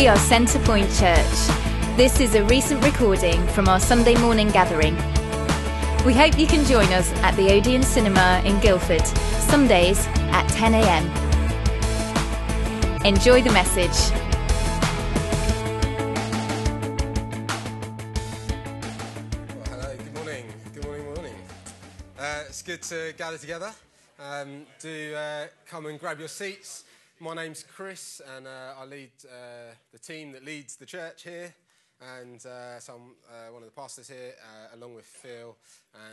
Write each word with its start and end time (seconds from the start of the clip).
We 0.00 0.08
are 0.08 0.16
Centrepoint 0.16 0.88
Church. 0.98 1.94
This 1.98 2.20
is 2.20 2.34
a 2.34 2.42
recent 2.44 2.82
recording 2.82 3.46
from 3.48 3.68
our 3.68 3.78
Sunday 3.78 4.14
morning 4.14 4.48
gathering. 4.48 4.96
We 6.06 6.14
hope 6.14 6.38
you 6.38 6.46
can 6.46 6.64
join 6.64 6.90
us 6.94 7.12
at 7.18 7.32
the 7.32 7.52
Odeon 7.52 7.82
Cinema 7.82 8.40
in 8.46 8.58
Guildford, 8.60 9.06
Sundays 9.06 10.06
at 10.32 10.48
10 10.52 10.72
a.m. 10.72 11.04
Enjoy 13.04 13.42
the 13.42 13.52
message. 13.52 13.90
Well, 19.54 19.66
hello, 19.68 19.96
good 19.98 20.14
morning. 20.14 20.46
Good 20.72 20.84
morning, 20.86 21.04
morning. 21.14 21.34
Uh, 22.18 22.44
it's 22.48 22.62
good 22.62 22.80
to 22.84 23.12
gather 23.18 23.36
together. 23.36 23.70
Um, 24.18 24.64
do 24.80 25.14
uh, 25.14 25.48
come 25.66 25.84
and 25.84 26.00
grab 26.00 26.18
your 26.18 26.28
seats. 26.28 26.84
My 27.22 27.34
name's 27.34 27.62
Chris, 27.62 28.22
and 28.34 28.46
uh, 28.46 28.80
I 28.80 28.86
lead 28.86 29.10
uh, 29.26 29.74
the 29.92 29.98
team 29.98 30.32
that 30.32 30.42
leads 30.42 30.76
the 30.76 30.86
church 30.86 31.24
here. 31.24 31.52
And 32.16 32.44
uh, 32.46 32.80
so 32.80 32.94
I'm 32.94 33.10
uh, 33.28 33.52
one 33.52 33.62
of 33.62 33.68
the 33.68 33.78
pastors 33.78 34.08
here, 34.08 34.32
uh, 34.42 34.74
along 34.74 34.94
with 34.94 35.04
Phil 35.04 35.54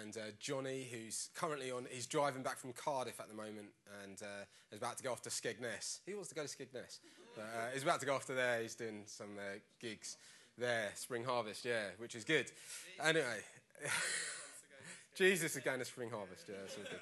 and 0.02 0.18
uh, 0.18 0.32
Johnny, 0.38 0.86
who's 0.92 1.30
currently 1.34 1.72
on. 1.72 1.88
He's 1.90 2.08
driving 2.08 2.44
back 2.44 2.58
from 2.58 2.74
Cardiff 2.74 3.22
at 3.22 3.30
the 3.30 3.34
moment, 3.34 3.70
and 4.04 4.18
is 4.70 4.80
about 4.80 4.98
to 4.98 5.04
go 5.04 5.14
off 5.14 5.22
to 5.22 5.30
Skegness. 5.30 6.00
He 6.06 6.14
wants 6.14 6.28
to 6.28 6.36
go 6.36 6.42
to 6.42 6.48
Skegness, 6.50 7.00
but 7.38 7.46
he's 7.74 7.84
about 7.84 8.02
to 8.02 8.05
go 8.05 8.14
off 8.14 8.26
to 8.26 8.34
there. 8.34 8.62
He's 8.62 8.76
doing 8.76 9.04
some 9.05 9.38
gigs 9.80 10.18
there, 10.58 10.90
Spring 10.96 11.24
Harvest, 11.24 11.64
yeah, 11.64 11.86
which 12.00 12.16
is 12.16 12.26
good. 12.26 12.52
Anyway, 13.02 13.40
Jesus 15.16 15.55
is 15.55 15.64
going 15.64 15.80
to 15.80 15.86
Spring 15.86 16.10
Harvest, 16.10 16.44
yeah, 16.50 16.55
that's 16.60 16.76
all 16.76 16.84
good. 16.84 17.00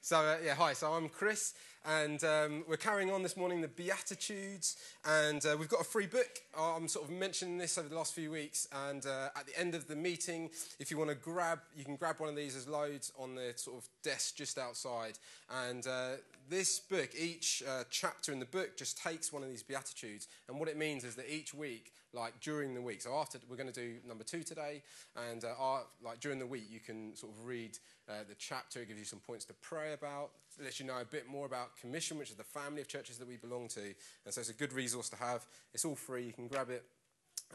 So, 0.00 0.36
yeah, 0.44 0.54
hi. 0.54 0.74
So, 0.74 0.92
I'm 0.92 1.08
Chris, 1.08 1.54
and 1.84 2.24
um, 2.24 2.64
we're 2.66 2.76
carrying 2.76 3.10
on 3.10 3.22
this 3.22 3.36
morning 3.36 3.60
the 3.60 3.68
Beatitudes, 3.68 4.76
and 5.04 5.44
uh, 5.44 5.56
we've 5.58 5.68
got 5.68 5.80
a 5.80 5.84
free 5.84 6.06
book. 6.06 6.40
I'm 6.58 6.88
sort 6.88 7.04
of 7.04 7.10
mentioning 7.10 7.58
this 7.58 7.76
over 7.76 7.88
the 7.88 7.96
last 7.96 8.14
few 8.14 8.30
weeks, 8.30 8.66
and 8.86 9.04
uh, 9.04 9.28
at 9.36 9.46
the 9.46 9.58
end 9.58 9.74
of 9.74 9.86
the 9.86 9.96
meeting, 9.96 10.50
if 10.78 10.90
you 10.90 10.96
want 10.96 11.10
to 11.10 11.16
grab, 11.16 11.60
you 11.76 11.84
can 11.84 11.96
grab 11.96 12.20
one 12.20 12.30
of 12.30 12.36
these. 12.36 12.54
There's 12.54 12.68
loads 12.68 13.12
on 13.18 13.34
the 13.34 13.52
sort 13.56 13.76
of 13.76 13.88
desk 14.02 14.36
just 14.36 14.58
outside, 14.58 15.18
and 15.66 15.86
uh, 15.86 16.12
this 16.48 16.80
book, 16.80 17.10
each 17.18 17.62
uh, 17.68 17.84
chapter 17.90 18.32
in 18.32 18.38
the 18.38 18.46
book, 18.46 18.76
just 18.76 18.98
takes 19.02 19.32
one 19.32 19.42
of 19.42 19.50
these 19.50 19.62
Beatitudes, 19.62 20.28
and 20.48 20.58
what 20.58 20.68
it 20.68 20.78
means 20.78 21.04
is 21.04 21.14
that 21.16 21.30
each 21.30 21.52
week 21.52 21.92
like 22.14 22.40
during 22.40 22.74
the 22.74 22.80
week. 22.80 23.02
So 23.02 23.14
after 23.14 23.38
we're 23.50 23.56
going 23.56 23.72
to 23.72 23.80
do 23.80 23.94
number 24.06 24.24
two 24.24 24.42
today, 24.42 24.82
and 25.30 25.44
uh, 25.44 25.48
our, 25.58 25.82
like 26.02 26.20
during 26.20 26.38
the 26.38 26.46
week, 26.46 26.66
you 26.70 26.80
can 26.80 27.14
sort 27.16 27.32
of 27.32 27.44
read 27.44 27.76
uh, 28.08 28.12
the 28.28 28.36
chapter. 28.38 28.80
It 28.80 28.88
gives 28.88 29.00
you 29.00 29.04
some 29.04 29.18
points 29.18 29.44
to 29.46 29.54
pray 29.54 29.92
about. 29.92 30.30
Lets 30.62 30.80
you 30.80 30.86
know 30.86 30.98
a 31.00 31.04
bit 31.04 31.26
more 31.26 31.46
about 31.46 31.76
Commission, 31.76 32.18
which 32.18 32.30
is 32.30 32.36
the 32.36 32.44
family 32.44 32.80
of 32.80 32.88
churches 32.88 33.18
that 33.18 33.28
we 33.28 33.36
belong 33.36 33.68
to, 33.68 33.80
and 34.24 34.34
so 34.34 34.40
it's 34.40 34.50
a 34.50 34.54
good 34.54 34.72
resource 34.72 35.08
to 35.10 35.16
have. 35.16 35.46
It's 35.72 35.84
all 35.84 35.96
free. 35.96 36.24
You 36.24 36.32
can 36.32 36.48
grab 36.48 36.70
it 36.70 36.84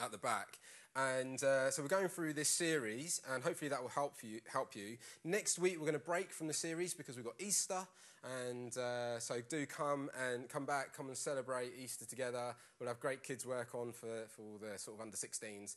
at 0.03 0.11
the 0.11 0.17
back. 0.17 0.59
And 0.95 1.41
uh, 1.43 1.69
so 1.69 1.81
we're 1.81 1.87
going 1.87 2.07
through 2.07 2.33
this 2.33 2.49
series, 2.49 3.21
and 3.31 3.43
hopefully 3.43 3.69
that 3.69 3.81
will 3.81 3.89
help 3.89 4.15
you. 4.23 4.39
Help 4.51 4.75
you. 4.75 4.97
Next 5.23 5.59
week 5.59 5.75
we're 5.75 5.85
going 5.85 5.93
to 5.93 5.99
break 5.99 6.31
from 6.31 6.47
the 6.47 6.53
series 6.53 6.93
because 6.93 7.15
we've 7.15 7.25
got 7.25 7.35
Easter, 7.39 7.87
and 8.23 8.75
uh, 8.77 9.19
so 9.19 9.39
do 9.47 9.65
come 9.65 10.09
and 10.19 10.49
come 10.49 10.65
back, 10.65 10.95
come 10.95 11.07
and 11.07 11.17
celebrate 11.17 11.71
Easter 11.81 12.05
together. 12.05 12.55
We'll 12.79 12.89
have 12.89 12.99
great 12.99 13.23
kids 13.23 13.45
work 13.45 13.75
on 13.75 13.91
for, 13.91 14.25
for 14.29 14.41
all 14.41 14.57
the 14.59 14.77
sort 14.77 14.97
of 14.97 15.01
under 15.01 15.15
16s, 15.15 15.75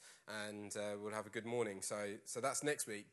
and 0.49 0.75
uh, 0.77 0.97
we'll 1.01 1.15
have 1.15 1.27
a 1.27 1.31
good 1.31 1.47
morning. 1.47 1.83
So 1.83 2.15
so 2.25 2.41
that's 2.41 2.65
next 2.65 2.87
week, 2.87 3.07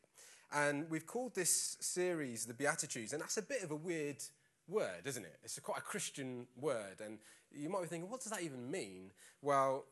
and 0.52 0.88
we've 0.90 1.06
called 1.06 1.34
this 1.34 1.76
series 1.80 2.46
the 2.46 2.54
Beatitudes, 2.54 3.12
and 3.12 3.22
that's 3.22 3.36
a 3.36 3.42
bit 3.42 3.62
of 3.62 3.70
a 3.70 3.76
weird 3.76 4.22
word, 4.68 5.06
isn't 5.06 5.24
it? 5.24 5.38
It's 5.42 5.58
a 5.58 5.60
quite 5.60 5.78
a 5.78 5.82
Christian 5.82 6.46
word, 6.60 7.00
and 7.04 7.18
you 7.52 7.68
might 7.68 7.82
be 7.82 7.88
thinking, 7.88 8.10
what 8.10 8.20
does 8.20 8.30
that 8.30 8.42
even 8.42 8.70
mean? 8.70 9.10
Well, 9.42 9.84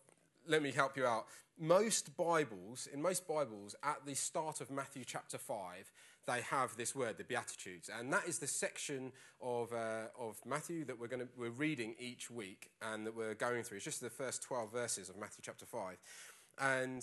let 0.47 0.63
me 0.63 0.71
help 0.71 0.97
you 0.97 1.07
out. 1.07 1.27
Most 1.59 2.17
Bibles, 2.17 2.89
in 2.93 3.03
most 3.03 3.27
Bibles, 3.27 3.75
at 3.83 4.07
the 4.07 4.15
start 4.15 4.61
of 4.61 4.71
Matthew 4.71 5.05
chapter 5.05 5.39
5, 5.39 5.91
they 6.27 6.41
have 6.43 6.77
this 6.77 6.95
word, 6.95 7.17
the 7.19 7.25
Beatitudes. 7.25 7.91
And 7.93 8.13
that 8.13 8.29
is 8.29 8.39
the 8.39 8.47
section 8.47 9.13
of, 9.41 9.73
uh, 9.73 10.07
of 10.19 10.37
Matthew 10.47 10.85
that 10.85 10.99
we're, 10.99 11.09
gonna, 11.09 11.29
we're 11.37 11.51
reading 11.51 11.95
each 11.99 12.31
week 12.31 12.71
and 12.83 13.07
that 13.07 13.17
we're 13.17 13.35
going 13.35 13.63
through. 13.63 13.77
It's 13.77 13.85
just 13.85 14.01
the 14.01 14.11
first 14.11 14.43
12 14.43 14.71
verses 14.71 15.09
of 15.09 15.17
Matthew 15.17 15.43
chapter 15.43 15.65
5. 15.65 15.97
And 16.61 17.03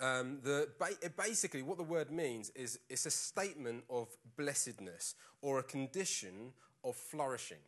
um, 0.00 0.38
the, 0.42 0.68
basically, 1.16 1.62
what 1.62 1.78
the 1.78 1.84
word 1.84 2.10
means 2.10 2.50
is 2.50 2.78
it's 2.88 3.06
a 3.06 3.10
statement 3.10 3.84
of 3.90 4.08
blessedness 4.36 5.14
or 5.42 5.58
a 5.58 5.62
condition 5.62 6.52
of 6.84 6.96
flourishing. 6.96 7.58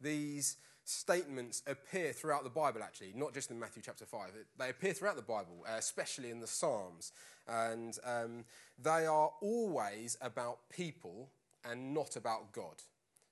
These 0.00 0.56
statements 0.84 1.62
appear 1.66 2.12
throughout 2.12 2.44
the 2.44 2.50
Bible, 2.50 2.82
actually, 2.82 3.12
not 3.14 3.34
just 3.34 3.50
in 3.50 3.58
Matthew 3.58 3.82
chapter 3.84 4.04
5. 4.04 4.30
They 4.58 4.70
appear 4.70 4.92
throughout 4.92 5.16
the 5.16 5.22
Bible, 5.22 5.64
uh, 5.66 5.76
especially 5.78 6.30
in 6.30 6.40
the 6.40 6.46
Psalms. 6.46 7.12
And 7.48 7.98
um, 8.04 8.44
they 8.82 9.06
are 9.06 9.30
always 9.40 10.16
about 10.20 10.58
people 10.70 11.28
and 11.64 11.94
not 11.94 12.16
about 12.16 12.52
God. 12.52 12.82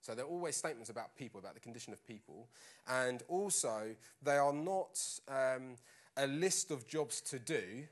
So 0.01 0.15
they're 0.15 0.25
always 0.25 0.57
statements 0.57 0.91
about 0.91 1.17
people, 1.17 1.41
about 1.41 1.55
the 1.55 1.61
condition 1.61 1.93
of 1.93 2.07
people. 2.07 2.49
And 2.89 3.23
also, 3.29 3.95
they 4.23 4.37
are 4.37 4.53
not 4.53 4.99
um, 5.29 5.77
a 6.17 6.27
list 6.27 6.71
of 6.71 6.87
jobs 6.87 7.21
to 7.23 7.39
do. 7.39 7.85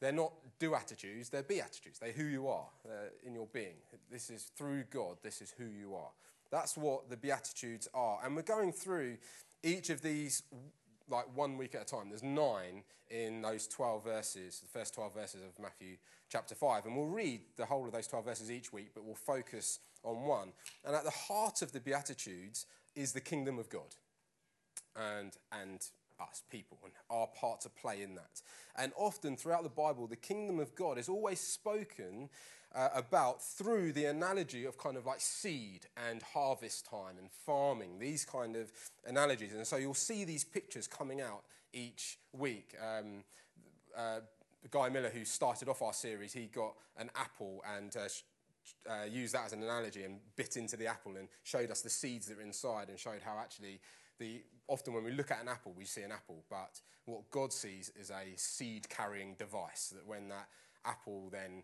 They're 0.00 0.12
not 0.12 0.32
do 0.58 0.74
attitudes, 0.74 1.28
they're 1.28 1.42
be 1.42 1.60
attitudes. 1.60 1.98
They're 1.98 2.12
who 2.12 2.24
you 2.24 2.48
are 2.48 2.68
uh, 2.86 3.08
in 3.24 3.34
your 3.34 3.46
being. 3.52 3.76
This 4.10 4.30
is 4.30 4.44
through 4.56 4.84
God, 4.90 5.16
this 5.22 5.40
is 5.40 5.54
who 5.56 5.66
you 5.66 5.94
are. 5.94 6.10
That's 6.50 6.76
what 6.76 7.10
the 7.10 7.16
Beatitudes 7.16 7.88
are. 7.94 8.20
And 8.24 8.36
we're 8.36 8.42
going 8.42 8.72
through 8.72 9.16
each 9.62 9.90
of 9.90 10.00
these 10.02 10.42
like 11.08 11.26
one 11.34 11.56
week 11.56 11.74
at 11.74 11.82
a 11.82 11.84
time. 11.84 12.08
There's 12.08 12.22
nine 12.22 12.82
in 13.10 13.42
those 13.42 13.66
12 13.68 14.04
verses, 14.04 14.60
the 14.60 14.78
first 14.78 14.94
12 14.94 15.14
verses 15.14 15.40
of 15.42 15.62
Matthew 15.62 15.96
chapter 16.28 16.54
5. 16.54 16.86
And 16.86 16.96
we'll 16.96 17.06
read 17.06 17.40
the 17.56 17.66
whole 17.66 17.86
of 17.86 17.92
those 17.92 18.06
12 18.06 18.24
verses 18.24 18.50
each 18.50 18.72
week, 18.72 18.90
but 18.94 19.04
we'll 19.04 19.14
focus 19.14 19.80
on 20.02 20.22
one. 20.22 20.52
And 20.84 20.94
at 20.94 21.04
the 21.04 21.10
heart 21.10 21.62
of 21.62 21.72
the 21.72 21.80
Beatitudes 21.80 22.66
is 22.94 23.12
the 23.12 23.20
kingdom 23.20 23.58
of 23.58 23.68
God 23.68 23.94
and, 24.96 25.36
and 25.52 25.80
us, 26.20 26.42
people, 26.50 26.78
and 26.84 26.92
our 27.10 27.26
part 27.28 27.60
to 27.62 27.68
play 27.68 28.02
in 28.02 28.14
that. 28.14 28.42
And 28.76 28.92
often 28.96 29.36
throughout 29.36 29.62
the 29.62 29.68
Bible, 29.68 30.06
the 30.06 30.16
kingdom 30.16 30.60
of 30.60 30.74
God 30.74 30.98
is 30.98 31.08
always 31.08 31.40
spoken 31.40 32.28
uh, 32.74 32.88
about 32.94 33.42
through 33.42 33.92
the 33.92 34.04
analogy 34.04 34.64
of 34.64 34.76
kind 34.76 34.96
of 34.96 35.06
like 35.06 35.20
seed 35.20 35.86
and 36.08 36.22
harvest 36.22 36.86
time 36.86 37.16
and 37.18 37.30
farming, 37.30 37.98
these 37.98 38.24
kind 38.24 38.56
of 38.56 38.70
analogies. 39.06 39.54
And 39.54 39.66
so 39.66 39.76
you'll 39.76 39.94
see 39.94 40.24
these 40.24 40.44
pictures 40.44 40.86
coming 40.86 41.20
out 41.20 41.42
each 41.72 42.18
week. 42.32 42.74
Um, 42.82 43.24
uh, 43.96 44.20
Guy 44.70 44.88
Miller, 44.88 45.10
who 45.10 45.24
started 45.24 45.68
off 45.68 45.80
our 45.80 45.92
series, 45.92 46.32
he 46.32 46.46
got 46.46 46.74
an 46.98 47.10
apple 47.14 47.62
and 47.76 47.96
uh, 47.96 48.08
uh, 48.90 49.04
used 49.04 49.34
that 49.34 49.46
as 49.46 49.52
an 49.52 49.62
analogy 49.62 50.02
and 50.02 50.18
bit 50.34 50.56
into 50.56 50.76
the 50.76 50.86
apple 50.86 51.16
and 51.16 51.28
showed 51.44 51.70
us 51.70 51.82
the 51.82 51.90
seeds 51.90 52.26
that 52.26 52.38
are 52.38 52.42
inside 52.42 52.88
and 52.88 52.98
showed 52.98 53.22
how 53.24 53.38
actually 53.38 53.80
the 54.18 54.42
often 54.68 54.92
when 54.94 55.04
we 55.04 55.12
look 55.12 55.30
at 55.30 55.40
an 55.40 55.48
apple 55.48 55.72
we 55.76 55.84
see 55.84 56.02
an 56.02 56.12
apple 56.12 56.44
but 56.50 56.80
what 57.04 57.30
god 57.30 57.52
sees 57.52 57.90
is 57.98 58.10
a 58.10 58.36
seed 58.36 58.88
carrying 58.88 59.34
device 59.34 59.92
that 59.94 60.06
when 60.06 60.28
that 60.28 60.48
apple 60.84 61.28
then 61.30 61.62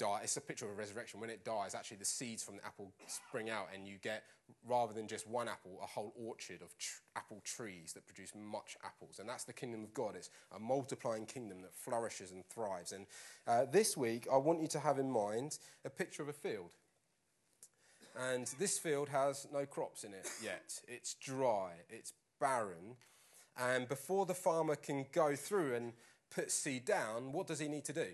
dies, 0.00 0.24
It's 0.24 0.36
a 0.38 0.40
picture 0.40 0.64
of 0.64 0.72
a 0.72 0.74
resurrection. 0.74 1.20
When 1.20 1.30
it 1.30 1.44
dies, 1.44 1.74
actually 1.74 1.98
the 1.98 2.06
seeds 2.06 2.42
from 2.42 2.56
the 2.56 2.64
apple 2.64 2.90
spring 3.06 3.50
out, 3.50 3.68
and 3.72 3.86
you 3.86 3.96
get, 4.02 4.24
rather 4.66 4.94
than 4.94 5.06
just 5.06 5.28
one 5.28 5.46
apple, 5.46 5.78
a 5.82 5.86
whole 5.86 6.14
orchard 6.16 6.62
of 6.62 6.76
tr- 6.78 7.02
apple 7.14 7.40
trees 7.44 7.92
that 7.92 8.06
produce 8.06 8.32
much 8.34 8.76
apples. 8.82 9.18
And 9.18 9.28
that's 9.28 9.44
the 9.44 9.52
kingdom 9.52 9.84
of 9.84 9.92
God. 9.92 10.16
It's 10.16 10.30
a 10.56 10.58
multiplying 10.58 11.26
kingdom 11.26 11.60
that 11.62 11.74
flourishes 11.74 12.32
and 12.32 12.44
thrives. 12.46 12.92
And 12.92 13.06
uh, 13.46 13.66
this 13.70 13.96
week, 13.96 14.26
I 14.32 14.38
want 14.38 14.62
you 14.62 14.68
to 14.68 14.80
have 14.80 14.98
in 14.98 15.10
mind 15.10 15.58
a 15.84 15.90
picture 15.90 16.22
of 16.22 16.30
a 16.30 16.32
field. 16.32 16.70
And 18.20 18.46
this 18.58 18.78
field 18.78 19.08
has 19.08 19.46
no 19.52 19.64
crops 19.64 20.04
in 20.04 20.12
it 20.12 20.28
yet. 20.42 20.80
It's 20.86 21.14
dry, 21.14 21.70
it's 21.88 22.12
barren. 22.38 22.96
And 23.58 23.88
before 23.88 24.26
the 24.26 24.34
farmer 24.34 24.76
can 24.76 25.06
go 25.12 25.34
through 25.34 25.74
and 25.74 25.92
put 26.30 26.50
seed 26.50 26.84
down, 26.84 27.32
what 27.32 27.46
does 27.46 27.58
he 27.58 27.68
need 27.68 27.84
to 27.86 27.92
do? 27.92 28.06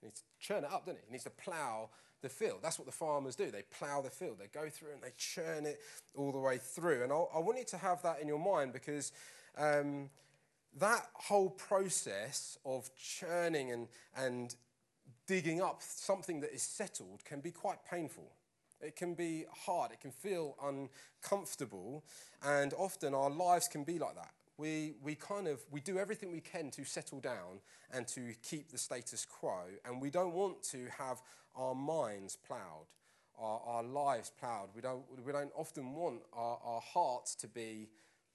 He 0.00 0.06
needs 0.06 0.20
to 0.20 0.26
churn 0.40 0.64
it 0.64 0.72
up, 0.72 0.86
doesn't 0.86 1.00
he? 1.00 1.06
He 1.08 1.12
needs 1.12 1.24
to 1.24 1.30
plough 1.30 1.90
the 2.22 2.28
field. 2.28 2.60
That's 2.62 2.78
what 2.78 2.86
the 2.86 2.92
farmers 2.92 3.36
do. 3.36 3.50
They 3.50 3.64
plough 3.78 4.00
the 4.00 4.10
field. 4.10 4.36
They 4.38 4.46
go 4.46 4.68
through 4.68 4.92
and 4.94 5.02
they 5.02 5.12
churn 5.16 5.66
it 5.66 5.80
all 6.14 6.32
the 6.32 6.38
way 6.38 6.58
through. 6.58 7.02
And 7.02 7.12
I'll, 7.12 7.30
i 7.34 7.38
want 7.38 7.58
you 7.58 7.64
to 7.66 7.76
have 7.76 8.02
that 8.02 8.20
in 8.20 8.28
your 8.28 8.38
mind 8.38 8.72
because 8.72 9.12
um, 9.58 10.08
that 10.78 11.06
whole 11.14 11.50
process 11.50 12.56
of 12.64 12.90
churning 12.96 13.72
and, 13.72 13.88
and 14.16 14.54
digging 15.26 15.62
up 15.62 15.82
something 15.82 16.40
that 16.40 16.52
is 16.52 16.62
settled 16.62 17.24
can 17.24 17.40
be 17.40 17.50
quite 17.50 17.78
painful. 17.88 18.32
It 18.80 18.96
can 18.96 19.14
be 19.14 19.44
hard. 19.66 19.92
It 19.92 20.00
can 20.00 20.10
feel 20.10 20.56
uncomfortable. 20.62 22.04
And 22.42 22.74
often 22.74 23.14
our 23.14 23.30
lives 23.30 23.68
can 23.68 23.84
be 23.84 23.98
like 23.98 24.16
that 24.16 24.32
we, 24.58 24.94
we 25.02 25.14
kind 25.14 25.48
of 25.48 25.60
we 25.70 25.80
do 25.80 25.98
everything 25.98 26.30
we 26.30 26.40
can 26.40 26.70
to 26.70 26.84
settle 26.84 27.20
down 27.20 27.60
and 27.92 28.06
to 28.08 28.32
keep 28.42 28.70
the 28.70 28.78
status 28.78 29.24
quo 29.24 29.62
and 29.84 30.00
we 30.00 30.10
don't 30.10 30.34
want 30.34 30.62
to 30.62 30.86
have 30.96 31.22
our 31.56 31.74
minds 31.74 32.36
ploughed 32.46 32.86
our, 33.38 33.60
our 33.66 33.82
lives 33.82 34.30
ploughed 34.38 34.68
we 34.74 34.82
don't, 34.82 35.02
we 35.24 35.32
don't 35.32 35.50
often 35.56 35.94
want 35.94 36.20
our, 36.32 36.58
our 36.64 36.80
hearts 36.80 37.34
to 37.34 37.48
be 37.48 37.88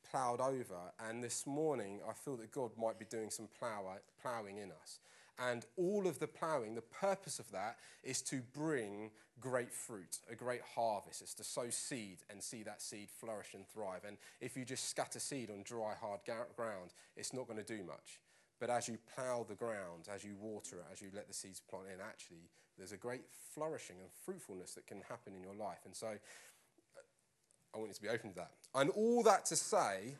ploughed 0.09 0.39
over. 0.39 0.79
And 1.07 1.23
this 1.23 1.45
morning, 1.45 1.99
I 2.07 2.13
feel 2.13 2.37
that 2.37 2.51
God 2.51 2.71
might 2.77 2.99
be 2.99 3.05
doing 3.05 3.29
some 3.29 3.47
plough, 3.59 3.97
ploughing 4.21 4.57
in 4.57 4.71
us. 4.71 4.99
And 5.39 5.65
all 5.77 6.07
of 6.07 6.19
the 6.19 6.27
ploughing, 6.27 6.75
the 6.75 6.81
purpose 6.81 7.39
of 7.39 7.51
that 7.51 7.77
is 8.03 8.21
to 8.23 8.41
bring 8.53 9.11
great 9.39 9.71
fruit, 9.71 10.17
a 10.31 10.35
great 10.35 10.61
harvest. 10.75 11.21
It's 11.21 11.35
to 11.35 11.43
sow 11.43 11.69
seed 11.69 12.17
and 12.29 12.41
see 12.41 12.63
that 12.63 12.81
seed 12.81 13.09
flourish 13.09 13.53
and 13.53 13.67
thrive. 13.67 14.01
And 14.07 14.17
if 14.41 14.57
you 14.57 14.65
just 14.65 14.89
scatter 14.89 15.19
seed 15.19 15.51
on 15.51 15.61
dry, 15.63 15.93
hard 15.99 16.21
ground, 16.55 16.93
it's 17.15 17.33
not 17.33 17.47
going 17.47 17.63
to 17.63 17.77
do 17.77 17.83
much. 17.83 18.19
But 18.59 18.71
as 18.71 18.87
you 18.87 18.97
plough 19.15 19.45
the 19.47 19.55
ground, 19.55 20.07
as 20.13 20.23
you 20.23 20.35
water 20.39 20.77
it, 20.77 20.85
as 20.91 21.01
you 21.01 21.09
let 21.13 21.27
the 21.27 21.33
seeds 21.33 21.59
plant 21.59 21.85
in, 21.93 22.01
actually, 22.01 22.49
there's 22.77 22.91
a 22.91 22.97
great 22.97 23.21
flourishing 23.53 23.97
and 23.99 24.09
fruitfulness 24.25 24.73
that 24.73 24.87
can 24.87 25.01
happen 25.07 25.33
in 25.35 25.43
your 25.43 25.53
life. 25.53 25.79
And 25.85 25.95
so 25.95 26.07
uh, 26.07 27.71
I 27.75 27.77
want 27.77 27.89
you 27.89 27.95
to 27.95 28.01
be 28.01 28.09
open 28.09 28.31
to 28.31 28.35
that. 28.37 28.51
And 28.73 28.89
all 28.91 29.21
that 29.23 29.45
to 29.45 29.55
say 29.55 30.15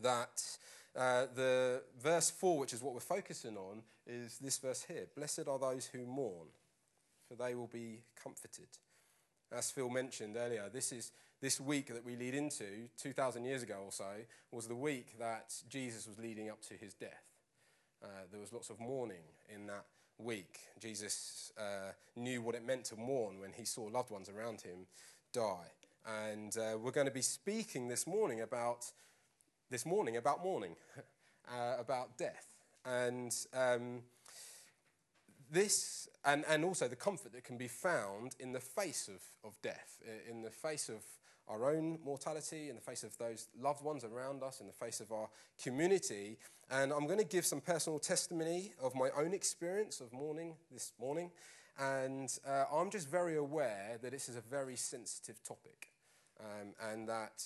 that 0.00 0.42
uh, 0.96 1.26
the 1.34 1.82
verse 2.00 2.30
4, 2.30 2.58
which 2.58 2.72
is 2.72 2.82
what 2.82 2.94
we're 2.94 3.00
focusing 3.00 3.56
on, 3.56 3.82
is 4.06 4.38
this 4.38 4.58
verse 4.58 4.84
here 4.86 5.06
Blessed 5.16 5.48
are 5.48 5.58
those 5.58 5.86
who 5.86 6.06
mourn, 6.06 6.48
for 7.28 7.34
they 7.34 7.54
will 7.54 7.70
be 7.72 8.00
comforted. 8.22 8.68
As 9.52 9.70
Phil 9.70 9.90
mentioned 9.90 10.36
earlier, 10.36 10.68
this 10.72 10.92
is 10.92 11.12
this 11.40 11.60
week 11.60 11.88
that 11.88 12.04
we 12.04 12.16
lead 12.16 12.34
into, 12.34 12.88
2,000 13.00 13.44
years 13.44 13.62
ago 13.62 13.82
or 13.84 13.92
so, 13.92 14.10
was 14.50 14.66
the 14.66 14.74
week 14.74 15.18
that 15.18 15.54
Jesus 15.68 16.06
was 16.06 16.18
leading 16.18 16.48
up 16.48 16.62
to 16.62 16.74
his 16.74 16.94
death. 16.94 17.22
Uh, 18.02 18.06
there 18.30 18.40
was 18.40 18.52
lots 18.52 18.70
of 18.70 18.80
mourning 18.80 19.22
in 19.54 19.66
that 19.66 19.84
week. 20.18 20.58
Jesus 20.80 21.52
uh, 21.58 21.92
knew 22.16 22.40
what 22.40 22.54
it 22.54 22.64
meant 22.66 22.84
to 22.86 22.96
mourn 22.96 23.40
when 23.40 23.52
he 23.52 23.64
saw 23.64 23.84
loved 23.84 24.10
ones 24.10 24.28
around 24.28 24.60
him 24.62 24.86
die. 25.32 25.70
And 26.06 26.56
uh, 26.56 26.78
we're 26.78 26.90
going 26.90 27.06
to 27.06 27.12
be 27.12 27.22
speaking 27.22 27.88
this 27.88 28.06
morning 28.06 28.40
about 28.40 28.86
this 29.70 29.86
morning 29.86 30.16
about 30.16 30.42
mourning, 30.42 30.76
uh, 31.48 31.76
about 31.78 32.16
death, 32.18 32.46
and 32.84 33.34
um, 33.54 34.02
this, 35.50 36.08
and, 36.24 36.44
and 36.48 36.64
also 36.64 36.88
the 36.88 36.96
comfort 36.96 37.32
that 37.32 37.44
can 37.44 37.56
be 37.56 37.68
found 37.68 38.34
in 38.40 38.52
the 38.52 38.60
face 38.60 39.08
of, 39.08 39.22
of 39.48 39.60
death, 39.62 40.00
in 40.28 40.42
the 40.42 40.50
face 40.50 40.88
of 40.88 41.02
our 41.48 41.70
own 41.70 41.98
mortality, 42.04 42.68
in 42.68 42.74
the 42.74 42.80
face 42.80 43.04
of 43.04 43.16
those 43.18 43.48
loved 43.58 43.82
ones 43.82 44.04
around 44.04 44.42
us, 44.42 44.60
in 44.60 44.66
the 44.66 44.72
face 44.72 45.00
of 45.00 45.12
our 45.12 45.28
community. 45.62 46.38
And 46.70 46.92
I'm 46.92 47.06
going 47.06 47.18
to 47.18 47.24
give 47.24 47.44
some 47.44 47.60
personal 47.60 47.98
testimony 47.98 48.72
of 48.82 48.94
my 48.94 49.10
own 49.16 49.34
experience 49.34 50.00
of 50.00 50.12
mourning 50.12 50.54
this 50.72 50.92
morning. 50.98 51.30
And 51.78 52.32
uh, 52.46 52.64
I'm 52.72 52.90
just 52.90 53.10
very 53.10 53.36
aware 53.36 53.98
that 54.00 54.12
this 54.12 54.28
is 54.28 54.36
a 54.36 54.40
very 54.40 54.76
sensitive 54.76 55.42
topic 55.42 55.88
um, 56.40 56.74
and 56.90 57.08
that 57.08 57.44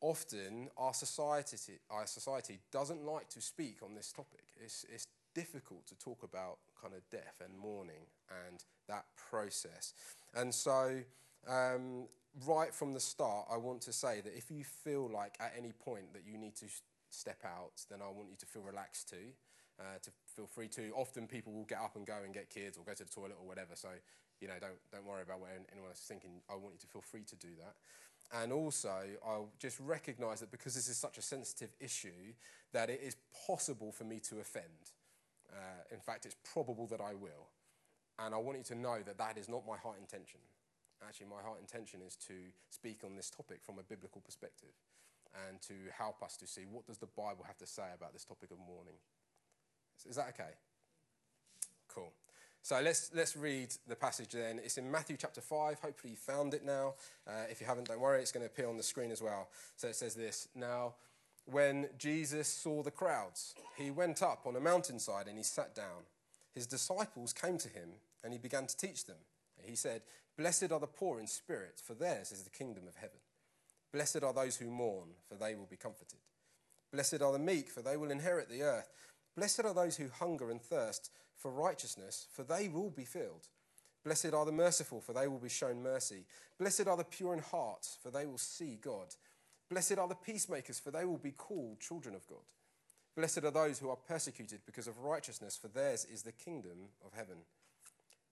often 0.00 0.68
our 0.76 0.94
society, 0.94 1.56
our 1.90 2.06
society 2.06 2.58
doesn't 2.70 3.04
like 3.04 3.28
to 3.30 3.40
speak 3.40 3.78
on 3.82 3.94
this 3.94 4.12
topic. 4.12 4.44
It's, 4.62 4.84
it's 4.92 5.06
difficult 5.34 5.86
to 5.86 5.94
talk 5.96 6.22
about 6.22 6.58
kind 6.80 6.94
of 6.94 7.00
death 7.10 7.42
and 7.44 7.58
mourning 7.58 8.06
and 8.46 8.64
that 8.88 9.04
process. 9.16 9.94
And 10.34 10.54
so, 10.54 11.00
um, 11.48 12.06
right 12.46 12.74
from 12.74 12.92
the 12.92 13.00
start, 13.00 13.46
I 13.50 13.56
want 13.56 13.80
to 13.82 13.92
say 13.92 14.20
that 14.20 14.36
if 14.36 14.50
you 14.50 14.64
feel 14.64 15.10
like 15.12 15.36
at 15.40 15.52
any 15.56 15.72
point 15.72 16.12
that 16.14 16.22
you 16.26 16.38
need 16.38 16.56
to 16.56 16.66
step 17.10 17.40
out, 17.44 17.84
then 17.90 18.00
I 18.02 18.10
want 18.10 18.28
you 18.30 18.36
to 18.38 18.46
feel 18.46 18.62
relaxed 18.62 19.08
too. 19.08 19.32
Uh, 19.80 19.98
to 20.02 20.10
feel 20.36 20.46
free 20.46 20.68
to. 20.68 20.92
Often 20.94 21.26
people 21.26 21.52
will 21.52 21.64
get 21.64 21.78
up 21.78 21.96
and 21.96 22.06
go 22.06 22.14
and 22.24 22.32
get 22.32 22.48
kids 22.48 22.78
or 22.78 22.84
go 22.84 22.94
to 22.94 23.02
the 23.02 23.10
toilet 23.10 23.34
or 23.40 23.44
whatever. 23.44 23.74
So, 23.74 23.88
you 24.40 24.46
know, 24.46 24.54
don't, 24.60 24.78
don't 24.92 25.04
worry 25.04 25.22
about 25.22 25.40
what 25.40 25.50
anyone 25.72 25.90
else 25.90 25.98
is 25.98 26.06
thinking. 26.06 26.30
I 26.48 26.54
want 26.54 26.74
you 26.74 26.80
to 26.82 26.86
feel 26.86 27.02
free 27.02 27.24
to 27.26 27.34
do 27.34 27.48
that. 27.58 27.74
And 28.32 28.52
also, 28.52 29.02
I'll 29.24 29.50
just 29.58 29.78
recognize 29.80 30.40
that 30.40 30.50
because 30.50 30.74
this 30.74 30.88
is 30.88 30.96
such 30.96 31.18
a 31.18 31.22
sensitive 31.22 31.70
issue, 31.80 32.34
that 32.72 32.90
it 32.90 33.00
is 33.02 33.16
possible 33.46 33.92
for 33.92 34.04
me 34.04 34.18
to 34.28 34.40
offend. 34.40 34.92
Uh, 35.52 35.84
in 35.92 36.00
fact, 36.00 36.26
it's 36.26 36.36
probable 36.52 36.86
that 36.88 37.00
I 37.00 37.14
will. 37.14 37.50
And 38.18 38.34
I 38.34 38.38
want 38.38 38.58
you 38.58 38.64
to 38.64 38.74
know 38.74 38.98
that 39.04 39.18
that 39.18 39.38
is 39.38 39.48
not 39.48 39.66
my 39.66 39.76
heart 39.76 39.98
intention. 40.00 40.40
Actually, 41.06 41.26
my 41.26 41.42
heart 41.42 41.60
intention 41.60 42.00
is 42.06 42.16
to 42.28 42.34
speak 42.70 43.00
on 43.04 43.14
this 43.14 43.30
topic 43.30 43.60
from 43.62 43.78
a 43.78 43.82
biblical 43.82 44.20
perspective 44.20 44.72
and 45.48 45.60
to 45.62 45.74
help 45.96 46.22
us 46.22 46.36
to 46.38 46.46
see 46.46 46.62
what 46.70 46.86
does 46.86 46.98
the 46.98 47.10
Bible 47.16 47.44
have 47.46 47.58
to 47.58 47.66
say 47.66 47.90
about 47.94 48.12
this 48.12 48.24
topic 48.24 48.50
of 48.50 48.58
mourning. 48.58 48.94
Is 50.08 50.16
that 50.16 50.28
okay? 50.28 50.54
Cool. 51.88 52.12
So 52.64 52.80
let's, 52.82 53.10
let's 53.14 53.36
read 53.36 53.74
the 53.86 53.94
passage 53.94 54.30
then. 54.30 54.58
It's 54.64 54.78
in 54.78 54.90
Matthew 54.90 55.18
chapter 55.18 55.42
5. 55.42 55.80
Hopefully 55.80 56.12
you 56.12 56.16
found 56.16 56.54
it 56.54 56.64
now. 56.64 56.94
Uh, 57.28 57.42
if 57.50 57.60
you 57.60 57.66
haven't, 57.66 57.88
don't 57.88 58.00
worry, 58.00 58.22
it's 58.22 58.32
going 58.32 58.40
to 58.40 58.46
appear 58.46 58.70
on 58.70 58.78
the 58.78 58.82
screen 58.82 59.10
as 59.10 59.20
well. 59.20 59.48
So 59.76 59.88
it 59.88 59.96
says 59.96 60.14
this 60.14 60.48
Now, 60.54 60.94
when 61.44 61.90
Jesus 61.98 62.48
saw 62.48 62.82
the 62.82 62.90
crowds, 62.90 63.54
he 63.76 63.90
went 63.90 64.22
up 64.22 64.46
on 64.46 64.56
a 64.56 64.60
mountainside 64.60 65.28
and 65.28 65.36
he 65.36 65.44
sat 65.44 65.74
down. 65.74 66.04
His 66.54 66.66
disciples 66.66 67.34
came 67.34 67.58
to 67.58 67.68
him 67.68 67.90
and 68.24 68.32
he 68.32 68.38
began 68.38 68.66
to 68.66 68.74
teach 68.74 69.04
them. 69.04 69.18
He 69.62 69.76
said, 69.76 70.00
Blessed 70.38 70.72
are 70.72 70.80
the 70.80 70.86
poor 70.86 71.20
in 71.20 71.26
spirit, 71.26 71.82
for 71.84 71.92
theirs 71.92 72.32
is 72.32 72.44
the 72.44 72.50
kingdom 72.50 72.88
of 72.88 72.96
heaven. 72.96 73.18
Blessed 73.92 74.22
are 74.22 74.32
those 74.32 74.56
who 74.56 74.70
mourn, 74.70 75.08
for 75.28 75.34
they 75.34 75.54
will 75.54 75.68
be 75.68 75.76
comforted. 75.76 76.20
Blessed 76.90 77.20
are 77.20 77.32
the 77.32 77.38
meek, 77.38 77.68
for 77.68 77.82
they 77.82 77.98
will 77.98 78.10
inherit 78.10 78.48
the 78.48 78.62
earth. 78.62 78.88
Blessed 79.36 79.66
are 79.66 79.74
those 79.74 79.96
who 79.98 80.08
hunger 80.08 80.50
and 80.50 80.62
thirst 80.62 81.10
for 81.36 81.50
righteousness, 81.50 82.26
for 82.32 82.42
they 82.42 82.68
will 82.68 82.90
be 82.90 83.04
filled. 83.04 83.48
Blessed 84.04 84.34
are 84.34 84.44
the 84.44 84.52
merciful, 84.52 85.00
for 85.00 85.12
they 85.12 85.26
will 85.26 85.38
be 85.38 85.48
shown 85.48 85.82
mercy. 85.82 86.24
Blessed 86.58 86.86
are 86.86 86.96
the 86.96 87.04
pure 87.04 87.32
in 87.32 87.40
heart, 87.40 87.86
for 88.02 88.10
they 88.10 88.26
will 88.26 88.38
see 88.38 88.78
God. 88.80 89.14
Blessed 89.70 89.98
are 89.98 90.08
the 90.08 90.14
peacemakers, 90.14 90.78
for 90.78 90.90
they 90.90 91.04
will 91.04 91.18
be 91.18 91.30
called 91.30 91.80
children 91.80 92.14
of 92.14 92.26
God. 92.26 92.44
Blessed 93.16 93.44
are 93.44 93.50
those 93.50 93.78
who 93.78 93.88
are 93.88 93.96
persecuted 93.96 94.60
because 94.66 94.86
of 94.86 94.98
righteousness, 94.98 95.56
for 95.56 95.68
theirs 95.68 96.04
is 96.12 96.22
the 96.22 96.32
kingdom 96.32 96.88
of 97.04 97.12
heaven. 97.14 97.36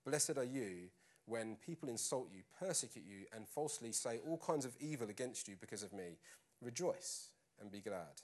Blessed 0.04 0.36
are 0.36 0.44
you 0.44 0.88
when 1.26 1.56
people 1.64 1.88
insult 1.88 2.28
you, 2.34 2.42
persecute 2.58 3.04
you, 3.06 3.24
and 3.34 3.48
falsely 3.48 3.92
say 3.92 4.18
all 4.26 4.38
kinds 4.38 4.64
of 4.64 4.74
evil 4.80 5.08
against 5.08 5.48
you 5.48 5.56
because 5.60 5.82
of 5.82 5.92
me. 5.92 6.18
Rejoice 6.60 7.28
and 7.60 7.70
be 7.70 7.80
glad, 7.80 8.20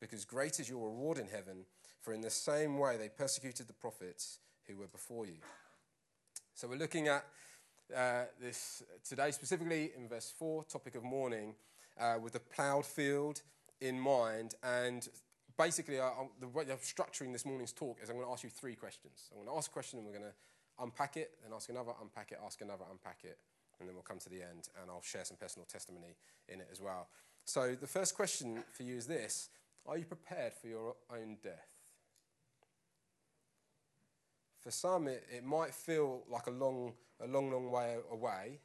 because 0.00 0.24
great 0.24 0.60
is 0.60 0.68
your 0.68 0.88
reward 0.88 1.18
in 1.18 1.28
heaven 1.28 1.64
for 2.00 2.12
in 2.12 2.20
the 2.20 2.30
same 2.30 2.78
way 2.78 2.96
they 2.96 3.08
persecuted 3.08 3.66
the 3.66 3.72
prophets 3.72 4.38
who 4.66 4.76
were 4.76 4.86
before 4.86 5.26
you. 5.26 5.38
So 6.54 6.68
we're 6.68 6.76
looking 6.76 7.08
at 7.08 7.24
uh, 7.94 8.24
this 8.40 8.82
today, 9.06 9.30
specifically 9.30 9.92
in 9.96 10.08
verse 10.08 10.32
4, 10.38 10.64
topic 10.64 10.94
of 10.94 11.02
mourning, 11.02 11.54
uh, 12.00 12.16
with 12.22 12.32
the 12.34 12.40
ploughed 12.40 12.86
field 12.86 13.42
in 13.80 13.98
mind. 13.98 14.54
And 14.62 15.08
basically, 15.58 15.98
uh, 15.98 16.10
the 16.40 16.48
way 16.48 16.64
I'm 16.70 16.78
structuring 16.78 17.32
this 17.32 17.44
morning's 17.44 17.72
talk 17.72 17.98
is 18.02 18.08
I'm 18.08 18.16
going 18.16 18.26
to 18.26 18.32
ask 18.32 18.44
you 18.44 18.50
three 18.50 18.74
questions. 18.74 19.30
I'm 19.32 19.38
going 19.38 19.48
to 19.48 19.56
ask 19.56 19.70
a 19.70 19.72
question 19.72 19.98
and 19.98 20.06
we're 20.06 20.18
going 20.18 20.30
to 20.30 20.82
unpack 20.82 21.16
it, 21.16 21.32
then 21.42 21.52
ask 21.54 21.68
another, 21.68 21.92
unpack 22.00 22.32
it, 22.32 22.38
ask 22.44 22.60
another, 22.60 22.84
unpack 22.90 23.18
it, 23.24 23.38
and 23.78 23.88
then 23.88 23.94
we'll 23.94 24.02
come 24.02 24.18
to 24.18 24.28
the 24.28 24.42
end 24.42 24.68
and 24.80 24.90
I'll 24.90 25.02
share 25.02 25.24
some 25.24 25.36
personal 25.36 25.66
testimony 25.66 26.16
in 26.48 26.60
it 26.60 26.68
as 26.70 26.80
well. 26.80 27.08
So 27.44 27.74
the 27.74 27.86
first 27.86 28.14
question 28.14 28.62
for 28.72 28.82
you 28.82 28.96
is 28.96 29.06
this 29.06 29.48
Are 29.86 29.98
you 29.98 30.04
prepared 30.04 30.52
for 30.54 30.68
your 30.68 30.94
own 31.10 31.38
death? 31.42 31.79
For 34.60 34.70
some, 34.70 35.08
it, 35.08 35.24
it 35.34 35.44
might 35.44 35.74
feel 35.74 36.22
like 36.28 36.46
a 36.46 36.50
long, 36.50 36.92
a 37.20 37.26
long, 37.26 37.50
long 37.50 37.70
way 37.70 37.96
away. 38.10 38.60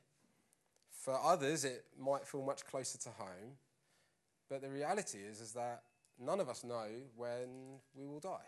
For 0.92 1.18
others, 1.24 1.64
it 1.64 1.86
might 2.00 2.28
feel 2.28 2.44
much 2.44 2.66
closer 2.66 2.98
to 2.98 3.10
home. 3.10 3.58
But 4.50 4.62
the 4.62 4.70
reality 4.70 5.20
is, 5.20 5.40
is 5.40 5.54
that 5.54 5.84
none 6.20 6.40
of 6.40 6.50
us 6.50 6.64
know 6.64 6.88
when 7.16 7.80
we 7.96 8.06
will 8.06 8.20
die. 8.20 8.48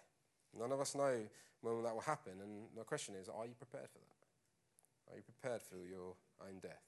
None 0.57 0.71
of 0.71 0.79
us 0.79 0.95
know 0.95 1.21
when 1.61 1.83
that 1.83 1.93
will 1.93 2.01
happen. 2.01 2.33
And 2.41 2.67
the 2.75 2.83
question 2.83 3.15
is, 3.15 3.29
are 3.29 3.45
you 3.45 3.53
prepared 3.53 3.89
for 3.89 3.99
that? 3.99 5.13
Are 5.13 5.17
you 5.17 5.23
prepared 5.23 5.61
for 5.61 5.77
your 5.77 6.15
own 6.41 6.59
death? 6.61 6.83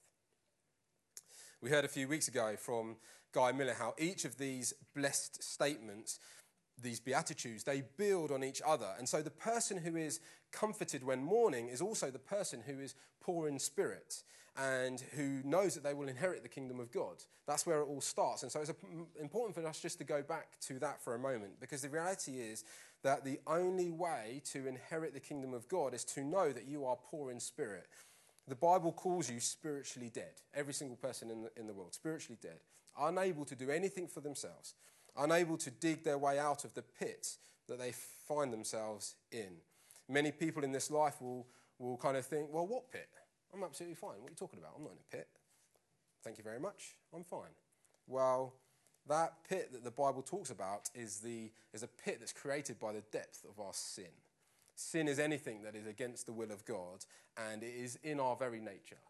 We 1.62 1.70
heard 1.70 1.84
a 1.84 1.88
few 1.88 2.08
weeks 2.08 2.28
ago 2.28 2.54
from 2.58 2.96
Guy 3.32 3.52
Miller 3.52 3.74
how 3.74 3.94
each 3.98 4.24
of 4.24 4.38
these 4.38 4.72
blessed 4.94 5.42
statements 5.42 6.18
these 6.82 7.00
Beatitudes, 7.00 7.64
they 7.64 7.82
build 7.96 8.30
on 8.30 8.44
each 8.44 8.62
other. 8.66 8.88
And 8.98 9.08
so 9.08 9.22
the 9.22 9.30
person 9.30 9.78
who 9.78 9.96
is 9.96 10.20
comforted 10.52 11.04
when 11.04 11.22
mourning 11.22 11.68
is 11.68 11.80
also 11.80 12.10
the 12.10 12.18
person 12.18 12.62
who 12.66 12.80
is 12.80 12.94
poor 13.20 13.48
in 13.48 13.58
spirit 13.58 14.22
and 14.56 15.02
who 15.14 15.40
knows 15.44 15.74
that 15.74 15.84
they 15.84 15.94
will 15.94 16.08
inherit 16.08 16.42
the 16.42 16.48
kingdom 16.48 16.80
of 16.80 16.90
God. 16.92 17.22
That's 17.46 17.66
where 17.66 17.80
it 17.80 17.84
all 17.84 18.00
starts. 18.00 18.42
And 18.42 18.52
so 18.52 18.60
it's 18.60 18.72
important 19.20 19.54
for 19.54 19.66
us 19.66 19.80
just 19.80 19.98
to 19.98 20.04
go 20.04 20.22
back 20.22 20.58
to 20.62 20.78
that 20.80 21.02
for 21.02 21.14
a 21.14 21.18
moment 21.18 21.60
because 21.60 21.82
the 21.82 21.88
reality 21.88 22.40
is 22.40 22.64
that 23.02 23.24
the 23.24 23.40
only 23.46 23.90
way 23.90 24.42
to 24.52 24.66
inherit 24.66 25.14
the 25.14 25.20
kingdom 25.20 25.54
of 25.54 25.68
God 25.68 25.94
is 25.94 26.04
to 26.04 26.22
know 26.22 26.52
that 26.52 26.66
you 26.66 26.84
are 26.84 26.96
poor 26.96 27.30
in 27.30 27.40
spirit. 27.40 27.86
The 28.48 28.54
Bible 28.54 28.92
calls 28.92 29.30
you 29.30 29.40
spiritually 29.40 30.10
dead, 30.12 30.32
every 30.54 30.74
single 30.74 30.96
person 30.96 31.30
in 31.30 31.42
the, 31.42 31.50
in 31.56 31.66
the 31.66 31.72
world, 31.72 31.94
spiritually 31.94 32.38
dead, 32.42 32.58
unable 32.98 33.44
to 33.44 33.54
do 33.54 33.70
anything 33.70 34.08
for 34.08 34.20
themselves 34.20 34.74
unable 35.16 35.56
to 35.58 35.70
dig 35.70 36.04
their 36.04 36.18
way 36.18 36.38
out 36.38 36.64
of 36.64 36.74
the 36.74 36.82
pit 36.82 37.36
that 37.68 37.78
they 37.78 37.92
find 37.92 38.52
themselves 38.52 39.14
in. 39.30 39.56
Many 40.08 40.32
people 40.32 40.64
in 40.64 40.72
this 40.72 40.90
life 40.90 41.20
will, 41.20 41.46
will 41.78 41.96
kind 41.96 42.16
of 42.16 42.26
think, 42.26 42.48
well, 42.52 42.66
what 42.66 42.90
pit? 42.90 43.08
I'm 43.54 43.62
absolutely 43.62 43.96
fine. 43.96 44.20
What 44.20 44.28
are 44.28 44.30
you 44.30 44.36
talking 44.36 44.58
about? 44.58 44.72
I'm 44.76 44.82
not 44.84 44.92
in 44.92 44.98
a 44.98 45.16
pit. 45.16 45.28
Thank 46.22 46.38
you 46.38 46.44
very 46.44 46.60
much. 46.60 46.94
I'm 47.14 47.24
fine. 47.24 47.54
Well, 48.06 48.54
That 49.08 49.32
pit 49.48 49.72
that 49.72 49.82
the 49.82 49.90
Bible 49.90 50.22
talks 50.22 50.50
about 50.50 50.90
is, 50.94 51.18
the, 51.20 51.50
is 51.72 51.82
a 51.82 51.88
pit 51.88 52.18
that's 52.20 52.32
created 52.32 52.78
by 52.78 52.92
the 52.92 53.02
depth 53.10 53.44
of 53.48 53.58
our 53.58 53.72
sin. 53.72 54.12
Sin 54.74 55.08
is 55.08 55.18
anything 55.18 55.62
that 55.62 55.74
is 55.74 55.86
against 55.86 56.26
the 56.26 56.32
will 56.32 56.50
of 56.52 56.64
God, 56.64 57.04
and 57.36 57.62
it 57.62 57.74
is 57.74 57.98
in 58.02 58.20
our 58.20 58.36
very 58.36 58.60
nature. 58.60 59.02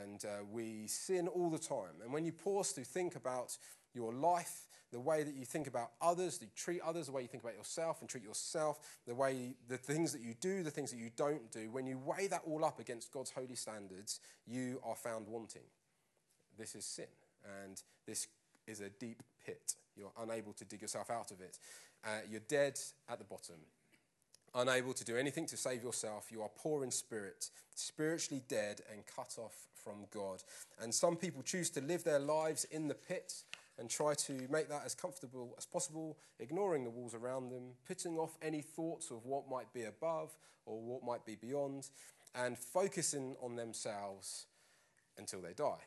And 0.00 0.24
uh, 0.24 0.44
we 0.50 0.86
sin 0.86 1.28
all 1.28 1.50
the 1.50 1.58
time. 1.58 2.02
And 2.02 2.12
when 2.12 2.24
you 2.24 2.32
pause 2.32 2.72
to 2.74 2.82
think 2.82 3.16
about 3.16 3.56
your 3.94 4.12
life, 4.12 4.68
the 4.92 5.00
way 5.00 5.22
that 5.22 5.34
you 5.34 5.44
think 5.44 5.66
about 5.66 5.92
others, 6.02 6.38
that 6.38 6.46
you 6.46 6.50
treat 6.56 6.80
others, 6.80 7.06
the 7.06 7.12
way 7.12 7.22
you 7.22 7.28
think 7.28 7.42
about 7.42 7.54
yourself 7.54 8.00
and 8.00 8.08
treat 8.08 8.24
yourself, 8.24 8.98
the 9.06 9.14
way 9.14 9.54
the 9.68 9.76
things 9.76 10.12
that 10.12 10.20
you 10.20 10.34
do, 10.40 10.62
the 10.62 10.70
things 10.70 10.90
that 10.90 10.98
you 10.98 11.10
don't 11.16 11.50
do, 11.52 11.70
when 11.70 11.86
you 11.86 11.98
weigh 11.98 12.26
that 12.26 12.42
all 12.46 12.64
up 12.64 12.80
against 12.80 13.12
God's 13.12 13.30
holy 13.30 13.54
standards, 13.54 14.20
you 14.46 14.80
are 14.84 14.96
found 14.96 15.28
wanting. 15.28 15.62
This 16.58 16.74
is 16.74 16.84
sin, 16.84 17.06
and 17.62 17.80
this 18.06 18.26
is 18.66 18.80
a 18.80 18.90
deep 18.90 19.22
pit. 19.44 19.74
You're 19.96 20.12
unable 20.20 20.52
to 20.54 20.64
dig 20.64 20.82
yourself 20.82 21.10
out 21.10 21.30
of 21.30 21.40
it. 21.40 21.58
Uh, 22.04 22.20
you're 22.28 22.40
dead 22.48 22.78
at 23.08 23.18
the 23.18 23.24
bottom, 23.24 23.56
unable 24.54 24.92
to 24.92 25.04
do 25.04 25.16
anything 25.16 25.46
to 25.46 25.56
save 25.56 25.82
yourself. 25.82 26.28
You 26.30 26.42
are 26.42 26.50
poor 26.56 26.82
in 26.82 26.90
spirit, 26.90 27.50
spiritually 27.74 28.42
dead, 28.48 28.80
and 28.92 29.04
cut 29.06 29.36
off 29.38 29.68
from 29.84 30.06
God. 30.12 30.42
And 30.80 30.94
some 30.94 31.16
people 31.16 31.42
choose 31.42 31.70
to 31.70 31.80
live 31.80 32.04
their 32.04 32.18
lives 32.18 32.64
in 32.64 32.88
the 32.88 32.94
pit 32.94 33.44
and 33.80 33.88
try 33.88 34.12
to 34.12 34.46
make 34.50 34.68
that 34.68 34.82
as 34.84 34.94
comfortable 34.94 35.54
as 35.56 35.64
possible, 35.64 36.18
ignoring 36.38 36.84
the 36.84 36.90
walls 36.90 37.14
around 37.14 37.50
them, 37.50 37.70
putting 37.88 38.18
off 38.18 38.36
any 38.42 38.60
thoughts 38.60 39.10
of 39.10 39.24
what 39.24 39.48
might 39.50 39.72
be 39.72 39.84
above 39.84 40.36
or 40.66 40.80
what 40.80 41.02
might 41.02 41.24
be 41.24 41.34
beyond, 41.34 41.88
and 42.34 42.58
focusing 42.58 43.34
on 43.42 43.56
themselves 43.56 44.46
until 45.16 45.40
they 45.40 45.54
die. 45.54 45.80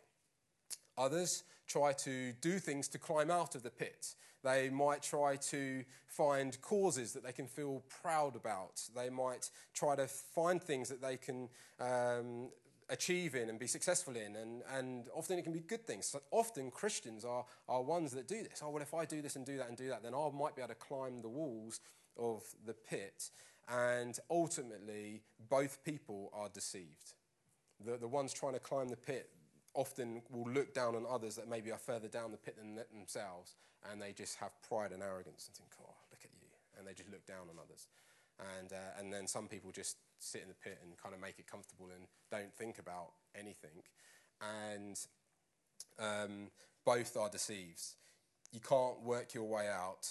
Others 0.97 1.43
try 1.67 1.93
to 1.93 2.33
do 2.41 2.59
things 2.59 2.87
to 2.89 2.97
climb 2.97 3.31
out 3.31 3.55
of 3.55 3.63
the 3.63 3.69
pit. 3.69 4.15
They 4.43 4.69
might 4.69 5.01
try 5.01 5.37
to 5.37 5.85
find 6.07 6.59
causes 6.61 7.13
that 7.13 7.23
they 7.23 7.31
can 7.31 7.47
feel 7.47 7.83
proud 8.01 8.35
about. 8.35 8.81
They 8.95 9.09
might 9.09 9.49
try 9.73 9.95
to 9.95 10.07
find 10.07 10.61
things 10.61 10.89
that 10.89 11.01
they 11.01 11.15
can 11.15 11.47
um, 11.79 12.49
achieve 12.89 13.35
in 13.35 13.49
and 13.49 13.59
be 13.59 13.67
successful 13.67 14.15
in. 14.15 14.35
And, 14.35 14.61
and 14.75 15.05
often 15.15 15.37
it 15.37 15.43
can 15.43 15.53
be 15.53 15.59
good 15.59 15.85
things. 15.85 16.05
So 16.07 16.21
often 16.31 16.71
Christians 16.71 17.25
are, 17.25 17.45
are 17.67 17.81
ones 17.81 18.11
that 18.11 18.27
do 18.27 18.43
this. 18.43 18.61
Oh, 18.63 18.69
well, 18.69 18.81
if 18.81 18.93
I 18.93 19.05
do 19.05 19.21
this 19.21 19.35
and 19.35 19.45
do 19.45 19.57
that 19.57 19.67
and 19.69 19.77
do 19.77 19.89
that, 19.89 20.03
then 20.03 20.13
I 20.13 20.29
might 20.29 20.55
be 20.55 20.61
able 20.61 20.73
to 20.73 20.79
climb 20.79 21.21
the 21.21 21.29
walls 21.29 21.79
of 22.17 22.43
the 22.65 22.73
pit. 22.73 23.29
And 23.69 24.17
ultimately, 24.29 25.21
both 25.49 25.83
people 25.83 26.31
are 26.33 26.49
deceived. 26.49 27.13
The, 27.83 27.97
the 27.97 28.07
ones 28.07 28.33
trying 28.33 28.53
to 28.53 28.59
climb 28.59 28.89
the 28.89 28.97
pit 28.97 29.29
often 29.73 30.21
will 30.29 30.51
look 30.51 30.73
down 30.73 30.95
on 30.95 31.05
others 31.09 31.35
that 31.35 31.49
maybe 31.49 31.71
are 31.71 31.77
further 31.77 32.07
down 32.07 32.31
the 32.31 32.37
pit 32.37 32.57
than 32.57 32.75
themselves, 32.93 33.55
and 33.89 34.01
they 34.01 34.11
just 34.11 34.37
have 34.37 34.51
pride 34.67 34.91
and 34.91 35.01
arrogance 35.01 35.47
and 35.47 35.55
think, 35.55 35.69
oh, 35.81 35.95
look 36.11 36.19
at 36.23 36.31
you. 36.39 36.47
And 36.77 36.87
they 36.87 36.93
just 36.93 37.09
look 37.09 37.25
down 37.25 37.49
on 37.49 37.55
others. 37.57 37.87
And, 38.59 38.71
uh, 38.73 38.99
and 38.99 39.13
then 39.13 39.27
some 39.27 39.47
people 39.47 39.71
just 39.71 39.97
sit 40.23 40.41
in 40.41 40.49
the 40.49 40.55
pit 40.55 40.79
and 40.83 40.97
kind 40.97 41.13
of 41.13 41.21
make 41.21 41.39
it 41.39 41.47
comfortable 41.47 41.87
and 41.95 42.07
don't 42.31 42.53
think 42.53 42.79
about 42.79 43.11
anything. 43.35 43.83
And 44.41 44.99
um, 45.99 46.49
both 46.85 47.15
are 47.17 47.29
deceives. 47.29 47.95
You 48.51 48.59
can't 48.59 49.01
work 49.01 49.33
your 49.33 49.45
way 49.45 49.67
out, 49.67 50.07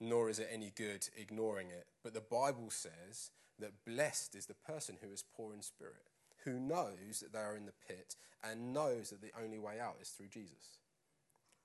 nor 0.00 0.28
is 0.28 0.38
it 0.38 0.48
any 0.52 0.72
good 0.76 1.08
ignoring 1.16 1.68
it. 1.68 1.86
But 2.02 2.14
the 2.14 2.20
Bible 2.20 2.70
says 2.70 3.30
that 3.58 3.84
blessed 3.86 4.34
is 4.34 4.46
the 4.46 4.54
person 4.54 4.98
who 5.00 5.10
is 5.10 5.24
poor 5.36 5.54
in 5.54 5.62
spirit, 5.62 6.10
who 6.44 6.58
knows 6.58 7.20
that 7.20 7.32
they 7.32 7.38
are 7.38 7.56
in 7.56 7.66
the 7.66 7.72
pit 7.86 8.16
and 8.42 8.72
knows 8.72 9.10
that 9.10 9.22
the 9.22 9.32
only 9.42 9.58
way 9.58 9.80
out 9.80 9.96
is 10.00 10.08
through 10.08 10.28
Jesus. 10.28 10.78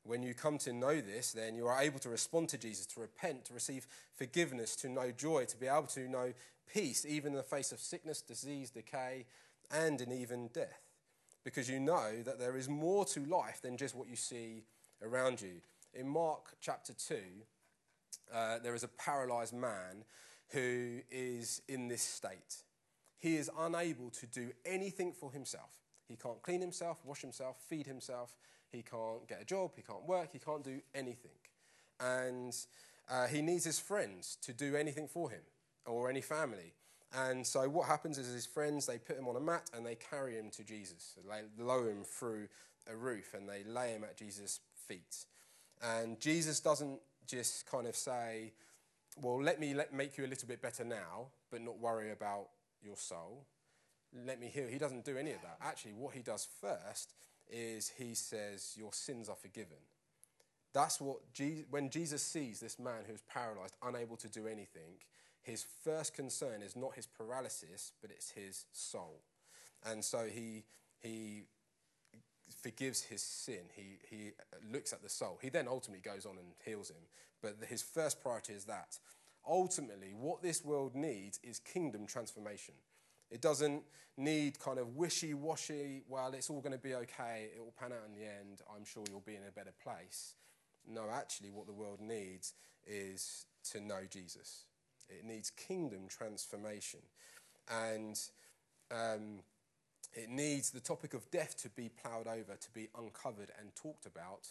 When 0.03 0.23
you 0.23 0.33
come 0.33 0.57
to 0.59 0.73
know 0.73 0.99
this, 0.99 1.31
then 1.31 1.55
you 1.55 1.67
are 1.67 1.79
able 1.79 1.99
to 1.99 2.09
respond 2.09 2.49
to 2.49 2.57
Jesus, 2.57 2.87
to 2.87 2.99
repent, 2.99 3.45
to 3.45 3.53
receive 3.53 3.85
forgiveness, 4.15 4.75
to 4.77 4.89
know 4.89 5.11
joy, 5.11 5.45
to 5.45 5.57
be 5.57 5.67
able 5.67 5.83
to 5.87 6.09
know 6.09 6.33
peace, 6.73 7.05
even 7.07 7.33
in 7.33 7.37
the 7.37 7.43
face 7.43 7.71
of 7.71 7.79
sickness, 7.79 8.21
disease, 8.21 8.69
decay, 8.69 9.25
and 9.71 10.01
in 10.01 10.11
even 10.11 10.49
death. 10.53 10.81
Because 11.43 11.69
you 11.69 11.79
know 11.79 12.21
that 12.23 12.39
there 12.39 12.55
is 12.55 12.69
more 12.69 13.05
to 13.05 13.25
life 13.25 13.61
than 13.61 13.77
just 13.77 13.95
what 13.95 14.07
you 14.07 14.15
see 14.15 14.63
around 15.01 15.41
you. 15.41 15.61
In 15.93 16.07
Mark 16.07 16.55
chapter 16.61 16.93
2, 16.93 17.15
uh, 18.33 18.59
there 18.59 18.75
is 18.75 18.83
a 18.83 18.87
paralyzed 18.87 19.53
man 19.53 20.05
who 20.49 20.99
is 21.09 21.61
in 21.67 21.87
this 21.87 22.01
state. 22.01 22.63
He 23.19 23.35
is 23.37 23.49
unable 23.57 24.09
to 24.11 24.25
do 24.27 24.51
anything 24.65 25.13
for 25.13 25.31
himself. 25.31 25.71
He 26.07 26.15
can't 26.15 26.41
clean 26.41 26.61
himself, 26.61 26.99
wash 27.05 27.21
himself, 27.21 27.57
feed 27.67 27.87
himself. 27.87 28.35
He 28.69 28.83
can't 28.83 29.27
get 29.27 29.41
a 29.41 29.45
job. 29.45 29.71
He 29.75 29.81
can't 29.81 30.05
work. 30.07 30.29
He 30.33 30.39
can't 30.39 30.63
do 30.63 30.81
anything. 30.93 31.31
And 31.99 32.55
uh, 33.09 33.27
he 33.27 33.41
needs 33.41 33.63
his 33.63 33.79
friends 33.79 34.37
to 34.41 34.53
do 34.53 34.75
anything 34.75 35.07
for 35.07 35.29
him 35.29 35.41
or 35.85 36.09
any 36.09 36.21
family. 36.21 36.73
And 37.13 37.45
so 37.45 37.67
what 37.67 37.87
happens 37.87 38.17
is 38.17 38.31
his 38.33 38.45
friends, 38.45 38.85
they 38.85 38.97
put 38.97 39.17
him 39.17 39.27
on 39.27 39.35
a 39.35 39.39
mat 39.39 39.69
and 39.75 39.85
they 39.85 39.95
carry 39.95 40.35
him 40.35 40.49
to 40.51 40.63
Jesus. 40.63 41.15
They 41.27 41.63
lower 41.63 41.89
him 41.89 42.03
through 42.03 42.47
a 42.91 42.95
roof 42.95 43.33
and 43.33 43.47
they 43.47 43.63
lay 43.63 43.91
him 43.91 44.03
at 44.03 44.17
Jesus' 44.17 44.59
feet. 44.87 45.25
And 45.81 46.19
Jesus 46.19 46.59
doesn't 46.59 46.99
just 47.27 47.69
kind 47.69 47.87
of 47.87 47.95
say, 47.95 48.53
well, 49.21 49.41
let 49.41 49.59
me 49.59 49.73
let, 49.73 49.93
make 49.93 50.17
you 50.17 50.25
a 50.25 50.27
little 50.27 50.47
bit 50.47 50.61
better 50.61 50.85
now, 50.85 51.27
but 51.49 51.61
not 51.61 51.79
worry 51.79 52.11
about 52.11 52.47
your 52.81 52.95
soul. 52.95 53.45
Let 54.25 54.39
me 54.39 54.47
heal. 54.47 54.67
He 54.67 54.77
doesn't 54.77 55.05
do 55.05 55.17
any 55.17 55.31
of 55.31 55.41
that. 55.41 55.57
Actually, 55.61 55.93
what 55.93 56.13
he 56.13 56.21
does 56.21 56.47
first 56.61 57.13
is 57.49 57.91
he 57.97 58.13
says, 58.13 58.75
Your 58.77 58.93
sins 58.93 59.29
are 59.29 59.35
forgiven. 59.35 59.77
That's 60.73 61.01
what, 61.01 61.19
when 61.69 61.89
Jesus 61.89 62.21
sees 62.21 62.59
this 62.59 62.79
man 62.79 63.03
who's 63.05 63.21
paralyzed, 63.21 63.75
unable 63.83 64.15
to 64.17 64.29
do 64.29 64.47
anything, 64.47 64.99
his 65.41 65.65
first 65.83 66.13
concern 66.13 66.61
is 66.61 66.75
not 66.75 66.95
his 66.95 67.07
paralysis, 67.07 67.93
but 68.01 68.11
it's 68.11 68.31
his 68.31 68.65
soul. 68.71 69.21
And 69.83 70.03
so 70.03 70.25
he, 70.25 70.63
he 70.99 71.43
forgives 72.61 73.01
his 73.01 73.21
sin. 73.21 73.61
He, 73.75 73.97
he 74.09 74.31
looks 74.71 74.93
at 74.93 75.01
the 75.01 75.09
soul. 75.09 75.39
He 75.41 75.49
then 75.49 75.67
ultimately 75.67 76.01
goes 76.01 76.25
on 76.25 76.37
and 76.37 76.53
heals 76.63 76.89
him. 76.89 77.01
But 77.41 77.57
his 77.67 77.81
first 77.81 78.21
priority 78.21 78.53
is 78.53 78.65
that. 78.65 78.99
Ultimately, 79.47 80.13
what 80.13 80.43
this 80.43 80.63
world 80.63 80.95
needs 80.95 81.39
is 81.43 81.59
kingdom 81.59 82.05
transformation. 82.05 82.75
It 83.31 83.41
doesn't 83.41 83.83
need 84.17 84.59
kind 84.59 84.77
of 84.77 84.95
wishy 84.95 85.33
washy, 85.33 86.03
well, 86.07 86.33
it's 86.33 86.49
all 86.49 86.61
going 86.61 86.73
to 86.73 86.77
be 86.77 86.93
okay, 86.93 87.47
it 87.55 87.59
will 87.59 87.73
pan 87.79 87.91
out 87.93 88.05
in 88.05 88.13
the 88.13 88.27
end, 88.27 88.61
I'm 88.75 88.85
sure 88.85 89.03
you'll 89.09 89.21
be 89.21 89.35
in 89.35 89.43
a 89.47 89.51
better 89.51 89.73
place. 89.81 90.35
No, 90.87 91.09
actually, 91.09 91.49
what 91.49 91.65
the 91.65 91.73
world 91.73 91.99
needs 92.01 92.53
is 92.85 93.45
to 93.71 93.79
know 93.79 94.01
Jesus. 94.09 94.65
It 95.11 95.25
needs 95.25 95.49
kingdom 95.49 96.07
transformation. 96.07 97.01
And 97.69 98.19
um, 98.91 99.39
it 100.13 100.29
needs 100.29 100.71
the 100.71 100.79
topic 100.79 101.13
of 101.13 101.29
death 101.31 101.61
to 101.63 101.69
be 101.69 101.89
ploughed 101.89 102.27
over, 102.27 102.55
to 102.55 102.71
be 102.71 102.89
uncovered 102.97 103.51
and 103.59 103.75
talked 103.75 104.05
about. 104.05 104.47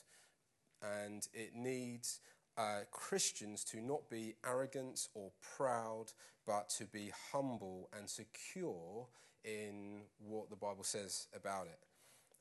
And 0.83 1.26
it 1.35 1.55
needs 1.55 2.21
uh, 2.57 2.81
Christians 2.90 3.64
to 3.64 3.81
not 3.81 4.09
be 4.09 4.35
arrogant 4.47 5.09
or 5.14 5.31
proud, 5.57 6.07
but 6.47 6.69
to 6.71 6.85
be 6.85 7.12
humble 7.33 7.88
and 7.97 8.09
secure 8.09 9.07
in 9.45 10.02
what 10.19 10.50
the 10.50 10.57
Bible 10.57 10.85
says 10.85 11.26
about 11.35 11.67
it. 11.67 11.79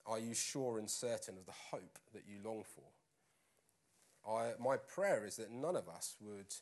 Are 0.05 0.19
you 0.19 0.33
sure 0.33 0.79
and 0.79 0.89
certain 0.89 1.37
of 1.37 1.45
the 1.45 1.53
hope 1.71 1.99
that 2.13 2.23
you 2.27 2.39
long 2.43 2.63
for? 2.63 2.83
I, 4.29 4.51
my 4.59 4.77
prayer 4.77 5.25
is 5.25 5.37
that 5.37 5.51
none 5.51 5.75
of 5.75 5.87
us 5.87 6.15
would, 6.19 6.53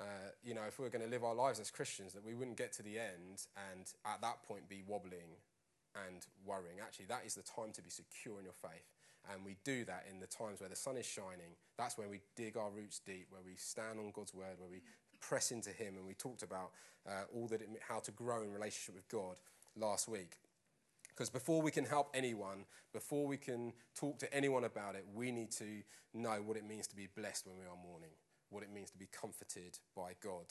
uh, 0.00 0.32
you 0.42 0.54
know, 0.54 0.62
if 0.66 0.78
we 0.78 0.86
are 0.86 0.90
going 0.90 1.04
to 1.04 1.10
live 1.10 1.24
our 1.24 1.34
lives 1.34 1.60
as 1.60 1.70
Christians, 1.70 2.14
that 2.14 2.24
we 2.24 2.34
wouldn't 2.34 2.56
get 2.56 2.72
to 2.74 2.82
the 2.82 2.98
end 2.98 3.46
and 3.70 3.86
at 4.06 4.20
that 4.22 4.42
point 4.42 4.68
be 4.68 4.82
wobbling 4.86 5.36
and 6.08 6.26
worrying. 6.44 6.78
Actually, 6.82 7.06
that 7.06 7.22
is 7.26 7.34
the 7.34 7.42
time 7.42 7.72
to 7.74 7.82
be 7.82 7.90
secure 7.90 8.38
in 8.38 8.44
your 8.44 8.54
faith. 8.54 8.88
And 9.30 9.44
we 9.44 9.56
do 9.64 9.84
that 9.84 10.06
in 10.10 10.18
the 10.20 10.26
times 10.26 10.60
where 10.60 10.70
the 10.70 10.76
sun 10.76 10.96
is 10.96 11.04
shining. 11.04 11.52
That's 11.76 11.98
when 11.98 12.08
we 12.08 12.20
dig 12.36 12.56
our 12.56 12.70
roots 12.70 13.00
deep, 13.04 13.26
where 13.30 13.42
we 13.44 13.56
stand 13.56 13.98
on 13.98 14.12
God's 14.12 14.32
word, 14.32 14.56
where 14.58 14.70
we 14.70 14.80
press 15.20 15.50
into 15.50 15.70
Him. 15.70 15.96
And 15.96 16.06
we 16.06 16.14
talked 16.14 16.42
about 16.42 16.70
uh, 17.06 17.24
all 17.34 17.46
that 17.48 17.60
it, 17.60 17.68
how 17.86 17.98
to 18.00 18.10
grow 18.12 18.42
in 18.42 18.52
relationship 18.52 18.94
with 18.94 19.08
God 19.08 19.36
last 19.76 20.08
week. 20.08 20.38
Because 21.08 21.28
before 21.28 21.60
we 21.60 21.70
can 21.70 21.84
help 21.84 22.08
anyone, 22.14 22.64
before 22.94 23.26
we 23.26 23.36
can 23.36 23.74
talk 23.94 24.18
to 24.20 24.34
anyone 24.34 24.64
about 24.64 24.94
it, 24.94 25.04
we 25.12 25.30
need 25.30 25.50
to 25.52 25.82
know 26.14 26.40
what 26.44 26.56
it 26.56 26.66
means 26.66 26.86
to 26.86 26.96
be 26.96 27.08
blessed 27.14 27.46
when 27.46 27.58
we 27.58 27.64
are 27.64 27.76
mourning, 27.86 28.10
what 28.50 28.62
it 28.62 28.72
means 28.72 28.90
to 28.90 28.98
be 28.98 29.08
comforted 29.10 29.78
by 29.96 30.12
God. 30.22 30.46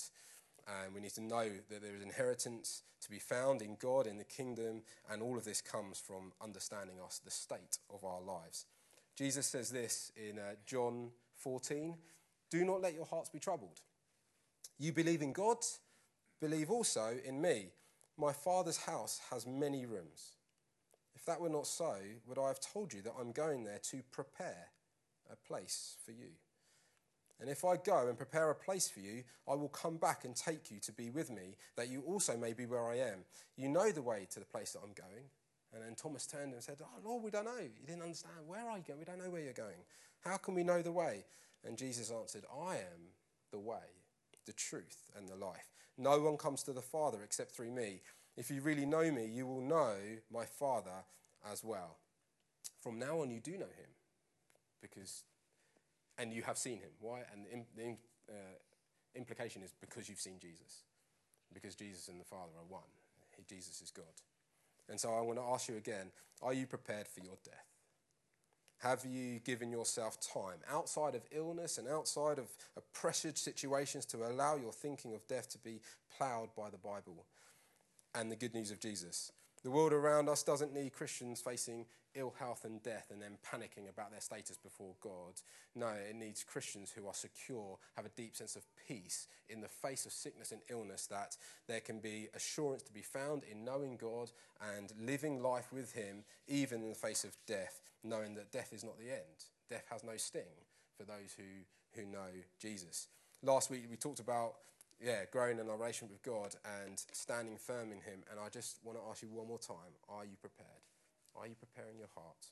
And 0.67 0.93
we 0.93 1.01
need 1.01 1.13
to 1.15 1.21
know 1.21 1.49
that 1.69 1.81
there 1.81 1.95
is 1.95 2.03
inheritance 2.03 2.83
to 3.01 3.09
be 3.09 3.19
found 3.19 3.61
in 3.61 3.77
God, 3.79 4.07
in 4.07 4.17
the 4.17 4.23
kingdom, 4.23 4.81
and 5.09 5.21
all 5.21 5.37
of 5.37 5.45
this 5.45 5.61
comes 5.61 5.99
from 5.99 6.33
understanding 6.41 6.97
us, 7.03 7.21
the 7.23 7.31
state 7.31 7.77
of 7.89 8.03
our 8.03 8.21
lives. 8.21 8.65
Jesus 9.15 9.47
says 9.47 9.69
this 9.69 10.11
in 10.15 10.37
uh, 10.37 10.55
John 10.65 11.09
14 11.35 11.95
Do 12.49 12.65
not 12.65 12.81
let 12.81 12.93
your 12.93 13.05
hearts 13.05 13.29
be 13.29 13.39
troubled. 13.39 13.81
You 14.77 14.93
believe 14.93 15.21
in 15.21 15.33
God, 15.33 15.57
believe 16.39 16.69
also 16.69 17.17
in 17.25 17.41
me. 17.41 17.71
My 18.17 18.33
Father's 18.33 18.77
house 18.77 19.21
has 19.31 19.47
many 19.47 19.85
rooms. 19.85 20.35
If 21.15 21.25
that 21.25 21.41
were 21.41 21.49
not 21.49 21.67
so, 21.67 21.95
would 22.27 22.37
I 22.37 22.47
have 22.47 22.59
told 22.59 22.93
you 22.93 23.01
that 23.01 23.13
I'm 23.19 23.31
going 23.31 23.63
there 23.63 23.79
to 23.91 24.01
prepare 24.11 24.67
a 25.31 25.35
place 25.35 25.97
for 26.05 26.11
you? 26.11 26.29
And 27.39 27.49
if 27.49 27.63
I 27.63 27.77
go 27.77 28.07
and 28.07 28.17
prepare 28.17 28.49
a 28.49 28.55
place 28.55 28.89
for 28.89 28.99
you, 28.99 29.23
I 29.47 29.55
will 29.55 29.69
come 29.69 29.97
back 29.97 30.25
and 30.25 30.35
take 30.35 30.69
you 30.71 30.79
to 30.81 30.91
be 30.91 31.09
with 31.09 31.29
me, 31.29 31.55
that 31.77 31.89
you 31.89 32.01
also 32.05 32.35
may 32.35 32.53
be 32.53 32.65
where 32.65 32.85
I 32.85 32.95
am. 32.97 33.19
You 33.55 33.69
know 33.69 33.91
the 33.91 34.01
way 34.01 34.27
to 34.31 34.39
the 34.39 34.45
place 34.45 34.73
that 34.73 34.81
I'm 34.83 34.93
going. 34.93 35.25
And 35.73 35.83
then 35.83 35.95
Thomas 35.95 36.25
turned 36.25 36.53
and 36.53 36.63
said, 36.63 36.77
Oh, 36.81 37.07
Lord, 37.07 37.23
we 37.23 37.31
don't 37.31 37.45
know. 37.45 37.59
You 37.59 37.85
didn't 37.85 38.01
understand. 38.01 38.35
Where 38.47 38.67
are 38.67 38.77
you 38.77 38.83
going? 38.85 38.99
We 38.99 39.05
don't 39.05 39.19
know 39.19 39.29
where 39.29 39.41
you're 39.41 39.53
going. 39.53 39.83
How 40.21 40.37
can 40.37 40.55
we 40.55 40.63
know 40.63 40.81
the 40.81 40.91
way? 40.91 41.23
And 41.65 41.77
Jesus 41.77 42.11
answered, 42.11 42.43
I 42.51 42.75
am 42.75 43.13
the 43.51 43.59
way, 43.59 43.77
the 44.45 44.53
truth, 44.53 45.11
and 45.17 45.27
the 45.27 45.35
life. 45.35 45.69
No 45.97 46.19
one 46.19 46.37
comes 46.37 46.63
to 46.63 46.73
the 46.73 46.81
Father 46.81 47.19
except 47.23 47.51
through 47.51 47.71
me. 47.71 48.01
If 48.37 48.49
you 48.49 48.61
really 48.61 48.85
know 48.85 49.11
me, 49.11 49.25
you 49.25 49.45
will 49.45 49.61
know 49.61 49.95
my 50.31 50.45
Father 50.45 51.03
as 51.51 51.63
well. 51.63 51.97
From 52.81 52.97
now 52.97 53.21
on, 53.21 53.29
you 53.29 53.39
do 53.39 53.51
know 53.51 53.65
him 53.65 53.91
because, 54.81 55.23
and 56.19 56.33
you 56.33 56.43
have 56.43 56.57
seen 56.57 56.79
him. 56.79 56.91
Why? 56.99 57.21
And 57.33 57.65
the, 57.75 57.81
the 57.81 57.97
uh, 58.29 58.35
implication 59.15 59.63
is 59.63 59.73
because 59.79 60.09
you've 60.09 60.19
seen 60.19 60.37
Jesus, 60.39 60.83
because 61.53 61.75
Jesus 61.75 62.09
and 62.09 62.19
the 62.19 62.25
Father 62.25 62.51
are 62.59 62.67
one. 62.67 62.83
He, 63.35 63.43
Jesus 63.47 63.81
is 63.81 63.91
God. 63.91 64.05
And 64.89 64.99
so 64.99 65.13
I 65.13 65.21
want 65.21 65.39
to 65.39 65.45
ask 65.45 65.69
you 65.69 65.77
again 65.77 66.11
are 66.41 66.53
you 66.53 66.67
prepared 66.67 67.07
for 67.07 67.21
your 67.21 67.37
death? 67.43 67.65
Have 68.79 69.05
you 69.05 69.39
given 69.39 69.71
yourself 69.71 70.17
time 70.21 70.59
outside 70.71 71.13
of 71.13 71.21
illness 71.31 71.77
and 71.77 71.87
outside 71.87 72.39
of, 72.39 72.47
pressured 72.93 73.37
situations 73.37 74.05
to 74.05 74.25
allow 74.25 74.55
your 74.55 74.71
thinking 74.71 75.13
of 75.13 75.27
death 75.27 75.49
to 75.49 75.57
be 75.57 75.81
ploughed 76.17 76.49
by 76.55 76.69
the 76.69 76.77
Bible 76.77 77.25
and 78.15 78.31
the 78.31 78.37
good 78.37 78.53
news 78.53 78.71
of 78.71 78.79
Jesus? 78.79 79.33
The 79.63 79.69
world 79.69 79.91
around 79.91 80.29
us 80.29 80.43
doesn't 80.43 80.73
need 80.73 80.93
Christians 80.93 81.41
facing 81.41 81.85
ill 82.15 82.33
health 82.39 82.65
and 82.65 82.81
death 82.81 83.07
and 83.11 83.21
then 83.21 83.37
panicking 83.45 83.89
about 83.89 84.11
their 84.11 84.21
status 84.21 84.57
before 84.57 84.95
God. 85.01 85.41
No, 85.75 85.89
it 85.89 86.15
needs 86.15 86.43
Christians 86.43 86.91
who 86.91 87.07
are 87.07 87.13
secure, 87.13 87.77
have 87.95 88.05
a 88.05 88.09
deep 88.09 88.35
sense 88.35 88.55
of 88.55 88.63
peace 88.87 89.27
in 89.49 89.61
the 89.61 89.67
face 89.67 90.05
of 90.05 90.11
sickness 90.11 90.51
and 90.51 90.61
illness, 90.69 91.07
that 91.07 91.37
there 91.67 91.79
can 91.79 91.99
be 91.99 92.27
assurance 92.35 92.83
to 92.83 92.93
be 92.93 93.01
found 93.01 93.43
in 93.43 93.63
knowing 93.63 93.97
God 93.97 94.31
and 94.75 94.91
living 94.99 95.41
life 95.41 95.71
with 95.71 95.93
Him, 95.93 96.23
even 96.47 96.81
in 96.81 96.89
the 96.89 96.95
face 96.95 97.23
of 97.23 97.35
death, 97.47 97.81
knowing 98.03 98.35
that 98.35 98.51
death 98.51 98.73
is 98.73 98.83
not 98.83 98.97
the 98.97 99.11
end. 99.11 99.45
Death 99.69 99.85
has 99.91 100.03
no 100.03 100.17
sting 100.17 100.65
for 100.97 101.03
those 101.03 101.35
who, 101.37 101.99
who 101.99 102.07
know 102.07 102.29
Jesus. 102.59 103.07
Last 103.43 103.69
week 103.69 103.85
we 103.89 103.95
talked 103.95 104.19
about 104.19 104.55
yeah, 105.01 105.23
growing 105.31 105.59
in 105.59 105.69
our 105.69 105.77
relationship 105.77 106.11
with 106.11 106.23
God 106.23 106.55
and 106.83 107.01
standing 107.13 107.57
firm 107.57 107.91
in 107.91 108.01
Him. 108.01 108.23
And 108.29 108.39
I 108.39 108.49
just 108.49 108.79
want 108.83 108.97
to 108.97 109.03
ask 109.09 109.21
you 109.21 109.29
one 109.29 109.47
more 109.47 109.59
time 109.59 109.95
are 110.09 110.25
you 110.25 110.35
prepared? 110.41 110.88
Are 111.39 111.47
you 111.47 111.55
preparing 111.55 111.97
your 111.97 112.11
heart? 112.13 112.51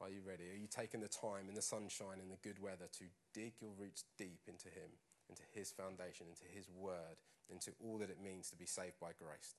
Are 0.00 0.08
you 0.08 0.22
ready? 0.26 0.44
Are 0.50 0.58
you 0.58 0.66
taking 0.66 1.00
the 1.00 1.08
time 1.08 1.48
in 1.48 1.54
the 1.54 1.62
sunshine 1.62 2.18
and 2.20 2.30
the 2.30 2.40
good 2.42 2.58
weather 2.58 2.88
to 2.98 3.04
dig 3.34 3.52
your 3.60 3.70
roots 3.78 4.04
deep 4.18 4.40
into 4.48 4.68
Him, 4.68 4.90
into 5.28 5.42
His 5.52 5.70
foundation, 5.70 6.26
into 6.26 6.48
His 6.50 6.68
word, 6.74 7.20
into 7.50 7.70
all 7.84 7.98
that 7.98 8.10
it 8.10 8.20
means 8.20 8.50
to 8.50 8.56
be 8.56 8.66
saved 8.66 8.98
by 9.00 9.10
grace? 9.16 9.54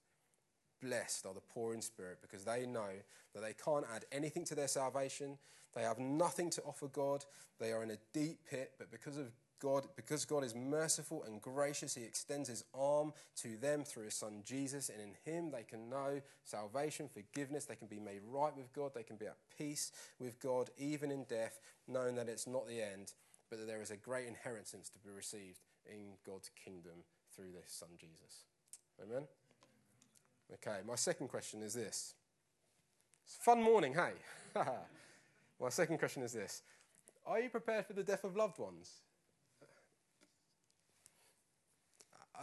Blessed 0.82 1.26
are 1.28 1.34
the 1.34 1.40
poor 1.54 1.74
in 1.74 1.82
spirit 1.82 2.18
because 2.22 2.44
they 2.44 2.66
know 2.66 2.90
that 3.34 3.42
they 3.42 3.54
can't 3.54 3.86
add 3.96 4.04
anything 4.12 4.44
to 4.46 4.56
their 4.56 4.68
salvation. 4.68 5.38
They 5.76 5.84
have 5.84 6.00
nothing 6.00 6.50
to 6.52 6.62
offer 6.64 6.88
God. 6.88 7.24
They 7.60 7.72
are 7.72 7.84
in 7.84 7.92
a 7.92 7.98
deep 8.14 8.40
pit, 8.50 8.72
but 8.78 8.92
because 8.92 9.18
of 9.18 9.32
God, 9.64 9.88
because 9.96 10.26
God 10.26 10.44
is 10.44 10.54
merciful 10.54 11.24
and 11.24 11.42
gracious, 11.42 11.96
He 11.96 12.04
extends 12.04 12.50
His 12.50 12.66
arm 12.78 13.14
to 13.38 13.56
them 13.56 13.86
through 13.86 14.04
His 14.04 14.14
Son 14.14 14.42
Jesus, 14.44 14.90
and 14.90 15.00
in 15.00 15.14
Him 15.24 15.52
they 15.52 15.64
can 15.64 15.90
know 15.90 16.22
salvation, 16.44 17.08
forgiveness, 17.08 17.64
they 17.64 17.78
can 17.78 17.88
be 17.88 18.00
made 18.00 18.20
right 18.30 18.56
with 18.56 18.74
God, 18.74 18.92
they 18.94 19.04
can 19.04 19.16
be 19.16 19.26
at 19.26 19.38
peace 19.58 19.94
with 20.20 20.38
God, 20.42 20.70
even 20.78 21.12
in 21.12 21.24
death, 21.30 21.60
knowing 21.88 22.16
that 22.16 22.28
it's 22.28 22.46
not 22.46 22.68
the 22.68 22.82
end, 22.82 23.14
but 23.50 23.58
that 23.58 23.66
there 23.66 23.82
is 23.82 23.90
a 23.90 23.96
great 23.96 24.28
inheritance 24.28 24.90
to 24.90 25.00
be 25.00 25.10
received 25.16 25.62
in 25.86 26.18
God's 26.26 26.52
kingdom 26.62 27.06
through 27.34 27.54
this 27.54 27.72
Son 27.72 27.90
Jesus. 27.98 28.44
Amen? 29.02 29.24
Okay, 30.56 30.80
my 30.86 30.96
second 30.96 31.30
question 31.30 31.62
is 31.62 31.74
this. 31.74 32.16
It's 33.26 33.38
fun 33.38 33.64
morning, 33.64 33.94
hey? 33.94 34.12
my 35.62 35.70
second 35.70 36.00
question 36.00 36.22
is 36.22 36.34
this 36.34 36.64
Are 37.26 37.40
you 37.40 37.48
prepared 37.48 37.86
for 37.86 37.94
the 37.94 38.04
death 38.04 38.26
of 38.26 38.36
loved 38.36 38.60
ones? 38.60 39.03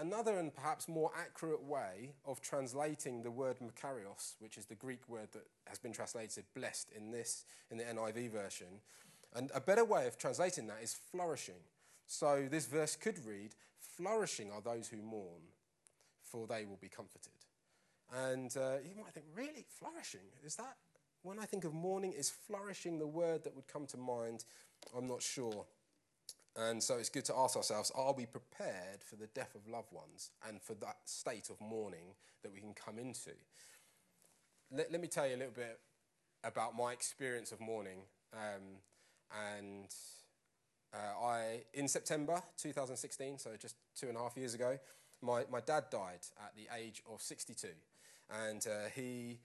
Another 0.00 0.38
and 0.38 0.54
perhaps 0.54 0.88
more 0.88 1.10
accurate 1.16 1.62
way 1.62 2.12
of 2.24 2.40
translating 2.40 3.22
the 3.22 3.30
word 3.30 3.56
makarios, 3.60 4.34
which 4.40 4.56
is 4.56 4.66
the 4.66 4.74
Greek 4.74 5.08
word 5.08 5.28
that 5.32 5.46
has 5.66 5.78
been 5.78 5.92
translated 5.92 6.44
blessed 6.54 6.90
in 6.96 7.10
this, 7.10 7.44
in 7.70 7.76
the 7.76 7.84
NIV 7.84 8.30
version, 8.30 8.80
and 9.34 9.50
a 9.54 9.60
better 9.60 9.84
way 9.84 10.06
of 10.06 10.18
translating 10.18 10.66
that 10.66 10.78
is 10.82 10.94
flourishing. 10.94 11.62
So 12.06 12.48
this 12.50 12.66
verse 12.66 12.96
could 12.96 13.24
read, 13.24 13.54
Flourishing 13.96 14.50
are 14.50 14.60
those 14.60 14.88
who 14.88 14.96
mourn, 15.02 15.42
for 16.22 16.46
they 16.46 16.64
will 16.64 16.78
be 16.80 16.88
comforted. 16.88 17.32
And 18.26 18.54
uh, 18.56 18.78
you 18.82 19.00
might 19.00 19.12
think, 19.12 19.26
really? 19.36 19.64
Flourishing? 19.68 20.20
Is 20.44 20.56
that, 20.56 20.76
when 21.22 21.38
I 21.38 21.44
think 21.44 21.64
of 21.64 21.74
mourning, 21.74 22.12
is 22.12 22.30
flourishing 22.30 22.98
the 22.98 23.06
word 23.06 23.44
that 23.44 23.54
would 23.54 23.68
come 23.68 23.86
to 23.86 23.96
mind? 23.96 24.44
I'm 24.96 25.06
not 25.06 25.22
sure. 25.22 25.66
And 26.56 26.82
so 26.82 26.96
it's 26.96 27.08
good 27.08 27.24
to 27.26 27.36
ask 27.36 27.56
ourselves 27.56 27.92
are 27.94 28.12
we 28.12 28.26
prepared 28.26 29.02
for 29.04 29.16
the 29.16 29.28
death 29.28 29.54
of 29.54 29.68
loved 29.68 29.92
ones 29.92 30.30
and 30.46 30.60
for 30.60 30.74
that 30.74 30.96
state 31.04 31.48
of 31.50 31.60
mourning 31.60 32.14
that 32.42 32.52
we 32.52 32.60
can 32.60 32.74
come 32.74 32.98
into? 32.98 33.30
Let, 34.72 34.90
let 34.92 35.00
me 35.00 35.08
tell 35.08 35.26
you 35.26 35.36
a 35.36 35.38
little 35.38 35.52
bit 35.52 35.78
about 36.44 36.76
my 36.76 36.92
experience 36.92 37.52
of 37.52 37.60
mourning. 37.60 38.00
Um, 38.32 38.78
and 39.54 39.88
uh, 40.92 41.24
I, 41.24 41.62
in 41.74 41.88
September 41.88 42.42
2016, 42.56 43.38
so 43.38 43.50
just 43.58 43.76
two 43.94 44.08
and 44.08 44.16
a 44.16 44.20
half 44.20 44.36
years 44.36 44.54
ago, 44.54 44.78
my, 45.22 45.44
my 45.50 45.60
dad 45.60 45.84
died 45.90 46.20
at 46.38 46.54
the 46.56 46.66
age 46.76 47.02
of 47.12 47.20
62. 47.20 47.68
And 48.30 48.64
uh, 48.66 48.88
he 48.94 49.40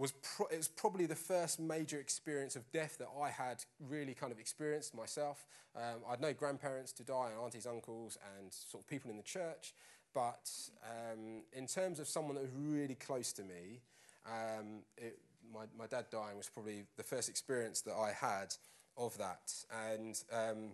was 0.00 0.12
pro- 0.12 0.46
it 0.46 0.56
was 0.56 0.68
probably 0.68 1.06
the 1.06 1.14
first 1.14 1.60
major 1.60 1.98
experience 1.98 2.56
of 2.56 2.70
death 2.72 2.96
that 2.98 3.08
I 3.22 3.28
had 3.28 3.62
really 3.88 4.14
kind 4.14 4.32
of 4.32 4.38
experienced 4.38 4.94
myself. 4.94 5.46
Um, 5.76 6.00
I'd 6.08 6.20
no 6.20 6.32
grandparents 6.32 6.92
to 6.92 7.04
die, 7.04 7.28
and 7.32 7.40
aunties, 7.44 7.66
uncles, 7.66 8.18
and 8.38 8.52
sort 8.52 8.82
of 8.82 8.88
people 8.88 9.10
in 9.10 9.16
the 9.16 9.22
church. 9.22 9.74
But 10.14 10.50
um, 10.84 11.42
in 11.52 11.66
terms 11.66 12.00
of 12.00 12.08
someone 12.08 12.34
that 12.34 12.42
was 12.42 12.50
really 12.56 12.96
close 12.96 13.32
to 13.34 13.42
me, 13.42 13.80
um, 14.26 14.80
it, 14.96 15.18
my, 15.52 15.64
my 15.78 15.86
dad 15.86 16.06
dying 16.10 16.36
was 16.36 16.48
probably 16.48 16.84
the 16.96 17.02
first 17.02 17.28
experience 17.28 17.82
that 17.82 17.94
I 17.94 18.12
had 18.12 18.54
of 18.96 19.16
that. 19.18 19.52
And 19.92 20.20
um, 20.32 20.70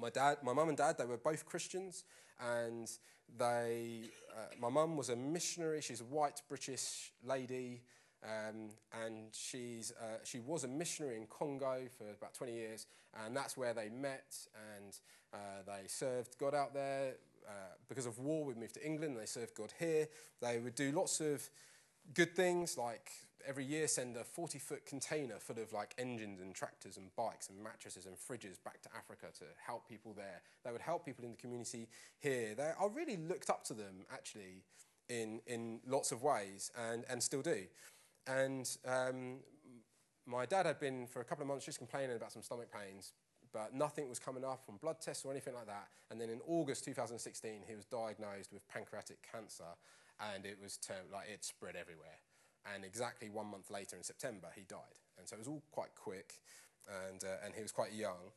my 0.00 0.10
dad, 0.10 0.38
my 0.42 0.52
mum 0.52 0.68
and 0.68 0.76
dad, 0.78 0.96
they 0.98 1.04
were 1.04 1.18
both 1.18 1.44
Christians, 1.46 2.04
and 2.40 2.90
they, 3.38 4.10
uh, 4.36 4.54
my 4.60 4.68
mum 4.68 4.96
was 4.96 5.10
a 5.10 5.16
missionary. 5.16 5.80
She's 5.80 6.00
a 6.00 6.04
white 6.04 6.42
British 6.48 7.12
lady. 7.24 7.82
Um, 8.26 8.70
and 9.04 9.28
she's, 9.32 9.92
uh, 10.00 10.18
she 10.24 10.40
was 10.40 10.64
a 10.64 10.68
missionary 10.68 11.16
in 11.16 11.26
Congo 11.26 11.82
for 11.96 12.10
about 12.10 12.34
20 12.34 12.52
years, 12.52 12.86
and 13.24 13.36
that's 13.36 13.56
where 13.56 13.72
they 13.72 13.88
met, 13.88 14.36
and 14.74 14.98
uh, 15.32 15.62
they 15.64 15.86
served 15.86 16.36
God 16.38 16.54
out 16.54 16.74
there. 16.74 17.14
Uh, 17.48 17.52
because 17.88 18.06
of 18.06 18.18
war, 18.18 18.44
we 18.44 18.54
moved 18.54 18.74
to 18.74 18.84
England, 18.84 19.16
they 19.16 19.26
served 19.26 19.54
God 19.54 19.72
here. 19.78 20.08
They 20.42 20.58
would 20.58 20.74
do 20.74 20.90
lots 20.90 21.20
of 21.20 21.48
good 22.14 22.34
things, 22.34 22.76
like 22.76 23.10
every 23.46 23.64
year 23.64 23.86
send 23.86 24.16
a 24.16 24.24
40 24.24 24.58
foot 24.58 24.84
container 24.86 25.36
full 25.38 25.58
of 25.58 25.72
like 25.72 25.94
engines 25.98 26.40
and 26.40 26.54
tractors 26.54 26.96
and 26.96 27.14
bikes 27.14 27.48
and 27.48 27.62
mattresses 27.62 28.06
and 28.06 28.16
fridges 28.16 28.62
back 28.64 28.82
to 28.82 28.88
Africa 28.96 29.26
to 29.38 29.44
help 29.64 29.88
people 29.88 30.12
there. 30.12 30.42
They 30.64 30.72
would 30.72 30.80
help 30.80 31.04
people 31.04 31.24
in 31.24 31.30
the 31.30 31.36
community 31.36 31.88
here. 32.18 32.54
They, 32.56 32.64
I 32.64 32.86
really 32.92 33.16
looked 33.16 33.50
up 33.50 33.64
to 33.64 33.74
them 33.74 34.04
actually 34.12 34.64
in, 35.08 35.40
in 35.46 35.80
lots 35.86 36.12
of 36.12 36.22
ways 36.22 36.70
and, 36.90 37.04
and 37.08 37.22
still 37.22 37.42
do. 37.42 37.62
And 38.26 38.68
um, 38.86 39.36
my 40.26 40.46
dad 40.46 40.66
had 40.66 40.80
been 40.80 41.06
for 41.06 41.20
a 41.20 41.24
couple 41.24 41.42
of 41.42 41.48
months 41.48 41.64
just 41.64 41.78
complaining 41.78 42.16
about 42.16 42.32
some 42.32 42.42
stomach 42.42 42.68
pains, 42.72 43.12
but 43.52 43.74
nothing 43.74 44.08
was 44.08 44.18
coming 44.18 44.44
up 44.44 44.64
from 44.66 44.76
blood 44.78 45.00
tests 45.00 45.24
or 45.24 45.30
anything 45.30 45.54
like 45.54 45.66
that. 45.66 45.88
And 46.10 46.20
then 46.20 46.28
in 46.28 46.40
August 46.46 46.84
2016, 46.84 47.62
he 47.66 47.74
was 47.74 47.84
diagnosed 47.84 48.52
with 48.52 48.66
pancreatic 48.68 49.18
cancer, 49.30 49.64
and 50.34 50.44
it 50.44 50.58
was 50.60 50.78
like 51.12 51.28
it 51.28 51.44
spread 51.44 51.76
everywhere. 51.76 52.18
And 52.74 52.84
exactly 52.84 53.28
one 53.28 53.46
month 53.46 53.70
later, 53.70 53.96
in 53.96 54.02
September, 54.02 54.48
he 54.54 54.62
died. 54.68 54.98
And 55.18 55.28
so 55.28 55.36
it 55.36 55.38
was 55.38 55.48
all 55.48 55.62
quite 55.70 55.94
quick, 55.94 56.34
and 57.08 57.22
uh, 57.22 57.44
and 57.44 57.54
he 57.54 57.62
was 57.62 57.72
quite 57.72 57.92
young. 57.92 58.32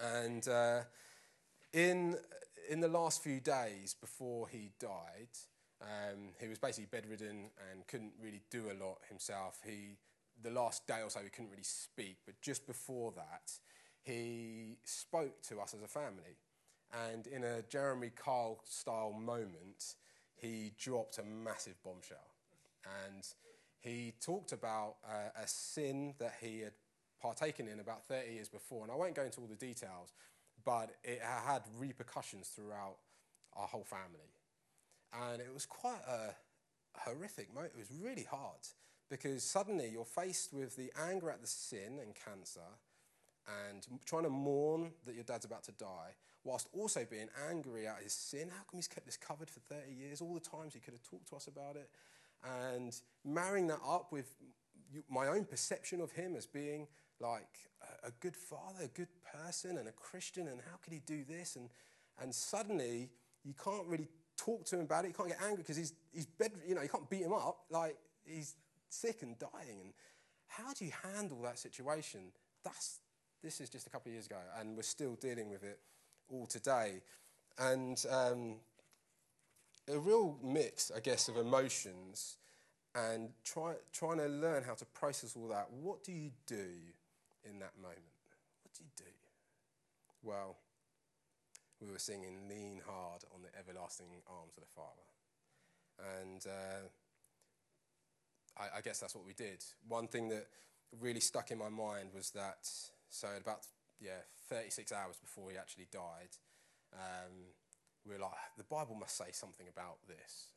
And 0.00 0.46
uh, 0.48 0.80
in 1.72 2.16
in 2.68 2.80
the 2.80 2.88
last 2.88 3.22
few 3.22 3.40
days 3.40 3.94
before 4.00 4.48
he 4.48 4.70
died, 4.80 5.28
um, 5.84 6.30
he 6.40 6.48
was 6.48 6.58
basically 6.58 6.88
bedridden 6.90 7.50
and 7.70 7.86
couldn't 7.86 8.12
really 8.20 8.42
do 8.50 8.70
a 8.70 8.76
lot 8.82 8.98
himself. 9.08 9.60
He, 9.64 9.96
the 10.42 10.50
last 10.50 10.86
day 10.86 11.00
or 11.02 11.10
so, 11.10 11.20
he 11.20 11.28
couldn't 11.28 11.50
really 11.50 11.62
speak, 11.62 12.18
but 12.24 12.40
just 12.40 12.66
before 12.66 13.12
that, 13.16 13.52
he 14.02 14.78
spoke 14.84 15.42
to 15.48 15.60
us 15.60 15.74
as 15.74 15.82
a 15.82 15.88
family. 15.88 16.38
And 17.10 17.26
in 17.26 17.44
a 17.44 17.62
Jeremy 17.62 18.10
Kyle 18.14 18.60
style 18.64 19.12
moment, 19.12 19.94
he 20.36 20.72
dropped 20.78 21.18
a 21.18 21.24
massive 21.24 21.82
bombshell. 21.82 22.30
And 23.06 23.26
he 23.80 24.14
talked 24.20 24.52
about 24.52 24.96
uh, 25.06 25.42
a 25.42 25.46
sin 25.46 26.14
that 26.18 26.34
he 26.40 26.60
had 26.60 26.72
partaken 27.20 27.68
in 27.68 27.80
about 27.80 28.06
30 28.06 28.32
years 28.32 28.48
before. 28.48 28.84
And 28.84 28.92
I 28.92 28.96
won't 28.96 29.14
go 29.14 29.22
into 29.22 29.40
all 29.40 29.46
the 29.46 29.56
details, 29.56 30.12
but 30.64 30.90
it 31.02 31.20
had 31.20 31.62
repercussions 31.78 32.48
throughout 32.48 32.96
our 33.56 33.66
whole 33.66 33.84
family. 33.84 34.33
And 35.22 35.40
it 35.40 35.52
was 35.52 35.66
quite 35.66 36.02
a 36.08 36.34
horrific 37.00 37.52
moment. 37.54 37.72
It 37.76 37.78
was 37.78 37.92
really 38.02 38.24
hard 38.24 38.60
because 39.10 39.42
suddenly 39.44 39.88
you're 39.92 40.04
faced 40.04 40.52
with 40.52 40.76
the 40.76 40.90
anger 41.08 41.30
at 41.30 41.40
the 41.40 41.46
sin 41.46 41.98
and 42.02 42.14
cancer 42.14 42.60
and 43.68 43.86
trying 44.04 44.24
to 44.24 44.30
mourn 44.30 44.92
that 45.06 45.14
your 45.14 45.24
dad's 45.24 45.44
about 45.44 45.62
to 45.64 45.72
die, 45.72 46.14
whilst 46.44 46.68
also 46.72 47.06
being 47.08 47.28
angry 47.50 47.86
at 47.86 48.02
his 48.02 48.12
sin. 48.12 48.48
How 48.48 48.62
come 48.70 48.78
he's 48.78 48.88
kept 48.88 49.06
this 49.06 49.16
covered 49.16 49.50
for 49.50 49.60
30 49.60 49.92
years? 49.92 50.20
All 50.20 50.34
the 50.34 50.40
times 50.40 50.74
he 50.74 50.80
could 50.80 50.94
have 50.94 51.02
talked 51.02 51.28
to 51.28 51.36
us 51.36 51.46
about 51.46 51.76
it. 51.76 51.90
And 52.66 52.98
marrying 53.24 53.66
that 53.68 53.80
up 53.86 54.12
with 54.12 54.34
my 55.10 55.28
own 55.28 55.44
perception 55.44 56.00
of 56.00 56.12
him 56.12 56.36
as 56.36 56.46
being 56.46 56.86
like 57.20 57.70
a, 58.04 58.10
good 58.20 58.36
father, 58.36 58.84
a 58.84 58.88
good 58.88 59.08
person, 59.42 59.78
and 59.78 59.88
a 59.88 59.92
Christian, 59.92 60.48
and 60.48 60.60
how 60.60 60.76
could 60.82 60.92
he 60.92 61.00
do 61.06 61.24
this? 61.24 61.56
And, 61.56 61.68
and 62.20 62.34
suddenly 62.34 63.10
you 63.44 63.54
can't 63.62 63.86
really 63.86 64.08
talk 64.36 64.64
to 64.66 64.76
him 64.76 64.82
about 64.82 65.04
it. 65.04 65.08
You 65.08 65.14
can't 65.14 65.28
get 65.28 65.40
angry 65.42 65.58
because 65.58 65.76
he's, 65.76 65.92
he's 66.12 66.26
bed, 66.26 66.52
you 66.66 66.74
know, 66.74 66.82
you 66.82 66.88
can't 66.88 67.08
beat 67.08 67.22
him 67.22 67.32
up. 67.32 67.58
Like 67.70 67.96
he's 68.24 68.54
sick 68.88 69.22
and 69.22 69.38
dying. 69.38 69.80
And 69.82 69.92
how 70.48 70.72
do 70.72 70.84
you 70.84 70.92
handle 71.14 71.42
that 71.42 71.58
situation? 71.58 72.32
That's, 72.64 73.00
this 73.42 73.60
is 73.60 73.70
just 73.70 73.86
a 73.86 73.90
couple 73.90 74.10
of 74.10 74.14
years 74.14 74.26
ago, 74.26 74.38
and 74.58 74.76
we're 74.76 74.82
still 74.82 75.14
dealing 75.16 75.50
with 75.50 75.64
it 75.64 75.78
all 76.30 76.46
today. 76.46 77.02
And 77.58 78.02
um, 78.10 78.56
a 79.92 79.98
real 79.98 80.38
mix, 80.42 80.90
I 80.94 81.00
guess, 81.00 81.28
of 81.28 81.36
emotions 81.36 82.38
and 82.94 83.30
try, 83.44 83.74
trying 83.92 84.18
to 84.18 84.28
learn 84.28 84.62
how 84.62 84.74
to 84.74 84.84
process 84.86 85.36
all 85.36 85.48
that. 85.48 85.68
What 85.70 86.04
do 86.04 86.12
you 86.12 86.30
do 86.46 86.68
in 87.44 87.58
that 87.58 87.72
moment? 87.80 88.00
What 88.62 88.72
do 88.76 88.84
you 88.84 88.90
do? 88.96 89.10
Well, 90.22 90.56
we 91.80 91.90
were 91.90 91.98
singing 91.98 92.48
Lean 92.48 92.80
Hard 92.86 93.24
on 93.34 93.42
the 93.42 93.56
Everlasting 93.58 94.22
Arms 94.28 94.56
of 94.56 94.62
the 94.62 94.74
Father. 94.74 95.08
And 96.20 96.44
uh, 96.46 96.88
I, 98.58 98.78
I, 98.78 98.80
guess 98.80 98.98
that's 98.98 99.14
what 99.14 99.24
we 99.24 99.32
did. 99.32 99.64
One 99.86 100.08
thing 100.08 100.28
that 100.28 100.46
really 101.00 101.20
stuck 101.20 101.50
in 101.50 101.58
my 101.58 101.68
mind 101.68 102.10
was 102.14 102.30
that, 102.30 102.68
so 103.08 103.28
about 103.40 103.60
yeah, 104.00 104.26
36 104.48 104.92
hours 104.92 105.16
before 105.18 105.50
he 105.50 105.56
actually 105.56 105.86
died, 105.92 106.34
um, 106.92 107.54
we 108.06 108.14
were 108.14 108.20
like, 108.20 108.32
the 108.56 108.64
Bible 108.64 108.94
must 108.94 109.16
say 109.16 109.30
something 109.32 109.66
about 109.68 109.98
this. 110.06 110.50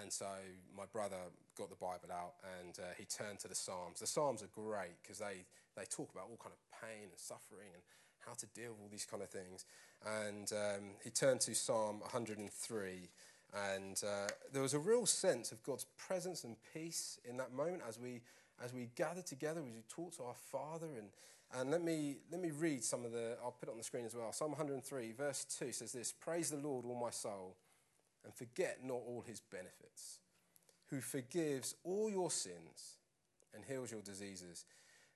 And 0.00 0.12
so 0.12 0.28
my 0.76 0.84
brother 0.92 1.32
got 1.56 1.70
the 1.70 1.76
Bible 1.76 2.12
out 2.12 2.34
and 2.60 2.76
uh, 2.78 2.92
he 2.98 3.04
turned 3.04 3.38
to 3.40 3.48
the 3.48 3.54
Psalms. 3.54 4.00
The 4.00 4.06
Psalms 4.06 4.42
are 4.42 4.52
great 4.52 5.00
because 5.02 5.18
they, 5.18 5.46
they 5.76 5.84
talk 5.88 6.12
about 6.12 6.28
all 6.28 6.36
kind 6.36 6.52
of 6.52 6.60
pain 6.68 7.08
and 7.08 7.18
suffering 7.18 7.72
and 7.72 7.82
how 8.20 8.34
to 8.34 8.46
deal 8.52 8.72
with 8.76 8.82
all 8.82 8.92
these 8.92 9.06
kind 9.06 9.22
of 9.22 9.30
things. 9.30 9.64
And 10.04 10.52
um, 10.52 10.82
he 11.02 11.10
turned 11.10 11.40
to 11.42 11.54
Psalm 11.54 12.00
103 12.00 13.08
and 13.54 14.02
uh, 14.04 14.28
there 14.52 14.62
was 14.62 14.74
a 14.74 14.78
real 14.78 15.06
sense 15.06 15.52
of 15.52 15.62
God's 15.62 15.86
presence 15.96 16.44
and 16.44 16.56
peace 16.74 17.18
in 17.28 17.36
that 17.38 17.54
moment 17.54 17.82
as 17.88 17.98
we, 17.98 18.20
as 18.62 18.72
we 18.72 18.90
gathered 18.96 19.26
together, 19.26 19.60
as 19.60 19.66
we 19.66 19.82
talked 19.88 20.16
to 20.16 20.24
our 20.24 20.34
Father. 20.34 20.86
And, 20.98 21.08
and 21.58 21.70
let, 21.70 21.82
me, 21.82 22.18
let 22.30 22.40
me 22.40 22.50
read 22.50 22.84
some 22.84 23.04
of 23.04 23.12
the, 23.12 23.36
I'll 23.42 23.52
put 23.52 23.68
it 23.68 23.72
on 23.72 23.78
the 23.78 23.84
screen 23.84 24.04
as 24.04 24.14
well. 24.14 24.32
Psalm 24.32 24.50
103, 24.50 25.12
verse 25.12 25.46
2 25.58 25.72
says 25.72 25.92
this 25.92 26.12
Praise 26.12 26.50
the 26.50 26.58
Lord, 26.58 26.84
all 26.84 27.00
my 27.00 27.10
soul, 27.10 27.56
and 28.24 28.34
forget 28.34 28.80
not 28.84 29.00
all 29.06 29.24
his 29.26 29.40
benefits, 29.40 30.18
who 30.90 31.00
forgives 31.00 31.76
all 31.84 32.10
your 32.10 32.30
sins 32.30 32.98
and 33.54 33.64
heals 33.64 33.90
your 33.90 34.02
diseases, 34.02 34.66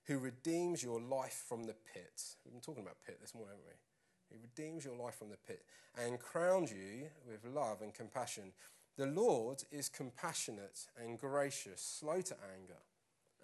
who 0.05 0.19
redeems 0.19 0.83
your 0.83 1.01
life 1.01 1.45
from 1.47 1.64
the 1.64 1.75
pit. 1.93 2.23
We've 2.45 2.55
been 2.55 2.62
talking 2.62 2.83
about 2.83 2.97
pit 3.07 3.19
this 3.21 3.35
morning, 3.35 3.53
haven't 3.53 3.66
we? 3.66 3.89
He 4.31 4.37
redeems 4.40 4.85
your 4.85 4.97
life 4.97 5.16
from 5.16 5.31
the 5.31 5.37
pit 5.37 5.62
and 5.99 6.19
crowns 6.19 6.71
you 6.71 7.09
with 7.27 7.45
love 7.45 7.83
and 7.83 7.93
compassion. 7.93 8.53
The 8.97 9.07
Lord 9.07 9.64
is 9.71 9.88
compassionate 9.88 10.87
and 11.01 11.19
gracious, 11.19 11.81
slow 11.81 12.21
to 12.21 12.37
anger, 12.55 12.81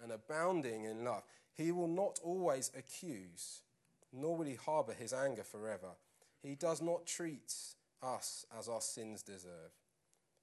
and 0.01 0.11
abounding 0.11 0.85
in 0.85 1.03
love. 1.03 1.23
He 1.53 1.71
will 1.71 1.87
not 1.87 2.19
always 2.23 2.71
accuse, 2.77 3.61
nor 4.13 4.37
will 4.37 4.45
he 4.45 4.55
harbor 4.55 4.93
his 4.93 5.13
anger 5.13 5.43
forever. 5.43 5.95
He 6.41 6.55
does 6.55 6.81
not 6.81 7.05
treat 7.05 7.53
us 8.01 8.45
as 8.57 8.69
our 8.69 8.81
sins 8.81 9.23
deserve, 9.23 9.71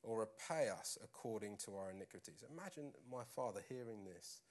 or 0.03 0.21
repay 0.21 0.69
us 0.69 0.99
according 1.03 1.57
to 1.59 1.77
our 1.77 1.91
iniquities. 1.91 2.45
Imagine 2.53 2.93
my 3.11 3.23
father 3.35 3.61
hearing 3.69 4.05
this. 4.05 4.43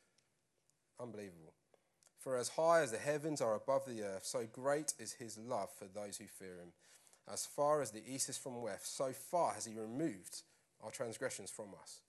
Unbelievable. 1.00 1.54
For 2.24 2.38
as 2.38 2.48
high 2.48 2.82
as 2.82 2.92
the 2.92 2.98
heavens 2.98 3.42
are 3.42 3.56
above 3.56 3.86
the 3.86 4.02
earth, 4.02 4.24
so 4.24 4.48
great 4.50 4.94
is 4.98 5.12
his 5.12 5.38
love 5.38 5.70
for 5.78 5.86
those 5.86 6.16
who 6.16 6.26
fear 6.26 6.56
him. 6.56 6.72
As 7.30 7.46
far 7.46 7.82
as 7.82 7.92
the 7.92 8.04
east 8.08 8.30
is 8.30 8.38
from 8.38 8.62
west, 8.62 8.96
so 8.96 9.12
far 9.12 9.54
has 9.54 9.66
he 9.66 9.76
removed 9.76 10.44
our 10.82 10.90
transgressions 10.90 11.52
from 11.52 11.76
us. 11.82 12.00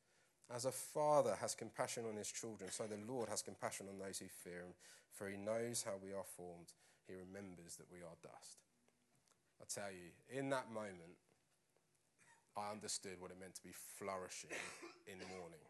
As 0.55 0.67
a 0.67 0.71
father 0.71 1.37
has 1.41 1.57
compassion 1.57 2.05
on 2.09 2.15
his 2.15 2.31
children, 2.31 2.71
so 2.71 2.85
the 2.85 3.13
Lord 3.13 3.29
has 3.29 3.43
compassion 3.43 3.87
on 3.91 3.99
those 3.99 4.19
who 4.19 4.27
fear 4.29 4.61
him. 4.61 4.75
For 5.11 5.29
he 5.29 5.37
knows 5.37 5.83
how 5.83 5.95
we 6.01 6.13
are 6.13 6.27
formed, 6.37 6.71
he 7.09 7.15
remembers 7.15 7.75
that 7.77 7.91
we 7.91 7.99
are 7.99 8.15
dust. 8.23 8.63
I 9.61 9.65
tell 9.67 9.91
you, 9.91 10.15
in 10.31 10.49
that 10.51 10.71
moment, 10.71 11.19
I 12.57 12.71
understood 12.71 13.19
what 13.19 13.33
it 13.33 13.41
meant 13.41 13.57
to 13.57 13.63
be 13.65 13.75
flourishing 13.99 14.55
in 15.11 15.19
mourning. 15.35 15.67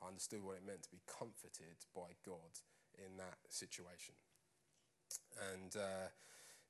I 0.00 0.08
understood 0.08 0.42
what 0.42 0.56
it 0.56 0.66
meant 0.66 0.84
to 0.84 0.90
be 0.90 1.00
comforted 1.04 1.84
by 1.94 2.16
God 2.24 2.56
in 3.04 3.16
that 3.16 3.38
situation. 3.48 4.14
And 5.52 5.76
uh, 5.76 6.08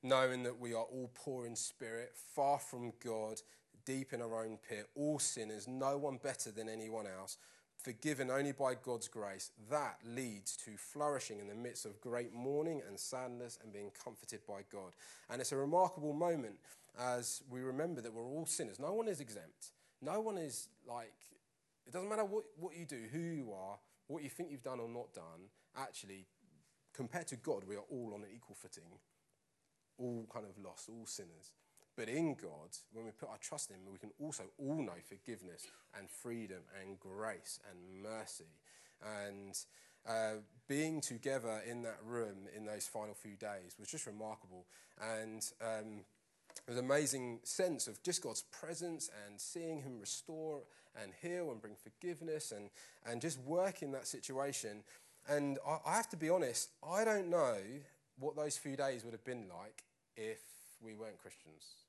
knowing 0.03 0.43
that 0.43 0.59
we 0.59 0.73
are 0.73 0.83
all 0.83 1.11
poor 1.13 1.45
in 1.45 1.55
spirit, 1.55 2.11
far 2.35 2.59
from 2.59 2.93
God, 3.03 3.41
deep 3.85 4.13
in 4.13 4.21
our 4.21 4.43
own 4.43 4.57
pit, 4.67 4.87
all 4.95 5.19
sinners, 5.19 5.67
no 5.67 5.97
one 5.97 6.19
better 6.21 6.51
than 6.51 6.69
anyone 6.69 7.05
else, 7.07 7.37
forgiven 7.81 8.29
only 8.29 8.51
by 8.51 8.75
God's 8.75 9.07
grace, 9.07 9.51
that 9.69 9.97
leads 10.05 10.55
to 10.57 10.71
flourishing 10.77 11.39
in 11.39 11.47
the 11.47 11.55
midst 11.55 11.85
of 11.85 11.99
great 12.01 12.33
mourning 12.33 12.81
and 12.87 12.99
sadness 12.99 13.57
and 13.63 13.73
being 13.73 13.91
comforted 14.03 14.41
by 14.47 14.61
God. 14.71 14.93
And 15.29 15.41
it's 15.41 15.51
a 15.51 15.57
remarkable 15.57 16.13
moment 16.13 16.55
as 16.99 17.41
we 17.49 17.61
remember 17.61 18.01
that 18.01 18.13
we're 18.13 18.27
all 18.27 18.45
sinners. 18.45 18.79
No 18.79 18.93
one 18.93 19.07
is 19.07 19.21
exempt. 19.21 19.71
No 20.01 20.21
one 20.21 20.37
is 20.37 20.67
like, 20.87 21.13
it 21.87 21.93
doesn't 21.93 22.09
matter 22.09 22.25
what, 22.25 22.43
what 22.57 22.75
you 22.75 22.85
do, 22.85 23.03
who 23.11 23.19
you 23.19 23.53
are, 23.53 23.77
what 24.07 24.23
you 24.23 24.29
think 24.29 24.51
you've 24.51 24.63
done 24.63 24.79
or 24.79 24.89
not 24.89 25.13
done, 25.13 25.47
actually, 25.77 26.25
compared 26.93 27.27
to 27.27 27.35
God, 27.35 27.63
we 27.67 27.75
are 27.75 27.85
all 27.89 28.13
on 28.13 28.21
an 28.21 28.29
equal 28.33 28.55
footing, 28.55 28.83
all 29.97 30.27
kind 30.31 30.45
of 30.45 30.63
lost, 30.63 30.89
all 30.89 31.05
sinners. 31.05 31.51
But 31.95 32.07
in 32.07 32.35
God, 32.35 32.69
when 32.93 33.05
we 33.05 33.11
put 33.11 33.29
our 33.29 33.37
trust 33.41 33.71
in 33.71 33.77
Him, 33.77 33.91
we 33.91 33.99
can 33.99 34.11
also 34.19 34.43
all 34.57 34.81
know 34.81 34.93
forgiveness 35.07 35.67
and 35.97 36.09
freedom 36.09 36.59
and 36.81 36.99
grace 36.99 37.59
and 37.69 38.01
mercy. 38.01 38.45
And 39.01 39.57
uh, 40.07 40.41
being 40.67 41.01
together 41.01 41.61
in 41.69 41.81
that 41.83 41.99
room 42.05 42.47
in 42.55 42.65
those 42.65 42.87
final 42.87 43.13
few 43.13 43.35
days 43.35 43.75
was 43.77 43.89
just 43.89 44.07
remarkable. 44.07 44.65
And 45.01 45.45
um, 45.61 46.05
was 46.69 46.77
an 46.77 46.85
amazing 46.85 47.39
sense 47.43 47.87
of 47.87 48.01
just 48.03 48.21
God's 48.21 48.43
presence 48.43 49.09
and 49.25 49.39
seeing 49.39 49.81
Him 49.81 49.99
restore 49.99 50.61
and 51.01 51.11
heal 51.21 51.51
and 51.51 51.61
bring 51.61 51.75
forgiveness 51.75 52.51
and, 52.51 52.69
and 53.05 53.21
just 53.21 53.39
work 53.39 53.81
in 53.81 53.91
that 53.91 54.07
situation. 54.07 54.83
And 55.27 55.57
I, 55.67 55.77
I 55.85 55.95
have 55.95 56.09
to 56.09 56.17
be 56.17 56.29
honest, 56.29 56.69
I 56.87 57.03
don't 57.03 57.29
know 57.29 57.57
what 58.19 58.35
those 58.35 58.57
few 58.57 58.75
days 58.75 59.03
would 59.03 59.13
have 59.13 59.23
been 59.23 59.47
like 59.49 59.83
if 60.15 60.39
we 60.81 60.95
weren't 60.95 61.17
Christians 61.17 61.85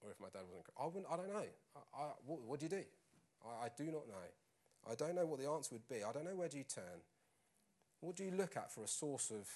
or 0.00 0.10
if 0.10 0.20
my 0.20 0.28
dad 0.32 0.42
wasn't. 0.48 0.66
I, 0.80 0.86
wouldn't, 0.86 1.06
I 1.10 1.16
don't 1.16 1.28
know. 1.28 1.48
I, 1.76 2.02
I, 2.02 2.06
what, 2.26 2.40
what, 2.42 2.60
do 2.60 2.66
you 2.66 2.70
do? 2.70 2.84
I, 3.44 3.66
I 3.66 3.68
do 3.76 3.84
not 3.84 4.06
know. 4.08 4.28
I 4.90 4.94
don't 4.94 5.14
know 5.14 5.26
what 5.26 5.40
the 5.40 5.48
answer 5.48 5.74
would 5.74 5.88
be. 5.88 6.04
I 6.04 6.12
don't 6.12 6.24
know 6.24 6.36
where 6.36 6.48
do 6.48 6.58
you 6.58 6.64
turn. 6.64 7.02
What 8.00 8.16
do 8.16 8.24
you 8.24 8.30
look 8.30 8.56
at 8.56 8.72
for 8.72 8.84
a 8.84 8.88
source 8.88 9.30
of 9.30 9.48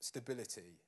stability, 0.00 0.78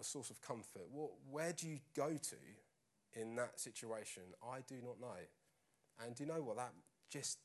a 0.00 0.04
source 0.04 0.30
of 0.30 0.40
comfort? 0.40 0.88
What, 0.90 1.10
where 1.30 1.52
do 1.52 1.68
you 1.68 1.78
go 1.94 2.08
to 2.08 3.20
in 3.20 3.36
that 3.36 3.60
situation? 3.60 4.22
I 4.42 4.60
do 4.66 4.76
not 4.82 5.00
know. 5.00 5.20
And 6.04 6.14
do 6.14 6.24
you 6.24 6.28
know 6.28 6.42
what? 6.42 6.56
That 6.56 6.72
just 7.10 7.38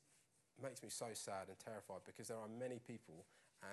makes 0.62 0.82
me 0.84 0.90
so 0.90 1.08
sad 1.14 1.48
and 1.48 1.58
terrified 1.60 2.02
because 2.06 2.28
there 2.28 2.38
are 2.38 2.48
many 2.48 2.80
people, 2.80 3.26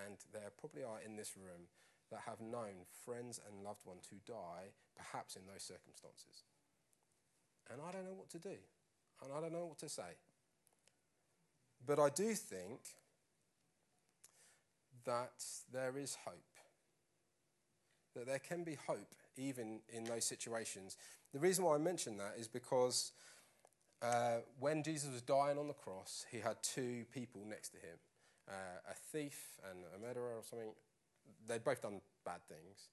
and 0.07 0.17
there 0.33 0.51
probably 0.59 0.85
are 0.85 1.01
in 1.05 1.17
this 1.17 1.37
room, 1.37 1.69
that 2.11 2.21
have 2.27 2.41
known 2.41 2.85
friends 3.05 3.41
and 3.47 3.65
loved 3.65 3.85
ones 3.87 4.09
who 4.11 4.17
die, 4.27 4.73
perhaps 4.97 5.37
in 5.37 5.43
those 5.47 5.63
circumstances. 5.63 6.45
And 7.71 7.81
I 7.81 7.91
don't 7.93 8.05
know 8.05 8.15
what 8.15 8.31
to 8.31 8.39
do, 8.39 8.57
and 9.23 9.33
I 9.33 9.41
don't 9.41 9.53
know 9.53 9.67
what 9.67 9.79
to 9.79 9.89
say. 9.89 10.19
But 11.87 11.99
I 11.99 12.09
do 12.11 12.35
think 12.35 12.81
that 15.05 15.45
there 15.73 15.97
is 15.99 16.17
hope, 16.25 16.35
that 18.15 18.27
there 18.27 18.39
can 18.39 18.65
be 18.65 18.77
hope 18.87 19.15
even 19.37 19.81
in 19.89 20.05
those 20.05 20.25
situations. 20.25 20.97
The 21.33 21.41
reason 21.41 21.65
why 21.65 21.75
I 21.75 21.79
mention 21.79 22.17
that 22.19 22.35
is 22.39 22.49
because 22.49 23.13
uh, 24.03 24.39
when 24.59 24.83
Jesus 24.83 25.11
was 25.11 25.23
dying 25.23 25.59
on 25.59 25.69
the 25.69 25.75
cross, 25.75 26.27
he 26.31 26.39
had 26.39 26.57
two 26.63 27.05
people 27.13 27.43
next 27.49 27.71
to 27.71 27.79
him 27.79 27.99
uh, 28.49 28.91
a 28.91 28.95
thief 28.95 29.57
and 29.71 29.85
a 29.97 29.99
murderer 29.99 30.37
or 30.37 30.43
something. 30.49 30.73
They'd 31.47 31.65
both 31.65 31.83
done 31.83 32.01
bad 32.25 32.43
things. 32.49 32.89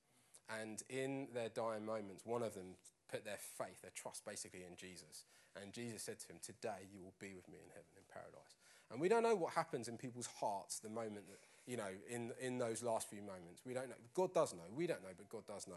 And 0.49 0.81
in 0.89 1.27
their 1.33 1.49
dying 1.49 1.85
moments, 1.85 2.23
one 2.25 2.43
of 2.43 2.53
them 2.53 2.75
put 3.09 3.25
their 3.25 3.39
faith, 3.39 3.81
their 3.81 3.91
trust 3.95 4.25
basically 4.25 4.63
in 4.67 4.75
Jesus. 4.75 5.25
And 5.61 5.73
Jesus 5.73 6.03
said 6.03 6.19
to 6.19 6.27
him, 6.27 6.37
Today 6.41 6.87
you 6.93 7.03
will 7.03 7.13
be 7.19 7.33
with 7.35 7.47
me 7.49 7.59
in 7.63 7.69
heaven, 7.69 7.91
in 7.95 8.03
paradise. 8.11 8.55
And 8.91 8.99
we 8.99 9.07
don't 9.07 9.23
know 9.23 9.35
what 9.35 9.53
happens 9.53 9.87
in 9.87 9.97
people's 9.97 10.27
hearts 10.39 10.79
the 10.79 10.89
moment 10.89 11.27
that, 11.27 11.39
you 11.67 11.77
know, 11.77 11.89
in, 12.09 12.31
in 12.41 12.57
those 12.57 12.81
last 12.81 13.09
few 13.09 13.21
moments. 13.21 13.61
We 13.65 13.73
don't 13.73 13.89
know. 13.89 13.95
God 14.13 14.33
does 14.33 14.53
know. 14.53 14.63
We 14.75 14.87
don't 14.87 15.01
know, 15.03 15.09
but 15.15 15.29
God 15.29 15.43
does 15.47 15.67
know. 15.67 15.75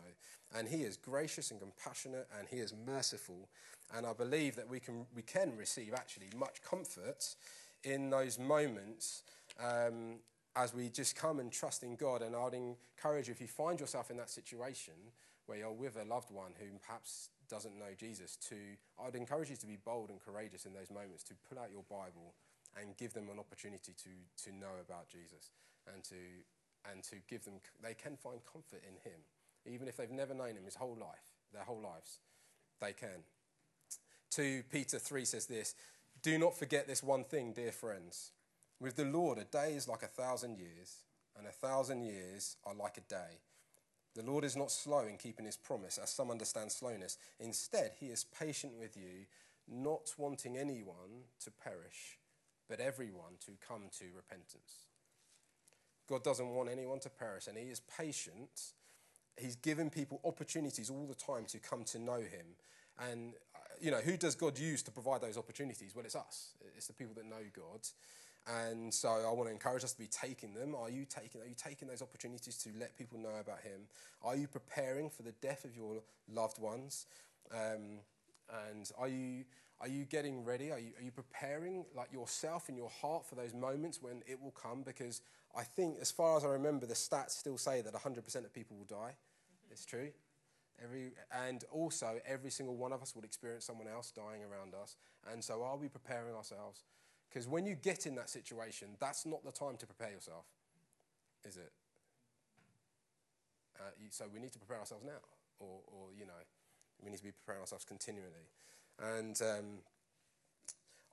And 0.56 0.68
He 0.68 0.82
is 0.82 0.96
gracious 0.96 1.50
and 1.50 1.60
compassionate 1.60 2.26
and 2.38 2.48
He 2.48 2.56
is 2.56 2.72
merciful. 2.86 3.48
And 3.94 4.06
I 4.06 4.12
believe 4.12 4.56
that 4.56 4.68
we 4.68 4.80
can, 4.80 5.06
we 5.14 5.22
can 5.22 5.56
receive 5.56 5.92
actually 5.94 6.28
much 6.36 6.62
comfort 6.62 7.36
in 7.84 8.10
those 8.10 8.38
moments 8.38 9.22
um, 9.60 10.16
as 10.56 10.74
we 10.74 10.88
just 10.88 11.16
come 11.16 11.38
and 11.38 11.52
trust 11.52 11.82
in 11.82 11.96
God. 11.96 12.22
And 12.22 12.34
I'd 12.34 12.54
encourage 12.54 13.28
you, 13.28 13.32
if 13.32 13.40
you 13.40 13.46
find 13.46 13.78
yourself 13.78 14.10
in 14.10 14.16
that 14.16 14.30
situation 14.30 14.94
where 15.46 15.58
you're 15.58 15.72
with 15.72 15.96
a 15.96 16.04
loved 16.04 16.30
one 16.30 16.52
who 16.58 16.66
perhaps 16.84 17.28
doesn't 17.50 17.78
know 17.78 17.92
Jesus, 17.98 18.36
to 18.48 18.56
I'd 19.04 19.14
encourage 19.14 19.50
you 19.50 19.56
to 19.56 19.66
be 19.66 19.76
bold 19.84 20.08
and 20.08 20.18
courageous 20.18 20.64
in 20.64 20.72
those 20.72 20.90
moments, 20.90 21.22
to 21.24 21.34
pull 21.48 21.58
out 21.58 21.70
your 21.70 21.84
Bible 21.90 22.34
and 22.80 22.96
give 22.96 23.12
them 23.12 23.28
an 23.30 23.38
opportunity 23.38 23.92
to, 23.92 24.44
to 24.44 24.56
know 24.56 24.80
about 24.80 25.08
Jesus 25.08 25.50
and 25.92 26.02
to, 26.04 26.16
and 26.90 27.02
to 27.04 27.16
give 27.28 27.44
them, 27.44 27.54
they 27.82 27.94
can 27.94 28.16
find 28.16 28.40
comfort 28.50 28.82
in 28.86 28.94
Him. 29.10 29.20
Even 29.66 29.88
if 29.88 29.96
they've 29.96 30.10
never 30.10 30.34
known 30.34 30.56
Him 30.56 30.64
his 30.64 30.74
whole 30.74 30.96
life, 30.98 31.32
their 31.52 31.64
whole 31.64 31.80
lives, 31.80 32.18
they 32.80 32.92
can. 32.92 33.24
2 34.30 34.64
Peter 34.70 34.98
3 34.98 35.24
says 35.24 35.46
this 35.46 35.74
Do 36.22 36.38
not 36.38 36.58
forget 36.58 36.86
this 36.86 37.02
one 37.02 37.24
thing, 37.24 37.52
dear 37.52 37.72
friends. 37.72 38.32
With 38.80 38.96
the 38.96 39.04
Lord, 39.04 39.38
a 39.38 39.44
day 39.44 39.74
is 39.74 39.88
like 39.88 40.02
a 40.02 40.08
thousand 40.08 40.58
years, 40.58 41.04
and 41.38 41.46
a 41.46 41.52
thousand 41.52 42.02
years 42.02 42.56
are 42.64 42.74
like 42.74 42.98
a 42.98 43.08
day. 43.08 43.40
The 44.14 44.22
Lord 44.22 44.44
is 44.44 44.56
not 44.56 44.70
slow 44.70 45.00
in 45.00 45.16
keeping 45.16 45.46
his 45.46 45.56
promise, 45.56 45.98
as 45.98 46.10
some 46.10 46.30
understand 46.30 46.70
slowness. 46.70 47.18
Instead, 47.40 47.92
he 47.98 48.06
is 48.06 48.24
patient 48.24 48.74
with 48.78 48.96
you, 48.96 49.26
not 49.68 50.12
wanting 50.18 50.56
anyone 50.56 51.24
to 51.40 51.50
perish, 51.50 52.18
but 52.68 52.80
everyone 52.80 53.34
to 53.46 53.52
come 53.66 53.88
to 53.98 54.04
repentance. 54.14 54.86
God 56.08 56.22
doesn't 56.22 56.48
want 56.48 56.68
anyone 56.70 57.00
to 57.00 57.10
perish, 57.10 57.46
and 57.46 57.56
he 57.56 57.64
is 57.64 57.80
patient. 57.80 58.72
He's 59.38 59.56
given 59.56 59.90
people 59.90 60.20
opportunities 60.24 60.90
all 60.90 61.06
the 61.06 61.14
time 61.14 61.44
to 61.46 61.58
come 61.58 61.84
to 61.84 61.98
know 61.98 62.18
him. 62.18 62.56
And, 62.98 63.34
uh, 63.54 63.58
you 63.80 63.90
know, 63.90 63.98
who 63.98 64.16
does 64.16 64.34
God 64.34 64.58
use 64.58 64.82
to 64.84 64.90
provide 64.90 65.20
those 65.20 65.36
opportunities? 65.36 65.94
Well, 65.94 66.04
it's 66.04 66.14
us, 66.14 66.50
it's 66.76 66.86
the 66.86 66.92
people 66.92 67.14
that 67.16 67.26
know 67.26 67.42
God. 67.54 67.80
And 68.46 68.92
so 68.92 69.08
I 69.08 69.32
want 69.32 69.48
to 69.48 69.52
encourage 69.52 69.84
us 69.84 69.92
to 69.92 69.98
be 69.98 70.06
taking 70.06 70.52
them. 70.52 70.74
Are 70.74 70.90
you 70.90 71.06
taking, 71.06 71.40
are 71.40 71.46
you 71.46 71.54
taking 71.56 71.88
those 71.88 72.02
opportunities 72.02 72.58
to 72.58 72.68
let 72.78 72.96
people 72.96 73.18
know 73.18 73.36
about 73.40 73.62
Him? 73.62 73.82
Are 74.22 74.36
you 74.36 74.46
preparing 74.46 75.08
for 75.08 75.22
the 75.22 75.32
death 75.40 75.64
of 75.64 75.74
your 75.74 76.02
loved 76.30 76.58
ones? 76.58 77.06
Um, 77.50 78.00
and 78.68 78.90
are 78.98 79.08
you, 79.08 79.44
are 79.80 79.88
you 79.88 80.04
getting 80.04 80.44
ready? 80.44 80.70
Are 80.70 80.78
you, 80.78 80.92
are 80.98 81.02
you 81.02 81.10
preparing 81.10 81.86
like 81.96 82.12
yourself 82.12 82.68
and 82.68 82.76
your 82.76 82.90
heart 82.90 83.26
for 83.26 83.34
those 83.34 83.54
moments 83.54 84.02
when 84.02 84.22
it 84.26 84.40
will 84.40 84.52
come? 84.52 84.82
Because 84.82 85.22
I 85.56 85.62
think, 85.62 85.98
as 86.00 86.10
far 86.10 86.36
as 86.36 86.44
I 86.44 86.48
remember, 86.48 86.86
the 86.86 86.94
stats 86.94 87.30
still 87.30 87.58
say 87.58 87.80
that 87.80 87.92
100% 87.92 88.36
of 88.36 88.52
people 88.52 88.76
will 88.76 88.84
die. 88.84 89.14
It's 89.70 89.84
true. 89.84 90.10
Every, 90.82 91.12
and 91.46 91.64
also, 91.70 92.18
every 92.26 92.50
single 92.50 92.76
one 92.76 92.92
of 92.92 93.00
us 93.02 93.14
will 93.14 93.22
experience 93.22 93.64
someone 93.64 93.86
else 93.86 94.10
dying 94.10 94.42
around 94.42 94.74
us. 94.74 94.96
And 95.32 95.42
so, 95.42 95.62
are 95.62 95.76
we 95.76 95.88
preparing 95.88 96.34
ourselves? 96.34 96.82
Because 97.28 97.46
when 97.48 97.66
you 97.66 97.74
get 97.74 98.06
in 98.06 98.14
that 98.16 98.30
situation, 98.30 98.88
that's 99.00 99.26
not 99.26 99.44
the 99.44 99.52
time 99.52 99.76
to 99.78 99.86
prepare 99.86 100.10
yourself, 100.10 100.44
is 101.44 101.56
it? 101.56 101.72
Uh, 103.78 103.90
you, 104.00 104.06
so 104.10 104.26
we 104.32 104.40
need 104.40 104.52
to 104.52 104.58
prepare 104.58 104.78
ourselves 104.78 105.04
now, 105.04 105.18
or, 105.58 105.80
or, 105.86 106.06
you 106.16 106.26
know, 106.26 106.32
we 107.02 107.10
need 107.10 107.16
to 107.18 107.24
be 107.24 107.32
preparing 107.32 107.60
ourselves 107.60 107.84
continually. 107.84 108.48
And 109.02 109.40
um, 109.42 109.64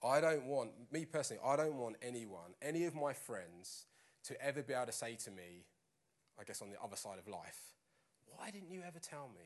I 0.04 0.21
don't 0.21 0.45
want, 0.45 0.71
me 0.91 1.06
personally, 1.06 1.41
I 1.45 1.56
don't 1.56 1.75
want 1.75 1.95
anyone, 2.01 2.54
any 2.62 2.86
of 2.86 2.93
my 2.95 3.13
friends, 3.13 3.86
to 4.25 4.41
ever 4.41 4.62
be 4.62 4.73
able 4.73 4.86
to 4.86 4.91
say 4.91 5.15
to 5.15 5.31
me, 5.31 5.65
I 6.39 6.43
guess 6.43 6.62
on 6.62 6.69
the 6.69 6.81
other 6.84 6.95
side 6.95 7.19
of 7.19 7.27
life, 7.27 7.60
why 8.27 8.51
didn't 8.51 8.71
you 8.71 8.81
ever 8.86 8.99
tell 8.99 9.29
me? 9.34 9.45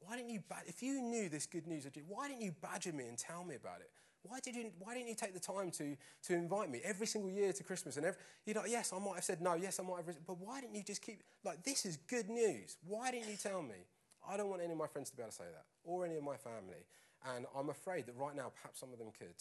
Why 0.00 0.16
didn't 0.16 0.30
you, 0.30 0.42
if 0.66 0.82
you 0.82 1.00
knew 1.00 1.28
this 1.28 1.46
good 1.46 1.66
news, 1.66 1.86
why 2.08 2.28
didn't 2.28 2.42
you 2.42 2.54
badger 2.60 2.92
me 2.92 3.06
and 3.06 3.16
tell 3.16 3.44
me 3.44 3.54
about 3.54 3.80
it? 3.80 3.90
Why, 4.22 4.40
did 4.40 4.56
you, 4.56 4.70
why 4.78 4.94
didn't 4.94 5.08
you 5.08 5.14
take 5.14 5.34
the 5.34 5.40
time 5.40 5.70
to, 5.72 5.96
to 6.24 6.34
invite 6.34 6.70
me 6.70 6.80
every 6.82 7.06
single 7.06 7.30
year 7.30 7.52
to 7.52 7.62
Christmas? 7.62 7.98
And 7.98 8.06
every, 8.06 8.18
you 8.46 8.54
know, 8.54 8.64
yes, 8.66 8.92
I 8.94 8.98
might 8.98 9.16
have 9.16 9.24
said 9.24 9.42
no, 9.42 9.54
yes, 9.54 9.78
I 9.78 9.82
might 9.82 10.04
have, 10.04 10.16
but 10.26 10.38
why 10.38 10.62
didn't 10.62 10.74
you 10.76 10.82
just 10.82 11.02
keep, 11.02 11.22
like, 11.44 11.62
this 11.62 11.84
is 11.84 11.98
good 12.08 12.30
news. 12.30 12.78
Why 12.86 13.10
didn't 13.10 13.28
you 13.28 13.36
tell 13.36 13.62
me? 13.62 13.84
I 14.26 14.38
don't 14.38 14.48
want 14.48 14.62
any 14.62 14.72
of 14.72 14.78
my 14.78 14.86
friends 14.86 15.10
to 15.10 15.16
be 15.16 15.22
able 15.22 15.30
to 15.30 15.36
say 15.36 15.44
that, 15.44 15.66
or 15.84 16.06
any 16.06 16.16
of 16.16 16.24
my 16.24 16.36
family. 16.36 16.88
And 17.36 17.44
I'm 17.56 17.68
afraid 17.68 18.06
that 18.06 18.16
right 18.16 18.34
now, 18.34 18.50
perhaps 18.54 18.80
some 18.80 18.92
of 18.92 18.98
them 18.98 19.08
could. 19.16 19.36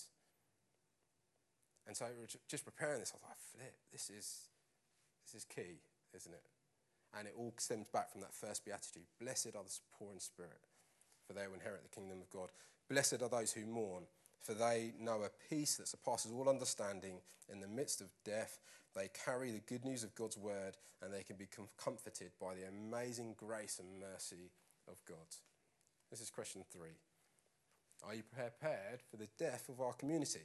And 1.87 1.95
so, 1.95 2.05
just 2.49 2.65
preparing 2.65 2.99
this, 2.99 3.13
I 3.13 3.15
was 3.15 3.23
like, 3.27 3.39
flip, 3.39 3.75
this 3.91 4.09
is, 4.09 4.49
this 5.25 5.41
is 5.41 5.45
key, 5.45 5.81
isn't 6.15 6.33
it? 6.33 6.43
And 7.17 7.27
it 7.27 7.35
all 7.37 7.53
stems 7.57 7.87
back 7.87 8.11
from 8.11 8.21
that 8.21 8.33
first 8.33 8.65
beatitude 8.65 9.03
Blessed 9.19 9.55
are 9.55 9.63
the 9.63 9.79
poor 9.97 10.13
in 10.13 10.19
spirit, 10.19 10.67
for 11.25 11.33
they 11.33 11.47
will 11.47 11.55
inherit 11.55 11.83
the 11.83 11.95
kingdom 11.95 12.19
of 12.21 12.29
God. 12.29 12.49
Blessed 12.89 13.21
are 13.21 13.29
those 13.29 13.53
who 13.53 13.65
mourn 13.65 14.03
for 14.43 14.53
they 14.53 14.93
know 14.99 15.23
a 15.23 15.29
peace 15.49 15.77
that 15.77 15.87
surpasses 15.87 16.31
all 16.31 16.49
understanding 16.49 17.21
in 17.51 17.61
the 17.61 17.67
midst 17.67 18.01
of 18.01 18.07
death. 18.25 18.59
They 18.93 19.09
carry 19.25 19.51
the 19.51 19.61
good 19.61 19.85
news 19.85 20.03
of 20.03 20.13
God's 20.15 20.37
word 20.37 20.75
and 21.01 21.13
they 21.13 21.23
can 21.23 21.37
be 21.37 21.47
comforted 21.77 22.31
by 22.39 22.53
the 22.53 22.67
amazing 22.67 23.35
grace 23.37 23.79
and 23.79 23.99
mercy 23.99 24.51
of 24.87 24.97
God. 25.07 25.17
This 26.11 26.19
is 26.19 26.29
question 26.29 26.63
three. 26.71 26.97
Are 28.05 28.13
you 28.13 28.23
prepared 28.23 28.99
for 29.09 29.15
the 29.15 29.29
death 29.39 29.69
of 29.69 29.79
our 29.79 29.93
community? 29.93 30.41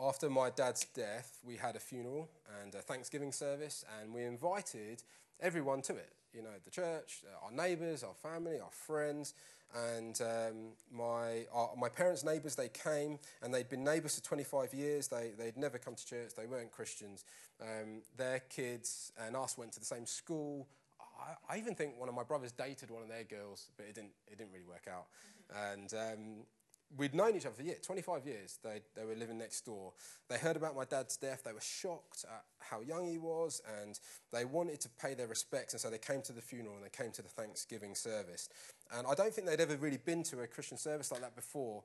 After 0.00 0.30
my 0.30 0.50
dad's 0.50 0.84
death, 0.94 1.38
we 1.44 1.56
had 1.56 1.74
a 1.76 1.80
funeral 1.80 2.28
and 2.62 2.74
a 2.74 2.78
Thanksgiving 2.78 3.32
service, 3.32 3.84
and 4.00 4.14
we 4.14 4.24
invited 4.24 5.02
everyone 5.40 5.82
to 5.82 5.96
it 5.96 6.12
you 6.34 6.42
know, 6.42 6.50
the 6.64 6.70
church, 6.70 7.22
uh, 7.24 7.46
our 7.46 7.52
neighbours, 7.52 8.02
our 8.02 8.14
family, 8.14 8.60
our 8.60 8.70
friends. 8.70 9.34
And 9.74 10.18
um, 10.22 10.54
my, 10.90 11.44
our, 11.52 11.70
my 11.76 11.88
parents' 11.88 12.24
neighbours, 12.24 12.54
they 12.54 12.68
came 12.68 13.18
and 13.42 13.52
they'd 13.52 13.68
been 13.68 13.84
neighbours 13.84 14.18
for 14.18 14.24
25 14.24 14.72
years. 14.72 15.08
They, 15.08 15.32
they'd 15.38 15.56
never 15.56 15.78
come 15.78 15.94
to 15.94 16.06
church, 16.06 16.30
they 16.36 16.46
weren't 16.46 16.70
Christians. 16.70 17.24
Um, 17.60 18.02
their 18.16 18.40
kids 18.48 19.12
and 19.20 19.36
us 19.36 19.58
went 19.58 19.72
to 19.72 19.80
the 19.80 19.86
same 19.86 20.06
school. 20.06 20.68
I, 21.00 21.54
I, 21.54 21.58
even 21.58 21.74
think 21.74 21.98
one 21.98 22.08
of 22.08 22.14
my 22.14 22.22
brothers 22.22 22.52
dated 22.52 22.90
one 22.90 23.02
of 23.02 23.08
their 23.08 23.24
girls, 23.24 23.68
but 23.76 23.86
it 23.86 23.94
didn't, 23.94 24.12
it 24.30 24.38
didn't 24.38 24.52
really 24.52 24.64
work 24.64 24.86
out. 24.88 25.06
Mm-hmm. 25.52 25.72
And 25.72 25.94
um, 25.94 26.46
we'd 26.96 27.14
known 27.14 27.36
each 27.36 27.46
other 27.46 27.54
for 27.54 27.62
years, 27.62 27.80
25 27.84 28.26
years. 28.26 28.58
They, 28.62 28.80
they 28.96 29.04
were 29.04 29.14
living 29.14 29.38
next 29.38 29.64
door. 29.66 29.92
They 30.28 30.38
heard 30.38 30.56
about 30.56 30.74
my 30.74 30.84
dad's 30.84 31.16
death. 31.16 31.42
They 31.44 31.52
were 31.52 31.60
shocked 31.60 32.24
at 32.24 32.44
how 32.58 32.80
young 32.80 33.06
he 33.06 33.18
was, 33.18 33.60
and 33.82 33.98
they 34.32 34.44
wanted 34.44 34.80
to 34.80 34.88
pay 35.00 35.14
their 35.14 35.26
respects. 35.26 35.74
And 35.74 35.80
so 35.80 35.90
they 35.90 35.98
came 35.98 36.22
to 36.22 36.32
the 36.32 36.40
funeral 36.40 36.76
and 36.76 36.84
they 36.84 36.90
came 36.90 37.12
to 37.12 37.22
the 37.22 37.28
Thanksgiving 37.28 37.94
service. 37.94 38.48
And 38.96 39.06
I 39.06 39.14
don't 39.14 39.32
think 39.32 39.46
they'd 39.46 39.60
ever 39.60 39.76
really 39.76 39.98
been 39.98 40.22
to 40.24 40.40
a 40.40 40.46
Christian 40.46 40.78
service 40.78 41.12
like 41.12 41.20
that 41.20 41.36
before. 41.36 41.82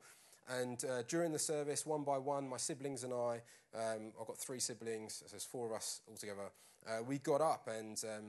And 0.49 0.83
uh, 0.85 1.03
during 1.07 1.31
the 1.31 1.39
service, 1.39 1.85
one 1.85 2.03
by 2.03 2.17
one, 2.17 2.49
my 2.49 2.57
siblings 2.57 3.03
and 3.03 3.13
I, 3.13 3.41
um, 3.75 4.11
I've 4.19 4.27
got 4.27 4.37
three 4.37 4.59
siblings, 4.59 5.15
so 5.15 5.25
there's 5.31 5.45
four 5.45 5.67
of 5.67 5.73
us 5.73 6.01
altogether, 6.09 6.51
uh, 6.87 7.01
we 7.03 7.19
got 7.19 7.41
up. 7.41 7.67
And 7.67 8.01
um, 8.03 8.25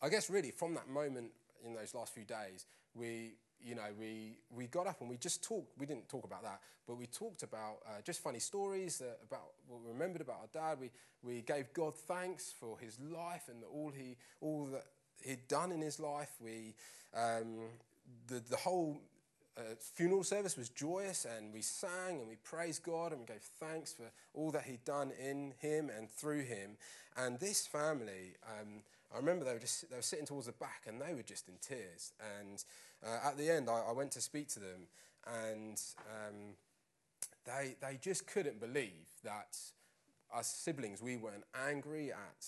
I 0.00 0.08
guess 0.08 0.30
really 0.30 0.50
from 0.50 0.74
that 0.74 0.88
moment 0.88 1.30
in 1.64 1.74
those 1.74 1.94
last 1.94 2.14
few 2.14 2.24
days, 2.24 2.66
we, 2.94 3.32
you 3.64 3.74
know, 3.74 3.88
we, 3.98 4.38
we 4.50 4.66
got 4.66 4.86
up 4.86 5.00
and 5.00 5.10
we 5.10 5.16
just 5.16 5.42
talked. 5.42 5.78
We 5.78 5.86
didn't 5.86 6.08
talk 6.08 6.24
about 6.24 6.42
that, 6.42 6.60
but 6.86 6.96
we 6.96 7.06
talked 7.06 7.42
about 7.42 7.78
uh, 7.86 8.00
just 8.04 8.22
funny 8.22 8.38
stories 8.38 9.02
uh, 9.02 9.14
about 9.28 9.48
what 9.68 9.80
we 9.82 9.92
remembered 9.92 10.20
about 10.20 10.36
our 10.42 10.68
dad. 10.70 10.78
We, 10.80 10.90
we 11.22 11.42
gave 11.42 11.72
God 11.72 11.94
thanks 11.94 12.52
for 12.58 12.78
his 12.78 12.98
life 13.00 13.48
and 13.48 13.62
all, 13.72 13.92
he, 13.96 14.16
all 14.40 14.66
that 14.66 14.84
he'd 15.24 15.48
done 15.48 15.72
in 15.72 15.80
his 15.80 15.98
life. 15.98 16.30
We, 16.42 16.74
um, 17.14 17.68
the, 18.28 18.40
the 18.48 18.56
whole 18.56 19.00
uh, 19.56 19.62
funeral 19.80 20.22
service 20.22 20.56
was 20.56 20.68
joyous 20.68 21.24
and 21.24 21.52
we 21.52 21.62
sang 21.62 22.20
and 22.20 22.28
we 22.28 22.36
praised 22.44 22.82
God 22.82 23.12
and 23.12 23.20
we 23.20 23.26
gave 23.26 23.42
thanks 23.58 23.92
for 23.92 24.04
all 24.34 24.50
that 24.50 24.64
he'd 24.64 24.84
done 24.84 25.12
in 25.18 25.54
him 25.58 25.90
and 25.96 26.10
through 26.10 26.42
him. 26.42 26.76
And 27.16 27.40
this 27.40 27.66
family, 27.66 28.34
um, 28.46 28.82
I 29.14 29.16
remember 29.16 29.44
they 29.44 29.54
were 29.54 29.58
just 29.58 29.88
they 29.88 29.96
were 29.96 30.02
sitting 30.02 30.26
towards 30.26 30.46
the 30.46 30.52
back 30.52 30.82
and 30.86 31.00
they 31.00 31.14
were 31.14 31.22
just 31.22 31.48
in 31.48 31.54
tears. 31.60 32.12
And 32.38 32.62
uh, 33.04 33.28
at 33.28 33.36
the 33.36 33.50
end, 33.50 33.68
I, 33.68 33.82
I, 33.88 33.92
went 33.92 34.10
to 34.12 34.20
speak 34.20 34.48
to 34.48 34.60
them, 34.60 34.88
and 35.26 35.80
um, 36.10 36.54
they 37.44 37.76
they 37.80 37.98
just 38.00 38.26
couldn't 38.26 38.60
believe 38.60 39.06
that 39.24 39.56
us 40.34 40.48
siblings 40.48 41.00
we 41.00 41.16
weren't 41.16 41.44
angry 41.68 42.10
at 42.10 42.46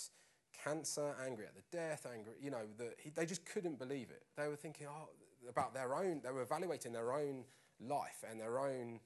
cancer, 0.64 1.14
angry 1.24 1.46
at 1.46 1.54
the 1.54 1.76
death, 1.76 2.06
angry. 2.12 2.34
You 2.40 2.50
know, 2.50 2.62
the, 2.76 2.92
he, 2.98 3.10
they 3.10 3.26
just 3.26 3.44
couldn't 3.44 3.78
believe 3.78 4.10
it. 4.10 4.22
They 4.36 4.48
were 4.48 4.56
thinking 4.56 4.86
oh, 4.90 5.08
about 5.48 5.74
their 5.74 5.94
own. 5.94 6.20
They 6.24 6.30
were 6.30 6.42
evaluating 6.42 6.92
their 6.92 7.12
own 7.12 7.44
life 7.80 8.24
and 8.28 8.40
their 8.40 8.58
own 8.58 9.00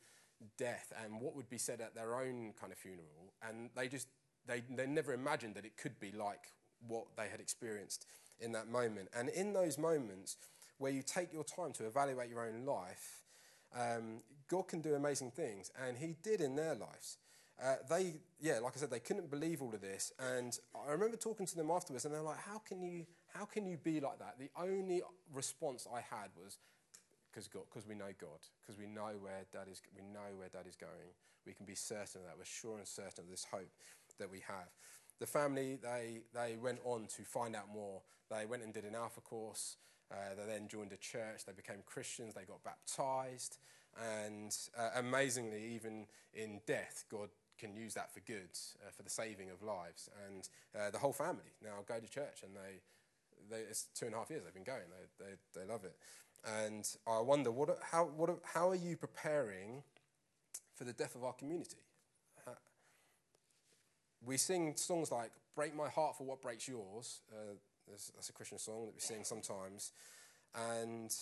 death 0.56 0.92
and 1.04 1.20
what 1.20 1.36
would 1.36 1.48
be 1.48 1.58
said 1.58 1.80
at 1.80 1.94
their 1.94 2.16
own 2.16 2.52
kind 2.58 2.72
of 2.72 2.78
funeral, 2.78 3.32
and 3.48 3.70
they 3.76 3.88
just 3.88 4.08
they, 4.46 4.62
they 4.74 4.86
never 4.86 5.12
imagined 5.12 5.54
that 5.54 5.64
it 5.64 5.76
could 5.76 5.98
be 6.00 6.10
like 6.12 6.52
what 6.86 7.04
they 7.16 7.28
had 7.28 7.40
experienced 7.40 8.06
in 8.40 8.52
that 8.52 8.68
moment. 8.68 9.08
And 9.16 9.28
in 9.28 9.52
those 9.52 9.78
moments 9.78 10.36
where 10.78 10.92
you 10.92 11.02
take 11.02 11.32
your 11.32 11.44
time 11.44 11.72
to 11.74 11.86
evaluate 11.86 12.28
your 12.28 12.46
own 12.46 12.64
life, 12.64 13.22
um, 13.76 14.22
God 14.48 14.68
can 14.68 14.80
do 14.80 14.94
amazing 14.94 15.30
things, 15.30 15.70
and 15.86 15.96
He 15.96 16.16
did 16.22 16.40
in 16.40 16.56
their 16.56 16.74
lives. 16.74 17.18
Uh, 17.62 17.76
they, 17.88 18.14
yeah, 18.40 18.58
like 18.58 18.72
I 18.76 18.80
said, 18.80 18.90
they 18.90 19.00
couldn't 19.00 19.30
believe 19.30 19.62
all 19.62 19.74
of 19.74 19.80
this, 19.80 20.12
and 20.18 20.58
I 20.74 20.90
remember 20.90 21.16
talking 21.16 21.46
to 21.46 21.56
them 21.56 21.70
afterwards, 21.70 22.04
and 22.04 22.14
they're 22.14 22.22
like, 22.22 22.40
"How 22.40 22.58
can 22.58 22.82
you, 22.82 23.06
how 23.32 23.44
can 23.44 23.66
you 23.66 23.76
be 23.76 24.00
like 24.00 24.18
that?" 24.18 24.38
The 24.38 24.50
only 24.58 25.02
response 25.32 25.86
I 25.92 26.00
had 26.00 26.30
was, 26.36 26.58
"Because 27.30 27.48
God, 27.48 27.64
because 27.70 27.86
we 27.86 27.94
know 27.94 28.12
God, 28.18 28.40
because 28.60 28.78
we 28.78 28.86
know 28.86 29.12
where 29.20 29.44
Dad 29.52 29.68
is, 29.70 29.80
we 29.94 30.02
know 30.02 30.34
where 30.36 30.48
Dad 30.48 30.66
is 30.66 30.76
going. 30.76 31.14
We 31.46 31.52
can 31.52 31.66
be 31.66 31.74
certain 31.74 32.22
of 32.22 32.26
that. 32.26 32.38
We're 32.38 32.44
sure 32.44 32.78
and 32.78 32.86
certain 32.86 33.24
of 33.24 33.30
this 33.30 33.44
hope 33.50 33.70
that 34.18 34.30
we 34.30 34.40
have." 34.40 34.68
The 35.20 35.26
family, 35.26 35.78
they, 35.80 36.22
they 36.34 36.56
went 36.56 36.80
on 36.84 37.06
to 37.16 37.22
find 37.22 37.54
out 37.54 37.68
more. 37.72 38.02
They 38.28 38.44
went 38.44 38.64
and 38.64 38.74
did 38.74 38.84
an 38.84 38.96
Alpha 38.96 39.20
course. 39.20 39.76
Uh, 40.12 40.34
they 40.36 40.52
then 40.52 40.68
joined 40.68 40.92
a 40.92 40.96
church, 40.96 41.46
they 41.46 41.52
became 41.52 41.78
Christians, 41.86 42.34
they 42.34 42.42
got 42.42 42.62
baptized, 42.62 43.58
and 44.20 44.54
uh, 44.78 44.90
amazingly, 44.96 45.74
even 45.74 46.06
in 46.34 46.60
death, 46.66 47.04
God 47.10 47.30
can 47.58 47.74
use 47.74 47.94
that 47.94 48.12
for 48.12 48.20
good, 48.20 48.50
uh, 48.84 48.90
for 48.94 49.02
the 49.02 49.10
saving 49.10 49.50
of 49.50 49.62
lives. 49.62 50.10
And 50.26 50.48
uh, 50.78 50.90
the 50.90 50.98
whole 50.98 51.12
family 51.12 51.52
now 51.62 51.70
go 51.86 51.98
to 51.98 52.08
church, 52.08 52.42
and 52.42 52.52
they, 52.54 53.54
they, 53.54 53.62
it's 53.62 53.86
two 53.94 54.06
and 54.06 54.14
a 54.14 54.18
half 54.18 54.30
years 54.30 54.42
they've 54.44 54.54
been 54.54 54.64
going, 54.64 54.82
they, 55.18 55.24
they, 55.24 55.60
they 55.60 55.72
love 55.72 55.84
it. 55.84 55.96
And 56.44 56.86
I 57.06 57.20
wonder, 57.20 57.50
what, 57.50 57.78
how, 57.90 58.04
what, 58.04 58.30
how 58.52 58.68
are 58.70 58.74
you 58.74 58.96
preparing 58.96 59.82
for 60.74 60.84
the 60.84 60.92
death 60.92 61.14
of 61.14 61.24
our 61.24 61.32
community? 61.32 61.76
we 64.24 64.36
sing 64.36 64.74
songs 64.76 65.10
like 65.10 65.30
Break 65.54 65.74
My 65.74 65.88
Heart 65.88 66.16
for 66.16 66.24
What 66.24 66.40
Breaks 66.40 66.68
Yours. 66.68 67.20
That's 67.90 68.28
a 68.28 68.32
Christian 68.32 68.58
song 68.58 68.86
that 68.86 68.94
we 68.94 69.00
sing 69.00 69.24
sometimes. 69.24 69.92
And 70.54 71.14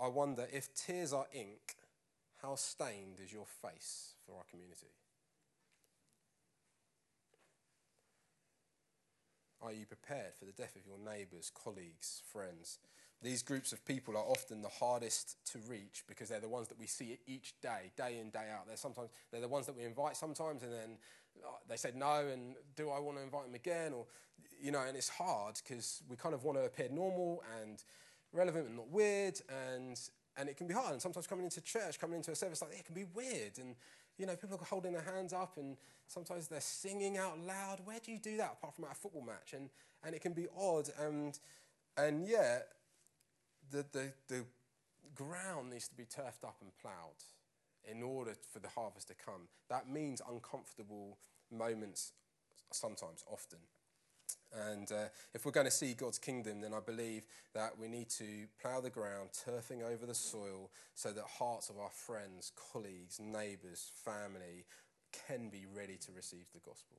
I 0.00 0.08
wonder 0.08 0.46
if 0.52 0.74
tears 0.74 1.12
are 1.12 1.26
ink, 1.32 1.76
how 2.42 2.54
stained 2.54 3.20
is 3.22 3.32
your 3.32 3.46
face 3.46 4.14
for 4.26 4.36
our 4.36 4.44
community? 4.50 4.88
Are 9.62 9.72
you 9.72 9.84
prepared 9.84 10.34
for 10.38 10.46
the 10.46 10.52
death 10.52 10.74
of 10.76 10.86
your 10.86 10.98
neighbours, 10.98 11.52
colleagues, 11.54 12.22
friends? 12.32 12.78
These 13.22 13.42
groups 13.42 13.74
of 13.74 13.84
people 13.84 14.16
are 14.16 14.24
often 14.24 14.62
the 14.62 14.70
hardest 14.70 15.36
to 15.52 15.58
reach 15.68 16.04
because 16.08 16.30
they're 16.30 16.40
the 16.40 16.48
ones 16.48 16.68
that 16.68 16.78
we 16.78 16.86
see 16.86 17.18
each 17.26 17.52
day, 17.60 17.92
day 17.94 18.18
in, 18.18 18.30
day 18.30 18.46
out. 18.50 18.66
They're 18.66 18.78
sometimes 18.78 19.10
they're 19.30 19.42
the 19.42 19.48
ones 19.48 19.66
that 19.66 19.76
we 19.76 19.84
invite 19.84 20.16
sometimes, 20.16 20.62
and 20.62 20.72
then 20.72 20.96
uh, 21.44 21.50
they 21.68 21.76
said 21.76 21.94
no, 21.94 22.26
and 22.32 22.54
do 22.74 22.88
I 22.88 22.98
want 22.98 23.18
to 23.18 23.22
invite 23.22 23.44
them 23.44 23.54
again? 23.54 23.92
Or 23.92 24.06
you 24.62 24.70
know, 24.70 24.82
and 24.86 24.96
it's 24.96 25.08
hard 25.08 25.56
because 25.62 26.02
we 26.08 26.16
kind 26.16 26.34
of 26.34 26.44
want 26.44 26.58
to 26.58 26.64
appear 26.64 26.88
normal 26.90 27.42
and 27.60 27.82
relevant 28.32 28.66
and 28.66 28.76
not 28.76 28.88
weird, 28.90 29.40
and 29.48 29.98
and 30.36 30.48
it 30.48 30.56
can 30.56 30.66
be 30.66 30.74
hard. 30.74 30.92
And 30.92 31.02
sometimes 31.02 31.26
coming 31.26 31.44
into 31.44 31.60
church, 31.60 31.98
coming 31.98 32.16
into 32.16 32.30
a 32.30 32.34
service 32.34 32.62
like 32.62 32.70
that, 32.72 32.78
it 32.78 32.86
can 32.86 32.94
be 32.94 33.06
weird. 33.14 33.58
And 33.58 33.74
you 34.18 34.26
know, 34.26 34.36
people 34.36 34.58
are 34.60 34.64
holding 34.64 34.92
their 34.92 35.02
hands 35.02 35.32
up, 35.32 35.56
and 35.56 35.76
sometimes 36.06 36.48
they're 36.48 36.60
singing 36.60 37.16
out 37.18 37.38
loud. 37.38 37.80
Where 37.84 37.98
do 38.04 38.12
you 38.12 38.18
do 38.18 38.36
that 38.38 38.56
apart 38.58 38.74
from 38.74 38.84
at 38.84 38.92
a 38.92 38.94
football 38.94 39.22
match? 39.22 39.52
And 39.54 39.70
and 40.04 40.14
it 40.14 40.20
can 40.20 40.32
be 40.32 40.46
odd. 40.58 40.90
And 40.98 41.38
and 41.96 42.26
yeah, 42.26 42.60
the 43.70 43.84
the 43.92 44.12
the 44.28 44.44
ground 45.14 45.70
needs 45.70 45.88
to 45.88 45.94
be 45.94 46.04
turfed 46.04 46.44
up 46.44 46.56
and 46.60 46.70
ploughed 46.80 47.24
in 47.90 48.02
order 48.02 48.34
for 48.52 48.58
the 48.58 48.68
harvest 48.68 49.08
to 49.08 49.14
come. 49.14 49.48
That 49.68 49.88
means 49.88 50.20
uncomfortable 50.28 51.18
moments 51.50 52.12
sometimes, 52.70 53.24
often. 53.26 53.58
And 54.70 54.90
uh, 54.90 55.08
if 55.34 55.44
we're 55.44 55.52
going 55.52 55.66
to 55.66 55.72
see 55.72 55.94
God's 55.94 56.18
kingdom, 56.18 56.60
then 56.60 56.72
I 56.74 56.80
believe 56.80 57.26
that 57.54 57.78
we 57.78 57.88
need 57.88 58.08
to 58.10 58.46
plough 58.60 58.80
the 58.80 58.90
ground, 58.90 59.30
turfing 59.32 59.82
over 59.82 60.06
the 60.06 60.14
soil, 60.14 60.70
so 60.94 61.12
that 61.12 61.24
hearts 61.24 61.70
of 61.70 61.78
our 61.78 61.90
friends, 61.90 62.52
colleagues, 62.72 63.20
neighbours, 63.20 63.90
family 64.04 64.64
can 65.12 65.48
be 65.48 65.66
ready 65.76 65.96
to 65.96 66.12
receive 66.12 66.46
the 66.52 66.60
gospel. 66.60 66.98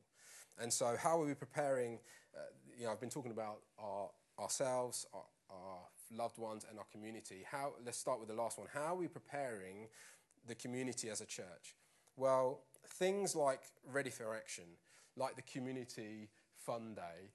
And 0.60 0.72
so, 0.72 0.96
how 0.98 1.22
are 1.22 1.26
we 1.26 1.34
preparing? 1.34 2.00
Uh, 2.36 2.40
you 2.78 2.86
know, 2.86 2.92
I've 2.92 3.00
been 3.00 3.10
talking 3.10 3.32
about 3.32 3.60
our, 3.80 4.10
ourselves, 4.40 5.06
our, 5.14 5.24
our 5.50 5.78
loved 6.12 6.38
ones, 6.38 6.66
and 6.70 6.78
our 6.78 6.86
community. 6.92 7.44
How? 7.50 7.74
Let's 7.86 7.98
start 7.98 8.20
with 8.20 8.30
the 8.30 8.36
last 8.36 8.58
one. 8.58 8.68
How 8.74 8.94
are 8.94 8.96
we 8.96 9.08
preparing 9.08 9.88
the 10.48 10.56
community 10.56 11.10
as 11.10 11.22
a 11.22 11.26
church? 11.26 11.76
Well, 12.16 12.62
things 12.88 13.36
like 13.36 13.62
Ready 13.86 14.10
for 14.10 14.36
Action, 14.36 14.66
like 15.16 15.36
the 15.36 15.42
Community 15.42 16.30
Fun 16.66 16.94
Day, 16.96 17.30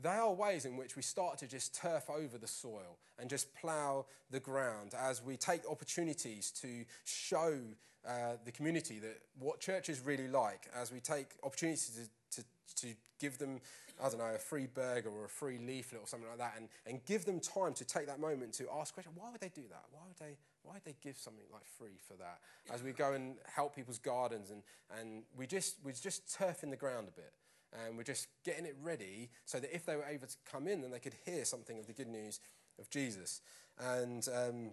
they 0.00 0.10
are 0.10 0.32
ways 0.32 0.64
in 0.64 0.76
which 0.76 0.96
we 0.96 1.02
start 1.02 1.38
to 1.38 1.46
just 1.46 1.74
turf 1.74 2.08
over 2.10 2.38
the 2.38 2.46
soil 2.46 2.98
and 3.18 3.28
just 3.28 3.54
plough 3.54 4.06
the 4.30 4.40
ground 4.40 4.94
as 4.98 5.22
we 5.22 5.36
take 5.36 5.68
opportunities 5.70 6.50
to 6.50 6.84
show 7.04 7.58
uh, 8.06 8.32
the 8.44 8.50
community 8.50 8.98
that 8.98 9.18
what 9.38 9.60
church 9.60 9.88
is 9.88 10.00
really 10.00 10.28
like, 10.28 10.66
as 10.74 10.90
we 10.90 10.98
take 10.98 11.26
opportunities 11.44 12.08
to, 12.30 12.40
to, 12.40 12.46
to 12.74 12.94
give 13.20 13.38
them, 13.38 13.60
I 14.02 14.08
don't 14.08 14.18
know, 14.18 14.34
a 14.34 14.38
free 14.38 14.66
burger 14.66 15.10
or 15.10 15.26
a 15.26 15.28
free 15.28 15.58
leaflet 15.58 16.00
or 16.02 16.08
something 16.08 16.28
like 16.28 16.38
that, 16.38 16.54
and, 16.56 16.68
and 16.86 17.04
give 17.04 17.24
them 17.24 17.38
time 17.38 17.74
to 17.74 17.84
take 17.84 18.06
that 18.06 18.18
moment 18.18 18.54
to 18.54 18.66
ask 18.80 18.94
questions. 18.94 19.14
Why 19.16 19.30
would 19.30 19.40
they 19.40 19.52
do 19.54 19.68
that? 19.70 19.84
Why 19.92 20.00
would 20.08 20.18
they, 20.18 20.36
why 20.64 20.74
would 20.74 20.84
they 20.84 20.96
give 21.00 21.16
something 21.16 21.44
like 21.52 21.64
free 21.78 21.98
for 22.08 22.14
that? 22.14 22.40
As 22.72 22.82
we 22.82 22.90
go 22.92 23.12
and 23.12 23.36
help 23.46 23.76
people's 23.76 24.00
gardens, 24.00 24.50
and, 24.50 24.62
and 24.98 25.22
we 25.36 25.46
just, 25.46 25.76
we're 25.84 25.92
just 25.92 26.26
turfing 26.26 26.70
the 26.70 26.76
ground 26.76 27.06
a 27.06 27.12
bit 27.12 27.32
and 27.72 27.96
we're 27.96 28.02
just 28.02 28.28
getting 28.44 28.66
it 28.66 28.76
ready 28.82 29.30
so 29.44 29.58
that 29.58 29.74
if 29.74 29.86
they 29.86 29.96
were 29.96 30.04
able 30.04 30.26
to 30.26 30.36
come 30.50 30.68
in, 30.68 30.82
then 30.82 30.90
they 30.90 30.98
could 30.98 31.16
hear 31.24 31.44
something 31.44 31.78
of 31.78 31.86
the 31.86 31.92
good 31.92 32.08
news 32.08 32.40
of 32.78 32.90
Jesus. 32.90 33.40
And 33.78 34.26
um, 34.34 34.70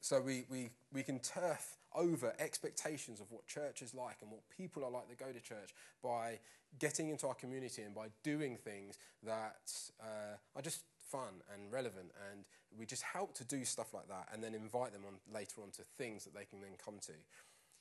so 0.00 0.20
we, 0.20 0.44
we, 0.50 0.70
we 0.92 1.02
can 1.02 1.18
turf 1.18 1.76
over 1.94 2.34
expectations 2.38 3.20
of 3.20 3.30
what 3.30 3.46
church 3.46 3.82
is 3.82 3.94
like 3.94 4.16
and 4.20 4.30
what 4.30 4.42
people 4.56 4.84
are 4.84 4.90
like 4.90 5.08
that 5.08 5.18
go 5.18 5.32
to 5.32 5.40
church 5.40 5.74
by 6.02 6.38
getting 6.78 7.08
into 7.08 7.26
our 7.26 7.34
community 7.34 7.82
and 7.82 7.94
by 7.94 8.08
doing 8.22 8.56
things 8.56 8.98
that 9.22 9.72
uh, 10.00 10.36
are 10.54 10.62
just 10.62 10.84
fun 11.10 11.42
and 11.54 11.72
relevant. 11.72 12.10
And 12.30 12.44
we 12.78 12.86
just 12.86 13.02
help 13.02 13.34
to 13.34 13.44
do 13.44 13.64
stuff 13.64 13.94
like 13.94 14.08
that 14.08 14.28
and 14.32 14.42
then 14.42 14.54
invite 14.54 14.92
them 14.92 15.02
on 15.06 15.14
later 15.32 15.62
on 15.62 15.70
to 15.72 15.82
things 15.96 16.24
that 16.24 16.34
they 16.34 16.44
can 16.44 16.60
then 16.60 16.72
come 16.82 16.98
to. 17.06 17.12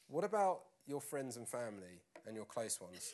What 0.07 0.23
about 0.23 0.61
your 0.87 1.01
friends 1.01 1.35
and 1.35 1.47
family 1.47 2.01
and 2.25 2.35
your 2.35 2.45
close 2.45 2.79
ones? 2.79 3.11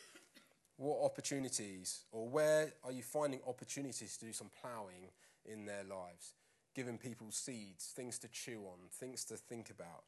What 0.82 1.06
opportunities 1.06 2.06
or 2.12 2.28
where 2.28 2.74
are 2.84 2.91
you 2.91 3.04
finding 3.04 3.39
opportunities 3.48 4.17
to 4.17 4.26
do 4.26 4.34
some 4.34 4.50
ploughing 4.60 5.12
in 5.46 5.65
their 5.65 5.84
lives? 5.84 6.34
Giving 6.74 6.98
people 6.98 7.28
seeds, 7.30 7.94
things 7.96 8.17
to 8.17 8.28
chew 8.28 8.62
on, 8.65 8.80
things 8.91 9.24
to 9.26 9.36
think 9.36 9.70
about. 9.70 10.06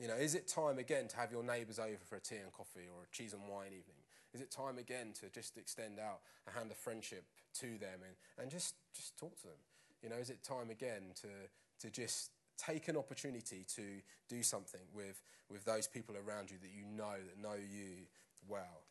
You 0.00 0.08
know, 0.08 0.16
is 0.16 0.34
it 0.34 0.48
time 0.48 0.78
again 0.78 1.06
to 1.08 1.16
have 1.16 1.30
your 1.30 1.44
neighbours 1.44 1.78
over 1.78 2.02
for 2.04 2.16
a 2.16 2.20
tea 2.20 2.42
and 2.42 2.52
coffee 2.52 2.88
or 2.92 3.04
a 3.04 3.16
cheese 3.16 3.34
and 3.34 3.42
wine 3.42 3.68
evening? 3.68 4.02
Is 4.34 4.40
it 4.40 4.50
time 4.50 4.78
again 4.78 5.12
to 5.20 5.30
just 5.30 5.56
extend 5.56 6.00
out 6.00 6.18
a 6.48 6.58
hand 6.58 6.72
of 6.72 6.76
friendship 6.76 7.24
to 7.60 7.78
them 7.78 8.00
and, 8.04 8.16
and 8.42 8.50
just, 8.50 8.74
just 8.92 9.16
talk 9.16 9.36
to 9.42 9.46
them? 9.46 9.62
You 10.02 10.08
know, 10.08 10.16
is 10.16 10.30
it 10.30 10.42
time 10.42 10.70
again 10.70 11.12
to, 11.20 11.86
to 11.86 11.90
just 11.92 12.30
take 12.58 12.88
an 12.88 12.96
opportunity 12.96 13.64
to 13.76 13.82
do 14.28 14.42
something 14.42 14.82
with, 14.92 15.22
with 15.48 15.64
those 15.64 15.86
people 15.86 16.16
around 16.16 16.50
you 16.50 16.56
that 16.62 16.70
you 16.76 16.84
know, 16.84 17.14
that 17.14 17.40
know 17.40 17.54
you 17.54 18.06
well? 18.48 18.85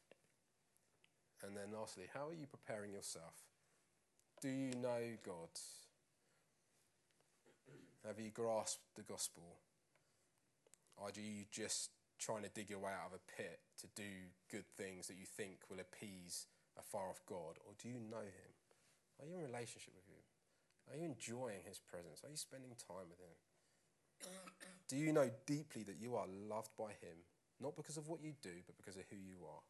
And 1.46 1.56
then 1.56 1.78
lastly, 1.78 2.06
how 2.14 2.28
are 2.28 2.34
you 2.34 2.48
preparing 2.48 2.92
yourself? 2.92 3.46
Do 4.42 4.50
you 4.50 4.74
know 4.82 5.18
God? 5.24 5.54
Have 8.06 8.20
you 8.20 8.32
grasped 8.32 8.96
the 8.96 9.04
gospel? 9.04 9.62
Or 10.98 11.12
do 11.12 11.22
you 11.22 11.46
just 11.52 11.91
trying 12.20 12.43
to 12.43 12.50
dig 12.50 12.70
your 12.70 12.80
way 12.80 12.91
out 12.91 13.14
of 13.14 13.20
a 13.20 13.32
pit 13.38 13.60
to 13.82 13.88
do 13.96 14.34
good 14.50 14.66
things 14.78 15.08
that 15.08 15.18
you 15.18 15.26
think 15.26 15.60
will 15.70 15.80
appease 15.80 16.48
a 16.80 16.82
far 16.82 17.10
off 17.10 17.22
God? 17.28 17.62
Or 17.66 17.74
do 17.78 17.89
you 17.89 18.00
know 18.00 18.26
Him? 18.26 18.52
Are 19.22 19.26
you 19.26 19.38
in 19.38 19.46
relationship 19.46 19.93
with 19.93 20.08
Him? 20.08 20.24
Are 20.89 20.98
you 20.98 21.06
enjoying 21.06 21.62
His 21.68 21.80
presence? 21.80 22.24
Are 22.24 22.30
you 22.30 22.38
spending 22.38 22.72
time 22.78 23.10
with 23.10 23.20
Him? 23.20 23.38
do 24.88 24.96
you 24.96 25.12
know 25.12 25.30
deeply 25.46 25.84
that 25.84 26.00
you 26.00 26.16
are 26.16 26.26
loved 26.50 26.72
by 26.78 26.89
Him, 27.04 27.18
not 27.60 27.76
because 27.76 27.98
of 27.98 28.08
what 28.08 28.24
you 28.24 28.34
do, 28.41 28.64
but 28.66 28.78
because 28.78 28.96
of 28.96 29.04
who 29.10 29.18
you 29.18 29.43
are? 29.46 29.62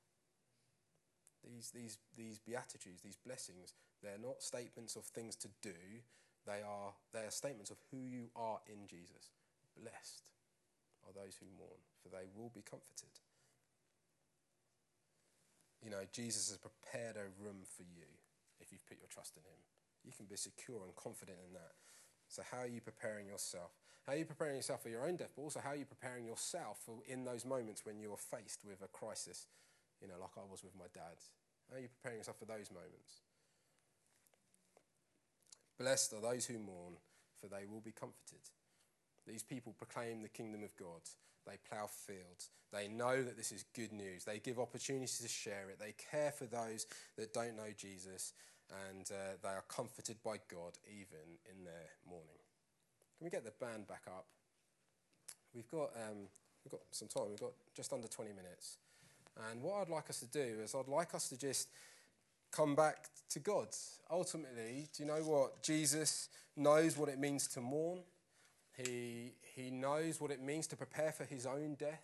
These, 1.46 1.72
these, 1.72 1.98
these 2.18 2.40
beatitudes, 2.40 3.02
these 3.02 3.18
blessings, 3.18 3.74
they're 4.02 4.22
not 4.22 4.42
statements 4.42 4.96
of 4.96 5.04
things 5.04 5.36
to 5.38 5.50
do, 5.62 5.78
they 6.46 6.62
are, 6.66 6.94
they 7.14 7.26
are 7.26 7.32
statements 7.32 7.70
of 7.70 7.78
who 7.92 8.02
you 8.06 8.30
are 8.36 8.60
in 8.66 8.88
Jesus. 8.88 9.30
Blessed 9.78 10.26
are 11.06 11.14
those 11.14 11.38
who 11.38 11.46
mourn, 11.58 11.82
for 12.02 12.10
they 12.10 12.26
will 12.34 12.50
be 12.54 12.62
comforted. 12.62 13.14
You 15.84 15.92
know, 15.92 16.06
Jesus 16.12 16.50
has 16.50 16.58
prepared 16.58 17.18
a 17.18 17.30
room 17.38 17.62
for 17.62 17.84
you 17.84 18.10
if 18.60 18.72
you've 18.72 18.86
put 18.88 18.98
your 18.98 19.10
trust 19.10 19.38
in 19.38 19.44
him. 19.44 19.62
You 20.04 20.14
can 20.18 20.26
be 20.26 20.38
secure 20.38 20.82
and 20.86 20.96
confident 20.96 21.38
in 21.46 21.54
that. 21.54 21.78
So, 22.28 22.42
how 22.42 22.66
are 22.66 22.68
you 22.68 22.82
preparing 22.82 23.28
yourself? 23.28 23.70
How 24.06 24.14
are 24.14 24.18
you 24.18 24.26
preparing 24.26 24.56
yourself 24.56 24.84
for 24.84 24.90
your 24.90 25.06
own 25.06 25.16
death, 25.16 25.34
but 25.36 25.42
also 25.42 25.60
how 25.60 25.72
are 25.72 25.76
you 25.76 25.86
preparing 25.86 26.26
yourself 26.26 26.78
for 26.86 27.02
in 27.08 27.26
those 27.26 27.44
moments 27.44 27.86
when 27.86 28.00
you're 28.00 28.18
faced 28.18 28.62
with 28.64 28.82
a 28.84 28.88
crisis 28.88 29.48
you 30.02 30.08
know, 30.08 30.20
like 30.20 30.38
I 30.38 30.46
was 30.50 30.64
with 30.64 30.76
my 30.76 30.90
dad? 30.94 31.18
How 31.70 31.78
are 31.78 31.80
you 31.80 31.90
preparing 31.90 32.20
yourself 32.20 32.38
for 32.38 32.46
those 32.46 32.70
moments? 32.72 33.22
Blessed 35.78 36.14
are 36.14 36.22
those 36.22 36.46
who 36.46 36.60
mourn, 36.60 36.96
for 37.42 37.48
they 37.48 37.66
will 37.66 37.82
be 37.82 37.92
comforted. 37.92 38.48
These 39.28 39.44
people 39.44 39.74
proclaim 39.78 40.22
the 40.22 40.30
kingdom 40.30 40.64
of 40.64 40.76
God. 40.78 41.02
They 41.46 41.58
plough 41.70 41.88
fields. 41.88 42.50
They 42.72 42.88
know 42.88 43.22
that 43.22 43.38
this 43.38 43.52
is 43.52 43.66
good 43.76 43.92
news. 43.92 44.24
They 44.24 44.40
give 44.40 44.60
opportunities 44.60 45.20
to 45.20 45.28
share 45.28 45.70
it. 45.70 45.80
They 45.80 45.94
care 46.12 46.32
for 46.32 46.46
those 46.46 46.88
that 47.18 47.34
don't 47.34 47.58
know 47.58 47.72
Jesus, 47.78 48.34
and 48.90 49.10
uh, 49.12 49.38
they 49.42 49.50
are 49.50 49.64
comforted 49.68 50.18
by 50.24 50.38
God 50.52 50.78
even 50.88 51.40
in 51.50 51.64
their 51.64 51.90
mourning. 52.08 52.42
Can 53.18 53.26
we 53.26 53.30
get 53.30 53.46
the 53.46 53.54
band 53.66 53.88
back 53.88 54.04
up? 54.08 54.26
We've 55.54 55.70
got, 55.70 55.92
um, 55.96 56.28
we've 56.64 56.72
got 56.72 56.82
some 56.92 57.08
time. 57.08 57.30
We've 57.30 57.40
got 57.40 57.54
just 57.74 57.94
under 57.94 58.08
20 58.08 58.32
minutes. 58.32 58.78
And 59.50 59.62
what 59.62 59.82
I'd 59.82 59.90
like 59.90 60.10
us 60.10 60.20
to 60.20 60.28
do 60.28 60.62
is, 60.64 60.76
I'd 60.76 60.88
like 60.88 61.14
us 61.14 61.30
to 61.30 61.38
just 61.38 61.70
come 62.52 62.76
back 62.76 63.08
to 63.30 63.40
God. 63.40 63.68
Ultimately, 64.10 64.88
do 64.96 65.04
you 65.04 65.08
know 65.08 65.22
what? 65.24 65.62
Jesus 65.62 66.30
knows 66.56 66.98
what 66.98 67.10
it 67.10 67.20
means 67.20 67.48
to 67.50 67.62
mourn. 67.62 68.00
He, 68.78 69.34
he 69.56 69.72
knows 69.72 70.20
what 70.20 70.32
it 70.32 70.42
means 70.42 70.68
to 70.68 70.76
prepare 70.76 71.12
for 71.12 71.24
his 71.24 71.46
own 71.46 71.76
death. 71.76 72.04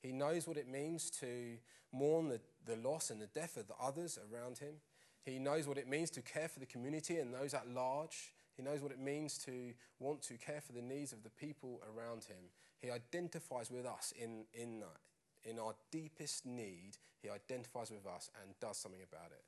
He 0.00 0.12
knows 0.12 0.46
what 0.46 0.56
it 0.56 0.68
means 0.68 1.10
to 1.20 1.56
mourn 1.92 2.28
the, 2.28 2.40
the 2.66 2.76
loss 2.76 3.10
and 3.10 3.20
the 3.20 3.26
death 3.26 3.56
of 3.56 3.68
the 3.68 3.74
others 3.80 4.18
around 4.32 4.58
him. 4.58 4.74
He 5.22 5.38
knows 5.38 5.66
what 5.66 5.76
it 5.76 5.88
means 5.88 6.10
to 6.10 6.22
care 6.22 6.48
for 6.48 6.60
the 6.60 6.66
community 6.66 7.18
and 7.18 7.34
those 7.34 7.52
at 7.52 7.68
large. 7.68 8.32
He 8.56 8.62
knows 8.62 8.80
what 8.80 8.92
it 8.92 8.98
means 8.98 9.38
to 9.38 9.72
want 9.98 10.22
to 10.22 10.34
care 10.34 10.60
for 10.60 10.72
the 10.72 10.82
needs 10.82 11.12
of 11.12 11.22
the 11.22 11.30
people 11.30 11.80
around 11.94 12.24
him. 12.24 12.50
He 12.78 12.90
identifies 12.90 13.70
with 13.70 13.86
us 13.86 14.12
in, 14.20 14.44
in 14.54 14.80
that. 14.80 15.09
In 15.44 15.58
our 15.58 15.74
deepest 15.90 16.46
need, 16.46 16.98
he 17.22 17.28
identifies 17.30 17.90
with 17.90 18.06
us 18.06 18.30
and 18.42 18.54
does 18.60 18.76
something 18.76 19.00
about 19.02 19.30
it. 19.32 19.44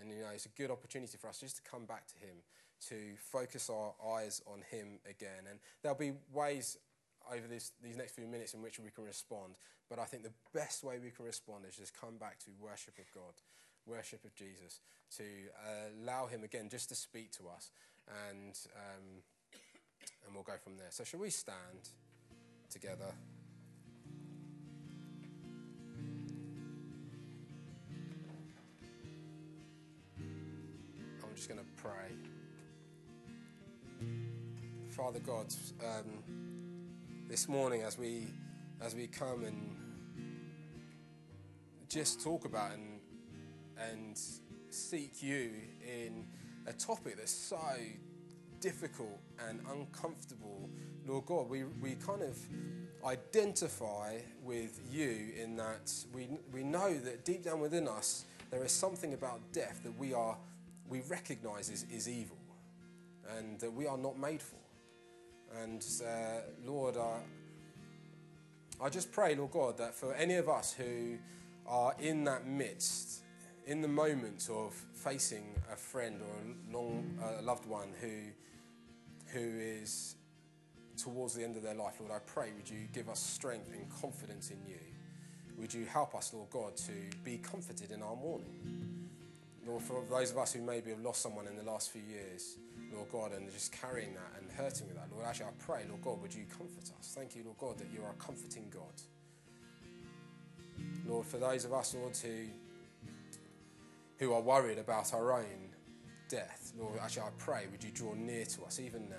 And 0.00 0.12
you 0.12 0.22
know, 0.22 0.30
it's 0.32 0.46
a 0.46 0.50
good 0.50 0.70
opportunity 0.70 1.16
for 1.18 1.28
us 1.28 1.40
just 1.40 1.56
to 1.56 1.62
come 1.62 1.84
back 1.84 2.06
to 2.08 2.14
him, 2.18 2.36
to 2.88 3.16
focus 3.16 3.70
our 3.70 3.94
eyes 4.16 4.40
on 4.46 4.62
him 4.70 5.00
again. 5.08 5.46
And 5.48 5.58
there'll 5.82 5.98
be 5.98 6.12
ways 6.32 6.76
over 7.32 7.46
this, 7.46 7.72
these 7.82 7.96
next 7.96 8.12
few 8.12 8.26
minutes 8.26 8.54
in 8.54 8.62
which 8.62 8.78
we 8.78 8.90
can 8.90 9.04
respond. 9.04 9.54
But 9.88 9.98
I 9.98 10.04
think 10.04 10.22
the 10.22 10.32
best 10.52 10.84
way 10.84 10.98
we 11.02 11.10
can 11.10 11.24
respond 11.24 11.64
is 11.68 11.76
just 11.76 11.98
come 11.98 12.16
back 12.18 12.38
to 12.40 12.50
worship 12.60 12.98
of 12.98 13.10
God, 13.14 13.34
worship 13.86 14.24
of 14.24 14.34
Jesus, 14.34 14.80
to 15.16 15.24
uh, 15.24 16.02
allow 16.02 16.26
him 16.26 16.44
again 16.44 16.68
just 16.70 16.88
to 16.90 16.94
speak 16.94 17.32
to 17.32 17.44
us. 17.48 17.70
And, 18.30 18.54
um, 18.76 19.22
and 20.26 20.34
we'll 20.34 20.44
go 20.44 20.56
from 20.62 20.76
there. 20.76 20.88
So, 20.90 21.04
shall 21.04 21.20
we 21.20 21.30
stand 21.30 21.90
together? 22.70 23.12
Just 31.38 31.48
going 31.48 31.60
to 31.60 31.80
pray. 31.80 32.10
Father 34.88 35.20
God, 35.20 35.46
um, 35.84 36.24
this 37.28 37.46
morning 37.46 37.82
as 37.82 37.96
we 37.96 38.26
as 38.80 38.96
we 38.96 39.06
come 39.06 39.44
and 39.44 39.76
just 41.88 42.20
talk 42.24 42.44
about 42.44 42.72
and 42.72 42.98
and 43.78 44.18
seek 44.70 45.22
you 45.22 45.52
in 45.86 46.26
a 46.66 46.72
topic 46.72 47.16
that's 47.16 47.30
so 47.30 47.56
difficult 48.58 49.20
and 49.48 49.60
uncomfortable, 49.70 50.68
Lord 51.06 51.26
God, 51.26 51.48
we, 51.48 51.62
we 51.80 51.94
kind 52.04 52.22
of 52.22 52.36
identify 53.06 54.16
with 54.42 54.80
you 54.90 55.34
in 55.40 55.56
that 55.58 55.92
we, 56.12 56.26
we 56.52 56.64
know 56.64 56.92
that 56.98 57.24
deep 57.24 57.44
down 57.44 57.60
within 57.60 57.86
us 57.86 58.24
there 58.50 58.64
is 58.64 58.72
something 58.72 59.14
about 59.14 59.40
death 59.52 59.82
that 59.84 59.96
we 59.96 60.12
are 60.12 60.36
we 60.88 61.00
recognize 61.02 61.68
is, 61.68 61.84
is 61.92 62.08
evil 62.08 62.36
and 63.36 63.58
that 63.60 63.72
we 63.72 63.86
are 63.86 63.98
not 63.98 64.18
made 64.18 64.42
for. 64.42 64.56
And 65.62 65.84
uh, 66.04 66.40
Lord, 66.64 66.96
uh, 66.96 67.18
I 68.80 68.88
just 68.88 69.12
pray, 69.12 69.34
Lord 69.34 69.50
God, 69.50 69.78
that 69.78 69.94
for 69.94 70.14
any 70.14 70.34
of 70.34 70.48
us 70.48 70.72
who 70.72 71.18
are 71.66 71.94
in 71.98 72.24
that 72.24 72.46
midst, 72.46 73.22
in 73.66 73.82
the 73.82 73.88
moment 73.88 74.48
of 74.50 74.74
facing 74.94 75.54
a 75.70 75.76
friend 75.76 76.20
or 76.22 76.26
a 76.26 76.76
long 76.76 77.18
uh, 77.22 77.42
loved 77.42 77.66
one 77.66 77.88
who, 78.00 78.08
who 79.26 79.58
is 79.58 80.14
towards 80.96 81.34
the 81.34 81.44
end 81.44 81.56
of 81.56 81.62
their 81.62 81.74
life, 81.74 81.94
Lord, 82.00 82.12
I 82.12 82.18
pray, 82.20 82.50
would 82.56 82.68
you 82.68 82.88
give 82.92 83.08
us 83.08 83.20
strength 83.20 83.70
and 83.72 83.88
confidence 84.00 84.50
in 84.50 84.58
you? 84.66 84.80
Would 85.58 85.74
you 85.74 85.84
help 85.86 86.14
us, 86.14 86.32
Lord 86.32 86.50
God, 86.50 86.76
to 86.76 86.92
be 87.24 87.38
comforted 87.38 87.90
in 87.90 88.02
our 88.02 88.16
mourning? 88.16 88.87
Lord, 89.68 89.82
for 89.82 90.02
those 90.08 90.30
of 90.30 90.38
us 90.38 90.54
who 90.54 90.62
maybe 90.62 90.90
have 90.90 91.00
lost 91.00 91.20
someone 91.20 91.46
in 91.46 91.54
the 91.54 91.62
last 91.62 91.90
few 91.90 92.00
years, 92.00 92.56
Lord 92.90 93.12
God, 93.12 93.32
and 93.32 93.52
just 93.52 93.70
carrying 93.70 94.14
that 94.14 94.40
and 94.40 94.50
hurting 94.50 94.86
with 94.86 94.96
that, 94.96 95.08
Lord, 95.12 95.26
actually, 95.26 95.46
I 95.46 95.50
pray, 95.58 95.84
Lord 95.86 96.00
God, 96.00 96.22
would 96.22 96.34
you 96.34 96.46
comfort 96.48 96.90
us? 96.98 97.14
Thank 97.14 97.36
you, 97.36 97.42
Lord 97.44 97.58
God, 97.58 97.78
that 97.78 97.88
you 97.92 98.02
are 98.02 98.10
a 98.10 98.14
comforting 98.14 98.64
God. 98.70 98.82
Lord, 101.06 101.26
for 101.26 101.36
those 101.36 101.66
of 101.66 101.74
us, 101.74 101.94
Lord, 101.94 102.16
who, 102.16 102.46
who 104.16 104.32
are 104.32 104.40
worried 104.40 104.78
about 104.78 105.12
our 105.12 105.34
own 105.34 105.74
death, 106.30 106.72
Lord, 106.78 106.98
actually, 107.02 107.24
I 107.24 107.30
pray, 107.36 107.66
would 107.70 107.84
you 107.84 107.90
draw 107.90 108.14
near 108.14 108.46
to 108.46 108.64
us 108.64 108.80
even 108.80 109.10
now? 109.10 109.16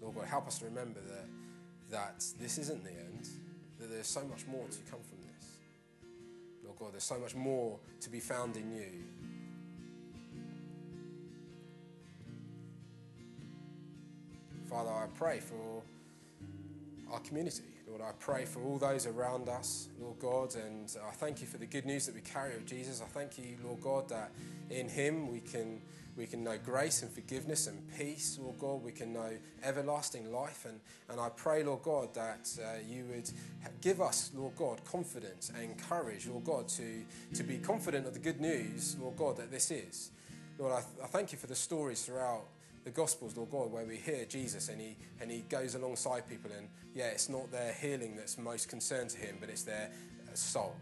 Lord 0.00 0.14
God, 0.14 0.26
help 0.26 0.46
us 0.46 0.60
to 0.60 0.66
remember 0.66 1.00
that, 1.00 1.26
that 1.90 2.24
this 2.38 2.58
isn't 2.58 2.84
the 2.84 2.90
end, 2.90 3.28
that 3.80 3.90
there's 3.90 4.06
so 4.06 4.24
much 4.24 4.46
more 4.46 4.68
to 4.68 4.78
come 4.88 5.00
from 5.02 5.18
this. 5.26 5.56
Lord 6.64 6.78
God, 6.78 6.92
there's 6.92 7.02
so 7.02 7.18
much 7.18 7.34
more 7.34 7.80
to 8.00 8.08
be 8.08 8.20
found 8.20 8.56
in 8.56 8.70
you. 8.70 9.02
Father, 14.70 14.90
I 14.90 15.06
pray 15.18 15.40
for 15.40 15.82
our 17.12 17.18
community. 17.20 17.64
Lord, 17.88 18.02
I 18.02 18.12
pray 18.20 18.44
for 18.44 18.62
all 18.62 18.78
those 18.78 19.04
around 19.04 19.48
us, 19.48 19.88
Lord 20.00 20.20
God, 20.20 20.54
and 20.54 20.88
I 21.08 21.10
thank 21.10 21.40
you 21.40 21.48
for 21.48 21.58
the 21.58 21.66
good 21.66 21.86
news 21.86 22.06
that 22.06 22.14
we 22.14 22.20
carry 22.20 22.54
of 22.54 22.66
Jesus. 22.66 23.02
I 23.02 23.06
thank 23.06 23.36
you, 23.36 23.56
Lord 23.64 23.80
God, 23.80 24.08
that 24.10 24.30
in 24.70 24.88
Him 24.88 25.32
we 25.32 25.40
can 25.40 25.80
we 26.16 26.26
can 26.26 26.44
know 26.44 26.56
grace 26.56 27.02
and 27.02 27.10
forgiveness 27.10 27.66
and 27.66 27.82
peace, 27.98 28.38
Lord 28.40 28.58
God. 28.58 28.84
We 28.84 28.92
can 28.92 29.12
know 29.12 29.30
everlasting 29.64 30.30
life. 30.30 30.64
And, 30.68 30.78
and 31.08 31.18
I 31.18 31.30
pray, 31.30 31.64
Lord 31.64 31.82
God, 31.82 32.14
that 32.14 32.48
uh, 32.62 32.78
you 32.86 33.06
would 33.06 33.28
give 33.80 34.00
us, 34.00 34.30
Lord 34.36 34.54
God, 34.54 34.84
confidence 34.84 35.50
and 35.58 35.76
courage, 35.78 36.28
Lord 36.28 36.44
God, 36.44 36.68
to, 36.68 37.04
to 37.34 37.42
be 37.42 37.58
confident 37.58 38.06
of 38.06 38.12
the 38.12 38.20
good 38.20 38.40
news, 38.40 38.96
Lord 39.00 39.16
God, 39.16 39.36
that 39.38 39.50
this 39.50 39.70
is. 39.70 40.10
Lord, 40.58 40.74
I, 40.74 41.04
I 41.04 41.06
thank 41.06 41.32
you 41.32 41.38
for 41.38 41.46
the 41.46 41.56
stories 41.56 42.04
throughout 42.04 42.44
the 42.84 42.90
Gospels, 42.90 43.36
Lord 43.36 43.50
God, 43.50 43.70
where 43.70 43.84
we 43.84 43.96
hear 43.96 44.24
Jesus 44.24 44.68
and 44.68 44.80
he, 44.80 44.96
and 45.20 45.30
he 45.30 45.40
goes 45.48 45.74
alongside 45.74 46.28
people, 46.28 46.50
and 46.56 46.68
yeah, 46.94 47.06
it's 47.06 47.28
not 47.28 47.50
their 47.50 47.72
healing 47.72 48.16
that's 48.16 48.38
most 48.38 48.68
concerned 48.68 49.10
to 49.10 49.18
him, 49.18 49.36
but 49.40 49.50
it's 49.50 49.62
their 49.62 49.90
uh, 50.26 50.34
soul. 50.34 50.74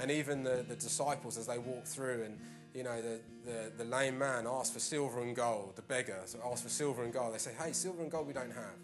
And 0.00 0.10
even 0.10 0.44
the, 0.44 0.64
the 0.68 0.76
disciples, 0.76 1.36
as 1.36 1.46
they 1.46 1.58
walk 1.58 1.84
through, 1.84 2.22
and 2.22 2.38
you 2.74 2.84
know, 2.84 3.02
the, 3.02 3.20
the, 3.44 3.72
the 3.78 3.84
lame 3.84 4.18
man 4.18 4.46
asks 4.46 4.72
for 4.72 4.78
silver 4.78 5.22
and 5.22 5.34
gold, 5.34 5.74
the 5.74 5.82
beggar 5.82 6.18
asks 6.22 6.62
for 6.62 6.68
silver 6.68 7.02
and 7.02 7.12
gold. 7.12 7.34
They 7.34 7.38
say, 7.38 7.52
hey, 7.58 7.72
silver 7.72 8.02
and 8.02 8.10
gold 8.10 8.26
we 8.26 8.32
don't 8.32 8.52
have. 8.52 8.76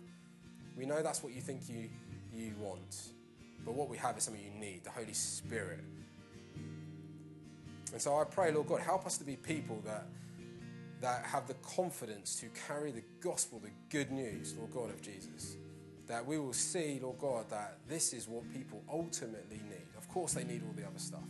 We 0.76 0.87
know 0.87 1.03
that's 1.03 1.22
what 1.22 1.32
you 1.32 1.41
think 1.41 1.68
you, 1.68 1.89
you 2.32 2.55
want, 2.59 3.11
but 3.64 3.74
what 3.74 3.89
we 3.89 3.97
have 3.99 4.18
is 4.18 4.24
something 4.24 4.43
you 4.43 4.59
need 4.59 4.82
the 4.82 4.91
Holy 4.91 5.12
Spirit. 5.12 5.80
And 7.93 8.03
so 8.03 8.18
I 8.18 8.24
pray, 8.24 8.51
Lord 8.51 8.66
God, 8.66 8.80
help 8.80 9.07
us 9.07 9.18
to 9.18 9.24
be 9.24 9.37
people 9.37 9.80
that 9.85 10.07
that 11.01 11.24
have 11.24 11.47
the 11.47 11.55
confidence 11.55 12.36
to 12.40 12.47
carry 12.66 12.90
the 12.90 13.03
gospel, 13.20 13.61
the 13.62 13.70
good 13.90 14.11
news, 14.11 14.55
Lord 14.57 14.72
God, 14.72 14.90
of 14.90 15.03
Jesus. 15.03 15.57
That 16.07 16.26
we 16.26 16.38
will 16.38 16.53
see, 16.53 16.99
Lord 17.03 17.18
God, 17.18 17.49
that 17.51 17.78
this 17.88 18.12
is 18.12 18.28
what 18.28 18.51
people 18.53 18.82
ultimately 18.90 19.61
need. 19.68 19.88
Of 19.97 20.09
course, 20.09 20.34
they 20.34 20.45
need 20.45 20.62
all 20.66 20.74
the 20.76 20.86
other 20.86 20.99
stuff, 20.99 21.24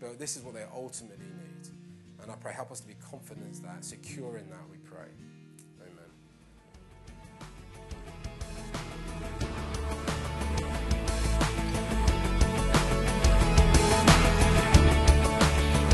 but 0.00 0.18
this 0.18 0.36
is 0.36 0.42
what 0.42 0.54
they 0.54 0.64
ultimately 0.74 1.24
need. 1.24 1.68
And 2.22 2.30
I 2.30 2.34
pray, 2.36 2.52
help 2.52 2.70
us 2.70 2.80
to 2.80 2.86
be 2.86 2.94
confident 3.10 3.62
that, 3.62 3.84
secure 3.84 4.38
in 4.38 4.48
that, 4.50 4.68
we 4.70 4.76
pray. 4.78 5.08
Amen. 5.80 6.10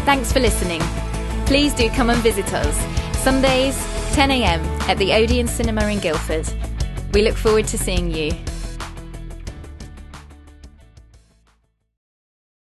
Thanks 0.05 0.33
for 0.33 0.41
listening. 0.41 0.83
Please 1.49 1.73
do 1.73 1.89
come 1.89 2.11
and 2.11 2.23
visit 2.23 2.53
us 2.53 2.77
Sundays, 3.17 3.75
10am 4.13 4.63
at 4.87 4.99
the 4.99 5.15
Odeon 5.15 5.49
Cinema 5.49 5.87
in 5.87 5.99
Guildford. 5.99 6.47
We 7.15 7.23
look 7.23 7.37
forward 7.37 7.67
to 7.69 7.79
seeing 7.79 8.11
you. 8.11 8.33